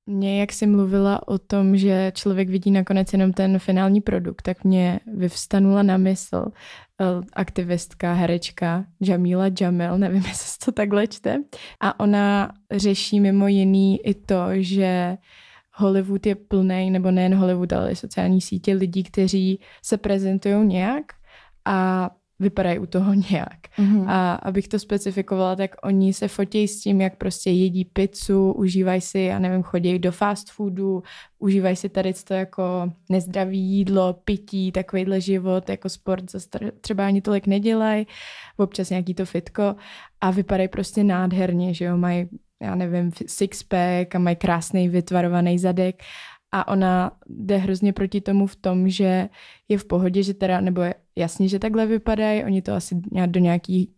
Mě, 0.08 0.40
jak 0.40 0.52
jsi 0.52 0.66
mluvila 0.66 1.28
o 1.28 1.38
tom, 1.38 1.76
že 1.76 2.12
člověk 2.14 2.48
vidí 2.48 2.70
nakonec 2.70 3.12
jenom 3.12 3.32
ten 3.32 3.58
finální 3.58 4.00
produkt, 4.00 4.42
tak 4.42 4.64
mě 4.64 5.00
vyvstanula 5.14 5.82
na 5.82 5.96
mysl 5.96 6.44
uh, 6.46 7.24
aktivistka, 7.32 8.12
herečka 8.12 8.84
Jamila 9.00 9.44
Jamil, 9.60 9.98
nevím, 9.98 10.24
jestli 10.28 10.64
to 10.64 10.72
takhle 10.72 11.06
čte, 11.06 11.42
a 11.80 12.00
ona 12.00 12.52
řeší 12.72 13.20
mimo 13.20 13.48
jiný 13.48 14.06
i 14.06 14.14
to, 14.14 14.46
že 14.52 15.16
Hollywood 15.74 16.26
je 16.26 16.34
plný, 16.34 16.90
nebo 16.90 17.10
nejen 17.10 17.34
Hollywood, 17.34 17.72
ale 17.72 17.92
i 17.92 17.96
sociální 17.96 18.40
sítě 18.40 18.74
lidí, 18.74 19.02
kteří 19.02 19.60
se 19.82 19.96
prezentují 19.96 20.66
nějak 20.66 21.04
a 21.64 22.10
vypadají 22.38 22.78
u 22.78 22.86
toho 22.86 23.14
nějak. 23.30 23.58
Mm-hmm. 23.78 24.04
A 24.08 24.34
abych 24.34 24.68
to 24.68 24.78
specifikovala, 24.78 25.56
tak 25.56 25.76
oni 25.82 26.12
se 26.12 26.28
fotí 26.28 26.68
s 26.68 26.80
tím, 26.80 27.00
jak 27.00 27.16
prostě 27.16 27.50
jedí 27.50 27.84
pizzu, 27.84 28.52
užívají 28.52 29.00
si, 29.00 29.20
já 29.20 29.38
nevím, 29.38 29.62
chodí 29.62 29.98
do 29.98 30.12
fast 30.12 30.50
foodu, 30.50 31.02
užívají 31.38 31.76
si 31.76 31.88
tady 31.88 32.12
to 32.14 32.34
jako 32.34 32.92
nezdravý 33.08 33.60
jídlo, 33.60 34.12
pití, 34.12 34.72
takovýhle 34.72 35.20
život, 35.20 35.68
jako 35.68 35.88
sport 35.88 36.24
třeba 36.80 37.06
ani 37.06 37.20
tolik 37.20 37.46
nedělají, 37.46 38.06
občas 38.56 38.90
nějaký 38.90 39.14
to 39.14 39.24
fitko 39.24 39.76
a 40.20 40.30
vypadají 40.30 40.68
prostě 40.68 41.04
nádherně, 41.04 41.74
že 41.74 41.84
jo, 41.84 41.96
mají 41.96 42.28
já 42.60 42.74
nevím, 42.74 43.10
sixpack 43.26 44.14
a 44.14 44.18
mají 44.18 44.36
krásný 44.36 44.88
vytvarovaný 44.88 45.58
zadek 45.58 46.02
a 46.52 46.68
ona 46.68 47.10
jde 47.26 47.56
hrozně 47.56 47.92
proti 47.92 48.20
tomu 48.20 48.46
v 48.46 48.56
tom, 48.56 48.88
že 48.88 49.28
je 49.68 49.78
v 49.78 49.84
pohodě, 49.84 50.22
že 50.22 50.34
teda, 50.34 50.60
nebo 50.60 50.80
je 50.80 50.94
jasně, 51.16 51.48
že 51.48 51.58
takhle 51.58 51.86
vypadají, 51.86 52.44
oni 52.44 52.62
to 52.62 52.72
asi 52.74 53.00
do 53.26 53.40
nějaký 53.40 53.95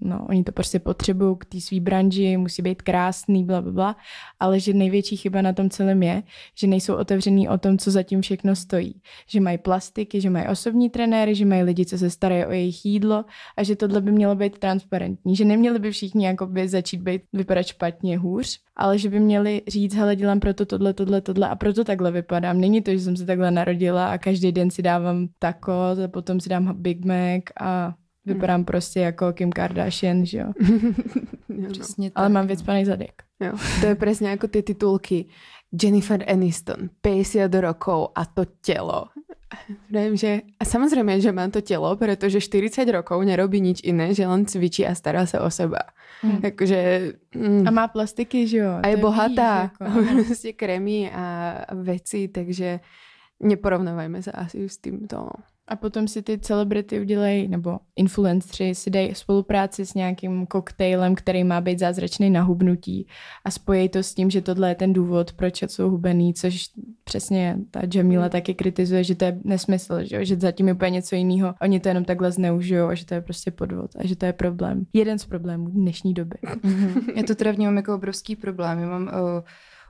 no, 0.00 0.26
oni 0.28 0.44
to 0.44 0.52
prostě 0.52 0.78
potřebují 0.78 1.36
k 1.38 1.44
té 1.44 1.60
své 1.60 1.80
branži, 1.80 2.36
musí 2.36 2.62
být 2.62 2.82
krásný, 2.82 3.44
bla, 3.44 3.62
bla, 3.62 3.72
bla, 3.72 3.96
ale 4.40 4.60
že 4.60 4.72
největší 4.72 5.16
chyba 5.16 5.42
na 5.42 5.52
tom 5.52 5.70
celém 5.70 6.02
je, 6.02 6.22
že 6.54 6.66
nejsou 6.66 6.94
otevřený 6.94 7.48
o 7.48 7.58
tom, 7.58 7.78
co 7.78 7.90
zatím 7.90 8.22
všechno 8.22 8.56
stojí. 8.56 9.00
Že 9.28 9.40
mají 9.40 9.58
plastiky, 9.58 10.20
že 10.20 10.30
mají 10.30 10.48
osobní 10.48 10.90
trenéry, 10.90 11.34
že 11.34 11.44
mají 11.44 11.62
lidi, 11.62 11.86
co 11.86 11.98
se 11.98 12.10
starají 12.10 12.44
o 12.44 12.50
jejich 12.50 12.84
jídlo 12.84 13.24
a 13.56 13.62
že 13.62 13.76
tohle 13.76 14.00
by 14.00 14.12
mělo 14.12 14.34
být 14.34 14.58
transparentní, 14.58 15.36
že 15.36 15.44
neměli 15.44 15.78
by 15.78 15.90
všichni 15.90 16.26
jakoby 16.26 16.68
začít 16.68 17.02
být, 17.02 17.22
vypadat 17.32 17.66
špatně 17.66 18.18
hůř, 18.18 18.58
ale 18.76 18.98
že 18.98 19.10
by 19.10 19.20
měli 19.20 19.62
říct, 19.68 19.94
hele, 19.94 20.16
dělám 20.16 20.40
proto 20.40 20.66
tohle, 20.66 20.94
tohle, 20.94 21.20
tohle 21.20 21.48
a 21.48 21.56
proto 21.56 21.84
takhle 21.84 22.12
vypadám. 22.12 22.60
Není 22.60 22.82
to, 22.82 22.90
že 22.90 23.00
jsem 23.00 23.16
se 23.16 23.26
takhle 23.26 23.50
narodila 23.50 24.06
a 24.06 24.18
každý 24.18 24.52
den 24.52 24.70
si 24.70 24.82
dávám 24.82 25.28
tako, 25.38 25.72
a 25.72 26.08
potom 26.08 26.40
si 26.40 26.48
dám 26.48 26.74
Big 26.82 27.04
Mac 27.04 27.42
a 27.60 27.94
Vypadám 28.26 28.56
hmm. 28.56 28.64
prostě 28.64 29.00
jako 29.00 29.32
Kim 29.32 29.52
Kardashian, 29.52 30.26
že 30.26 30.38
jo. 30.38 30.52
jo 31.48 31.70
Přesně 31.70 32.10
Ale 32.14 32.28
mám 32.28 32.46
vycpaný 32.46 32.84
zadek. 32.84 33.22
Jo. 33.40 33.52
To 33.80 33.86
je 33.86 33.94
přesně 33.94 34.28
jako 34.28 34.48
ty 34.48 34.62
titulky. 34.62 35.26
Jennifer 35.82 36.24
Aniston, 36.30 36.90
50 37.00 37.54
rokov 37.54 38.08
a 38.14 38.24
to 38.24 38.44
tělo. 38.62 39.04
Viem, 39.90 40.18
že 40.18 40.42
a 40.58 40.64
samozrejme, 40.66 41.22
že 41.22 41.30
mám 41.30 41.54
to 41.54 41.62
telo, 41.62 41.94
pretože 41.96 42.42
40 42.42 42.82
rokov 42.90 43.22
nerobí 43.22 43.62
nič 43.62 43.78
iné, 43.86 44.10
že 44.10 44.26
len 44.26 44.42
cvičí 44.42 44.82
a 44.82 44.94
stará 44.94 45.22
sa 45.22 45.38
o 45.46 45.50
seba. 45.50 45.94
Hmm. 46.20 46.42
Akože, 46.42 46.80
mm, 47.30 47.62
a 47.62 47.70
má 47.70 47.86
plastiky, 47.86 48.46
že 48.46 48.58
jo? 48.58 48.82
A 48.82 48.86
je 48.90 48.96
bohatá. 48.96 49.70
Víš, 49.80 50.44
jako. 50.44 50.58
krémy 50.60 51.10
a 51.14 51.24
veci, 51.78 52.28
takže 52.28 52.80
neporovnávajme 53.40 54.18
sa 54.22 54.32
asi 54.48 54.66
s 54.66 54.82
týmto. 54.82 55.30
A 55.68 55.76
potom 55.76 56.08
si 56.08 56.22
ty 56.22 56.38
celebrity 56.38 57.00
udělají, 57.00 57.48
nebo 57.48 57.78
influenceri 57.96 58.74
si 58.74 58.90
dají 58.90 59.14
spolupráci 59.14 59.86
s 59.86 59.94
nějakým 59.94 60.46
koktejlem, 60.46 61.14
který 61.14 61.44
má 61.44 61.60
být 61.60 61.78
zázračný 61.78 62.30
na 62.30 62.42
hubnutí 62.42 63.06
a 63.44 63.50
spojí 63.50 63.88
to 63.88 63.98
s 63.98 64.14
tím, 64.14 64.30
že 64.30 64.40
tohle 64.40 64.68
je 64.68 64.74
ten 64.74 64.92
důvod, 64.92 65.32
proč 65.32 65.62
jsou 65.62 65.90
hubený, 65.90 66.34
což 66.34 66.70
přesně 67.04 67.58
ta 67.70 67.80
Jamila 67.94 68.28
taky 68.28 68.54
kritizuje, 68.54 69.04
že 69.04 69.14
to 69.14 69.24
je 69.24 69.40
nesmysl, 69.44 70.04
že, 70.04 70.24
že 70.24 70.36
zatím 70.36 70.68
je 70.68 70.74
úplně 70.74 70.90
něco 70.90 71.16
jiného. 71.16 71.54
Oni 71.62 71.80
to 71.80 71.88
jenom 71.88 72.04
takhle 72.04 72.32
zneužijou 72.32 72.88
a 72.88 72.94
že 72.94 73.06
to 73.06 73.14
je 73.14 73.20
prostě 73.20 73.50
podvod 73.50 73.90
a 73.98 74.06
že 74.06 74.16
to 74.16 74.26
je 74.26 74.32
problém. 74.32 74.86
Jeden 74.92 75.18
z 75.18 75.24
problémů 75.24 75.68
dnešní 75.68 76.14
doby. 76.14 76.36
Mm-hmm. 76.44 77.16
Já 77.16 77.22
to 77.22 77.34
teda 77.34 77.52
vnímám 77.52 77.76
jako 77.76 77.94
obrovský 77.94 78.36
problém. 78.36 78.78
Já 78.78 78.86
mám 78.86 79.02
uh, 79.02 79.10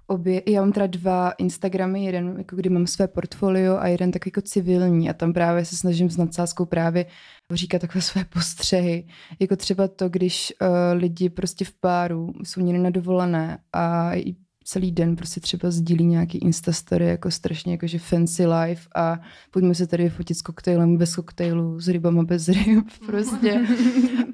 obě, 0.07 0.43
já 0.47 0.61
mám 0.61 0.73
teda 0.73 0.87
dva 0.87 1.31
Instagramy, 1.31 2.05
jeden 2.05 2.35
jako 2.39 2.57
kdy 2.57 2.69
mám 2.69 2.87
své 2.87 3.09
portfolio 3.09 3.77
a 3.77 3.87
jeden 3.89 4.11
tak 4.11 4.27
jako 4.27 4.41
civilní 4.41 5.11
a 5.11 5.13
tam 5.13 5.33
právě 5.33 5.65
se 5.65 5.77
snažím 5.77 6.11
s 6.11 6.17
nadsázkou 6.17 6.65
právě 6.65 7.07
říkat 7.53 7.79
takové 7.79 8.03
své 8.03 8.25
postřehy, 8.25 9.07
jako 9.41 9.57
třeba 9.57 9.89
to, 9.89 10.09
když 10.09 10.53
uh, 10.61 10.69
lidi 11.01 11.29
prostě 11.31 11.65
v 11.65 11.73
páru 11.81 12.33
jsou 12.43 12.61
někde 12.61 12.83
na 12.83 12.91
dovolené 12.91 13.59
a 13.73 14.11
celý 14.67 14.93
den 14.93 15.17
prostě 15.17 15.41
třeba 15.41 15.71
sdílí 15.71 16.05
nějaký 16.05 16.39
instastory 16.39 17.07
jako 17.07 17.31
strašně 17.31 17.73
jakože 17.73 17.99
fancy 17.99 18.47
life 18.47 18.89
a 18.95 19.21
pojďme 19.51 19.75
se 19.75 19.87
tady 19.87 20.09
fotit 20.09 20.39
s 20.39 20.43
koktejlem 20.43 20.97
bez 20.97 21.17
koktejlu, 21.17 21.81
s 21.81 21.89
rybama 21.89 22.23
bez 22.23 22.49
ryb 22.49 22.85
prostě. 23.07 23.67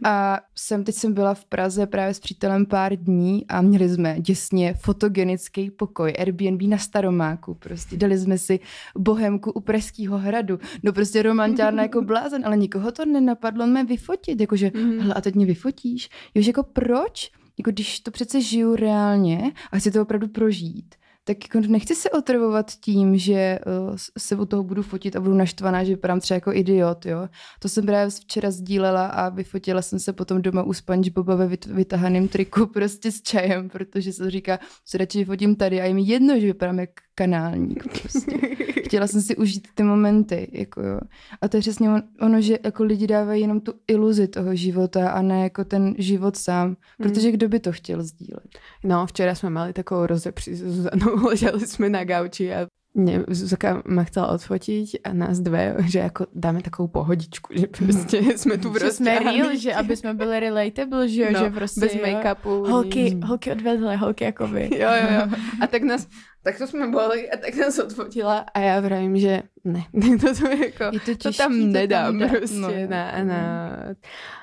A 0.04 0.40
jsem, 0.54 0.84
teď 0.84 0.94
jsem 0.94 1.14
byla 1.14 1.34
v 1.34 1.44
Praze 1.44 1.86
právě 1.86 2.14
s 2.14 2.20
přítelem 2.20 2.66
pár 2.66 2.96
dní 2.96 3.46
a 3.48 3.62
měli 3.62 3.88
jsme 3.88 4.20
děsně 4.20 4.74
fotogenický 4.74 5.70
pokoj, 5.70 6.12
Airbnb 6.18 6.62
na 6.62 6.78
Staromáku 6.78 7.54
prostě. 7.54 7.96
Dali 7.96 8.18
jsme 8.18 8.38
si 8.38 8.60
bohemku 8.98 9.50
u 9.52 9.60
Pražského 9.60 10.18
hradu. 10.18 10.58
No 10.82 10.92
prostě 10.92 11.22
romantiárna 11.22 11.82
jako 11.82 12.02
blázen, 12.12 12.46
ale 12.46 12.56
nikoho 12.56 12.92
to 12.92 13.04
nenapadlo 13.04 13.66
mě 13.66 13.84
vyfotit, 13.84 14.40
jakože, 14.40 14.70
mm. 14.74 15.00
hele, 15.00 15.14
a 15.14 15.20
teď 15.20 15.34
mě 15.34 15.46
vyfotíš? 15.46 16.08
Jo, 16.34 16.42
že 16.42 16.48
jako 16.48 16.62
proč? 16.62 17.30
Jako 17.58 17.70
když 17.70 18.00
to 18.00 18.10
přece 18.10 18.40
žiju 18.40 18.76
reálně 18.76 19.52
a 19.72 19.78
chci 19.78 19.90
to 19.90 20.02
opravdu 20.02 20.28
prožít, 20.28 20.94
tak 21.24 21.36
jako 21.42 21.68
nechci 21.68 21.94
se 21.94 22.10
otravovat 22.10 22.70
tím, 22.70 23.18
že 23.18 23.58
uh, 23.66 23.96
se 24.18 24.36
u 24.36 24.44
toho 24.46 24.62
budu 24.62 24.82
fotit 24.82 25.16
a 25.16 25.20
budu 25.20 25.34
naštvaná, 25.34 25.84
že 25.84 25.90
vypadám 25.90 26.20
třeba 26.20 26.36
jako 26.36 26.52
idiot, 26.52 27.06
jo. 27.06 27.28
To 27.58 27.68
jsem 27.68 27.86
právě 27.86 28.10
včera 28.10 28.50
sdílela 28.50 29.06
a 29.06 29.28
vyfotila 29.28 29.82
jsem 29.82 29.98
se 29.98 30.12
potom 30.12 30.42
doma 30.42 30.62
u 30.62 30.72
SpongeBoba 30.72 31.34
ve 31.34 31.46
vytahaném 31.66 32.28
triku 32.28 32.66
prostě 32.74 33.12
s 33.12 33.22
čajem, 33.22 33.68
protože 33.68 34.12
se 34.12 34.30
říká, 34.30 34.58
se 34.84 34.98
radši 34.98 35.24
fotím 35.24 35.56
tady 35.56 35.80
a 35.80 35.84
je 35.84 35.94
mi 35.94 36.02
jedno, 36.02 36.40
že 36.40 36.46
vypadám 36.46 36.78
jak 36.78 36.90
kanálník 37.14 37.84
prostě. 38.00 38.38
Chtěla 38.84 39.06
jsem 39.06 39.22
si 39.22 39.36
užít 39.36 39.68
ty 39.74 39.82
momenty, 39.82 40.48
jako 40.52 40.82
jo. 40.82 41.00
A 41.40 41.48
to 41.48 41.56
je 41.56 41.60
přesně 41.60 41.88
ono, 42.20 42.40
že 42.40 42.58
jako 42.64 42.84
lidi 42.84 43.06
dávají 43.06 43.42
jenom 43.42 43.60
tu 43.60 43.74
iluzi 43.88 44.28
toho 44.28 44.54
života 44.54 45.10
a 45.10 45.22
ne 45.22 45.42
jako 45.42 45.64
ten 45.64 45.94
život 45.98 46.36
sám, 46.36 46.76
protože 46.96 47.28
hmm. 47.28 47.32
kdo 47.32 47.48
by 47.48 47.60
to 47.60 47.72
chtěl 47.72 48.02
sdílet. 48.02 48.58
No, 48.84 49.06
včera 49.06 49.34
jsme 49.34 49.50
mali 49.50 49.72
takovou 49.72 50.06
rozepři 50.06 50.54
s 50.54 50.62
Zuzanou, 50.62 51.26
leželi 51.26 51.66
jsme 51.66 51.88
na 51.88 52.04
gauči 52.04 52.54
a 52.54 52.66
Mě 52.94 53.24
Zuzka 53.28 53.82
ma 53.88 54.04
chcela 54.04 54.28
odfotiť 54.28 54.96
a 55.04 55.12
nás 55.12 55.40
dve, 55.40 55.76
že 55.86 55.98
jako 55.98 56.26
dáme 56.34 56.62
takovou 56.62 56.88
pohodičku, 56.88 57.54
že 57.56 57.66
prostě 57.66 58.38
jsme 58.38 58.58
tu 58.58 58.74
Že 58.80 58.90
jsme 58.90 59.18
real, 59.18 59.56
že 59.56 59.74
aby 59.74 59.96
jsme 59.96 60.14
byli 60.14 60.40
relatable, 60.40 61.08
že 61.08 61.30
No, 61.30 61.44
že 61.44 61.50
prostě 61.50 61.80
bez 61.80 61.94
make-upu. 61.94 62.70
Holky, 62.70 63.02
nic. 63.02 63.24
holky 63.24 63.52
odvedle, 63.52 63.96
holky 63.96 64.24
jako 64.24 64.46
vy. 64.46 64.70
Jo, 64.72 64.88
jo, 65.02 65.08
jo. 65.20 65.36
A 65.60 65.66
tak 65.66 65.82
nás, 65.82 66.08
tak 66.42 66.58
to 66.58 66.66
jsme 66.66 66.88
boli 66.90 67.30
a 67.30 67.36
tak 67.36 67.54
nás 67.56 67.78
odfotila 67.78 68.38
a 68.54 68.60
já 68.60 68.80
vravím, 68.80 69.16
že 69.16 69.42
ne, 69.64 69.84
to, 70.20 70.34
to, 70.34 70.48
jako, 70.48 70.84
Je 70.92 71.00
to, 71.00 71.06
to 71.06 71.14
těžký 71.14 71.38
tam 71.38 71.72
nedám 71.72 72.18
dát. 72.18 72.30
prostě 72.30 72.56
No. 72.56 72.68
na, 72.88 73.24
na... 73.24 73.76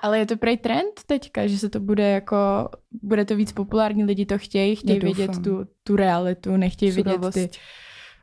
Ale 0.02 0.20
je 0.20 0.26
to 0.26 0.38
prej 0.38 0.58
trend 0.58 0.94
teďka, 1.06 1.48
že 1.48 1.58
se 1.58 1.70
to 1.70 1.80
bude 1.80 2.10
jako, 2.10 2.70
bude 3.04 3.26
to 3.26 3.36
víc 3.36 3.52
populární, 3.52 4.04
lidi 4.04 4.26
to 4.26 4.38
chtějí, 4.38 4.76
chtějí 4.76 5.00
vidět 5.00 5.32
tu, 5.44 5.66
tu 5.84 5.96
realitu, 5.96 6.58
nechtějí 6.58 6.92
vidět 6.92 7.22
ty, 7.34 7.50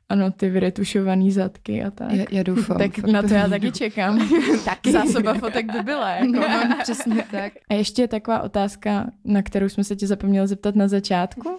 ano, 0.08 0.30
ty 0.30 0.50
vyretušovaný 0.50 1.32
zadky 1.32 1.84
a 1.84 1.90
tak. 1.90 2.12
Já, 2.12 2.24
já 2.30 2.42
doufám. 2.42 2.78
tak 2.78 2.98
na 2.98 3.22
to 3.22 3.34
já 3.34 3.48
taky 3.48 3.72
čekám. 3.72 4.28
Taky. 4.64 4.92
Zásoba 4.96 5.34
fotek 5.34 5.72
by 5.72 5.82
byla. 5.82 6.10
Jako. 6.10 6.32
No, 6.32 6.76
přesně 6.82 7.24
tak. 7.30 7.52
A 7.70 7.74
ještě 7.74 8.08
taková 8.08 8.42
otázka, 8.42 9.10
na 9.24 9.42
kterou 9.42 9.68
jsme 9.68 9.84
se 9.84 9.96
tě 9.96 10.06
zapomněli 10.06 10.46
zeptat 10.48 10.74
na 10.74 10.88
začátku. 10.88 11.58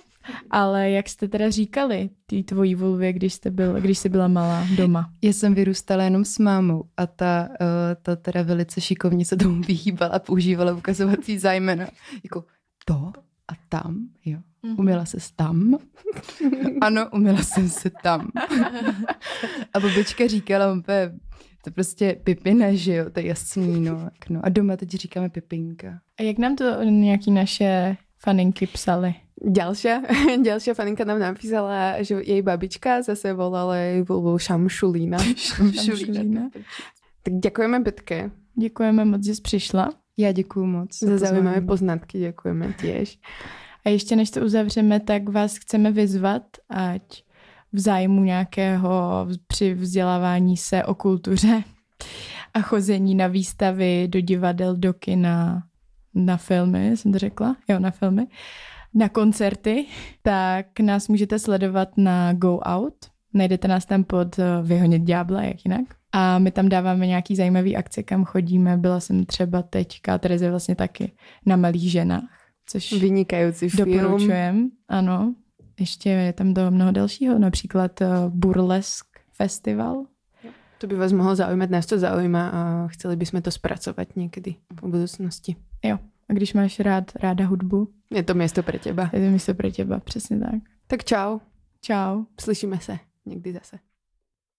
Ale 0.50 0.92
jak 0.92 1.10
jste 1.10 1.28
teda 1.28 1.50
říkali 1.50 2.10
ty 2.26 2.44
tvojí 2.44 2.76
vulvě, 2.76 3.14
když 3.14 3.34
jste, 3.34 3.52
byl, 3.52 3.82
když 3.82 3.98
jsi 3.98 4.10
byla 4.10 4.28
malá 4.28 4.68
doma? 4.76 5.10
Já 5.22 5.34
jsem 5.34 5.54
vyrůstala 5.54 6.04
jenom 6.04 6.26
s 6.26 6.40
mámou 6.40 6.84
a 6.98 7.08
ta, 7.08 7.50
uh, 7.50 7.68
ta 8.02 8.16
teda 8.16 8.42
velice 8.42 8.82
šikovně 8.82 9.26
se 9.26 9.38
tomu 9.38 9.62
vyhýbala, 9.62 10.20
používala 10.20 10.74
ukazovací 10.74 11.40
zájmena. 11.40 11.88
Jako 12.24 12.44
to 12.86 13.12
a 13.48 13.54
tam, 13.70 14.08
jo. 14.26 14.40
Uměla 14.78 15.06
se 15.06 15.18
tam? 15.36 15.78
Ano, 16.82 17.10
uměla 17.14 17.44
jsem 17.44 17.70
se 17.70 17.92
tam. 18.04 18.32
A 19.74 19.80
babička 19.80 20.28
říkala 20.28 20.74
úplně, 20.74 21.12
to 21.64 21.72
prostě 21.72 22.18
pipine, 22.24 22.78
že 22.78 22.94
jo, 22.94 23.10
to 23.10 23.20
je 23.20 23.26
jasný, 23.26 23.82
no. 23.82 23.96
tak 24.04 24.30
no. 24.30 24.40
A 24.44 24.50
doma 24.50 24.78
teď 24.78 24.90
říkáme 24.90 25.30
pipinka. 25.30 26.00
A 26.20 26.24
jak 26.24 26.38
nám 26.38 26.56
to 26.56 26.84
nějaký 26.84 27.32
naše 27.32 27.98
faninky 28.18 28.68
psali? 28.68 29.16
Ďalšia, 29.46 30.02
ďalšia 30.42 30.74
faninka 30.74 31.06
nám 31.06 31.20
napísala, 31.20 32.02
že 32.02 32.26
jej 32.26 32.42
babička 32.42 33.02
zase 33.02 33.34
volala 33.34 33.78
jej 33.78 34.02
vulvu 34.02 34.38
Šamšulína. 34.38 35.18
Šamšulína. 35.36 36.50
Tak 37.24 37.34
ďakujeme 37.34 37.80
Betke 37.80 38.32
Děkujeme 38.60 39.06
moc, 39.06 39.26
že 39.26 39.36
jsi 39.36 39.42
přišla. 39.42 39.90
Já 40.18 40.32
děkuju 40.32 40.66
moc. 40.66 41.00
za 41.00 41.18
zaujímavé 41.18 41.42
pozvání. 41.42 41.68
poznatky, 41.68 42.20
ďakujeme 42.20 42.74
tiež. 42.74 43.20
A 43.86 43.90
ještě 43.90 44.16
než 44.16 44.32
to 44.32 44.42
uzavřeme, 44.42 45.00
tak 45.00 45.30
vás 45.30 45.58
chceme 45.58 45.92
vyzvat, 45.92 46.44
ať 46.70 47.24
v 47.74 47.80
zájmu 47.80 48.24
nějakého 48.24 49.28
při 49.48 49.74
vzdělávání 49.74 50.58
se 50.58 50.84
o 50.84 50.96
kultuře 50.96 51.64
a 52.54 52.62
chození 52.62 53.16
na 53.16 53.28
výstavy, 53.28 54.08
do 54.08 54.22
divadel, 54.22 54.76
do 54.76 54.94
kina, 54.94 55.64
na 56.14 56.38
filmy, 56.38 56.98
jsem 56.98 57.12
to 57.12 57.18
řekla? 57.20 57.56
Jo, 57.68 57.80
na 57.80 57.92
filmy. 57.92 58.28
Na 58.94 59.10
koncerty, 59.10 59.86
tak 60.22 60.80
nás 60.80 61.08
můžete 61.08 61.40
sledovat 61.40 61.90
na 61.98 62.34
Go 62.34 62.60
Out. 62.60 62.94
Najdete 63.34 63.68
nás 63.68 63.86
tam 63.86 64.04
pod 64.04 64.40
eh, 64.40 64.44
Vyhonit 64.64 65.02
ďábla, 65.02 65.44
jak 65.44 65.66
jinak. 65.66 65.82
A 66.18 66.40
my 66.40 66.52
tam 66.52 66.70
dáváme 66.70 67.08
nějaký 67.08 67.36
zajímavý 67.36 67.78
akce, 67.78 68.04
kam 68.04 68.26
chodíme. 68.26 68.78
Byla 68.78 69.00
jsem 69.00 69.26
třeba 69.26 69.62
teďka, 69.62 70.18
Tereze 70.18 70.50
vlastně 70.50 70.76
taky, 70.76 71.12
na 71.46 71.56
Malých 71.56 71.92
ženách, 71.92 72.30
což 72.66 72.94
Vynikajúci 72.94 73.70
film. 73.70 73.92
Doporučujem, 73.92 74.70
ano. 74.88 75.36
Ještě 75.80 76.10
je 76.10 76.34
tam 76.34 76.54
do 76.54 76.72
mnoho 76.72 76.92
dalšího, 76.92 77.40
například 77.40 78.02
uh, 78.02 78.08
Burlesk 78.30 79.06
Festival. 79.34 80.06
To 80.78 80.88
by 80.88 80.96
vás 80.96 81.12
mohlo 81.14 81.36
zaujímať, 81.36 81.70
nás 81.70 81.86
to 81.86 82.00
zaujíma 82.00 82.50
a 82.50 82.88
chceli 82.88 83.16
by 83.18 83.26
sme 83.26 83.42
to 83.42 83.50
spracovať 83.54 84.14
niekedy 84.18 84.58
v 84.74 84.78
budúcnosti. 84.90 85.58
A 86.30 86.34
když 86.34 86.54
máš 86.54 86.80
rád, 86.80 87.12
ráda 87.18 87.46
hudbu, 87.46 87.88
Je 88.12 88.24
to 88.24 88.34
miesto 88.34 88.64
pre 88.64 88.80
teba. 88.80 89.10
je 89.14 89.20
to 89.26 89.30
místo 89.32 89.54
pro 89.54 89.70
těba, 89.72 90.00
přesně 90.00 90.40
tak. 90.40 90.62
Tak 90.88 91.04
čau, 91.04 91.40
Čau. 91.82 92.26
slyšíme 92.40 92.80
se 92.80 92.98
někdy 93.26 93.54
zase. 93.54 93.78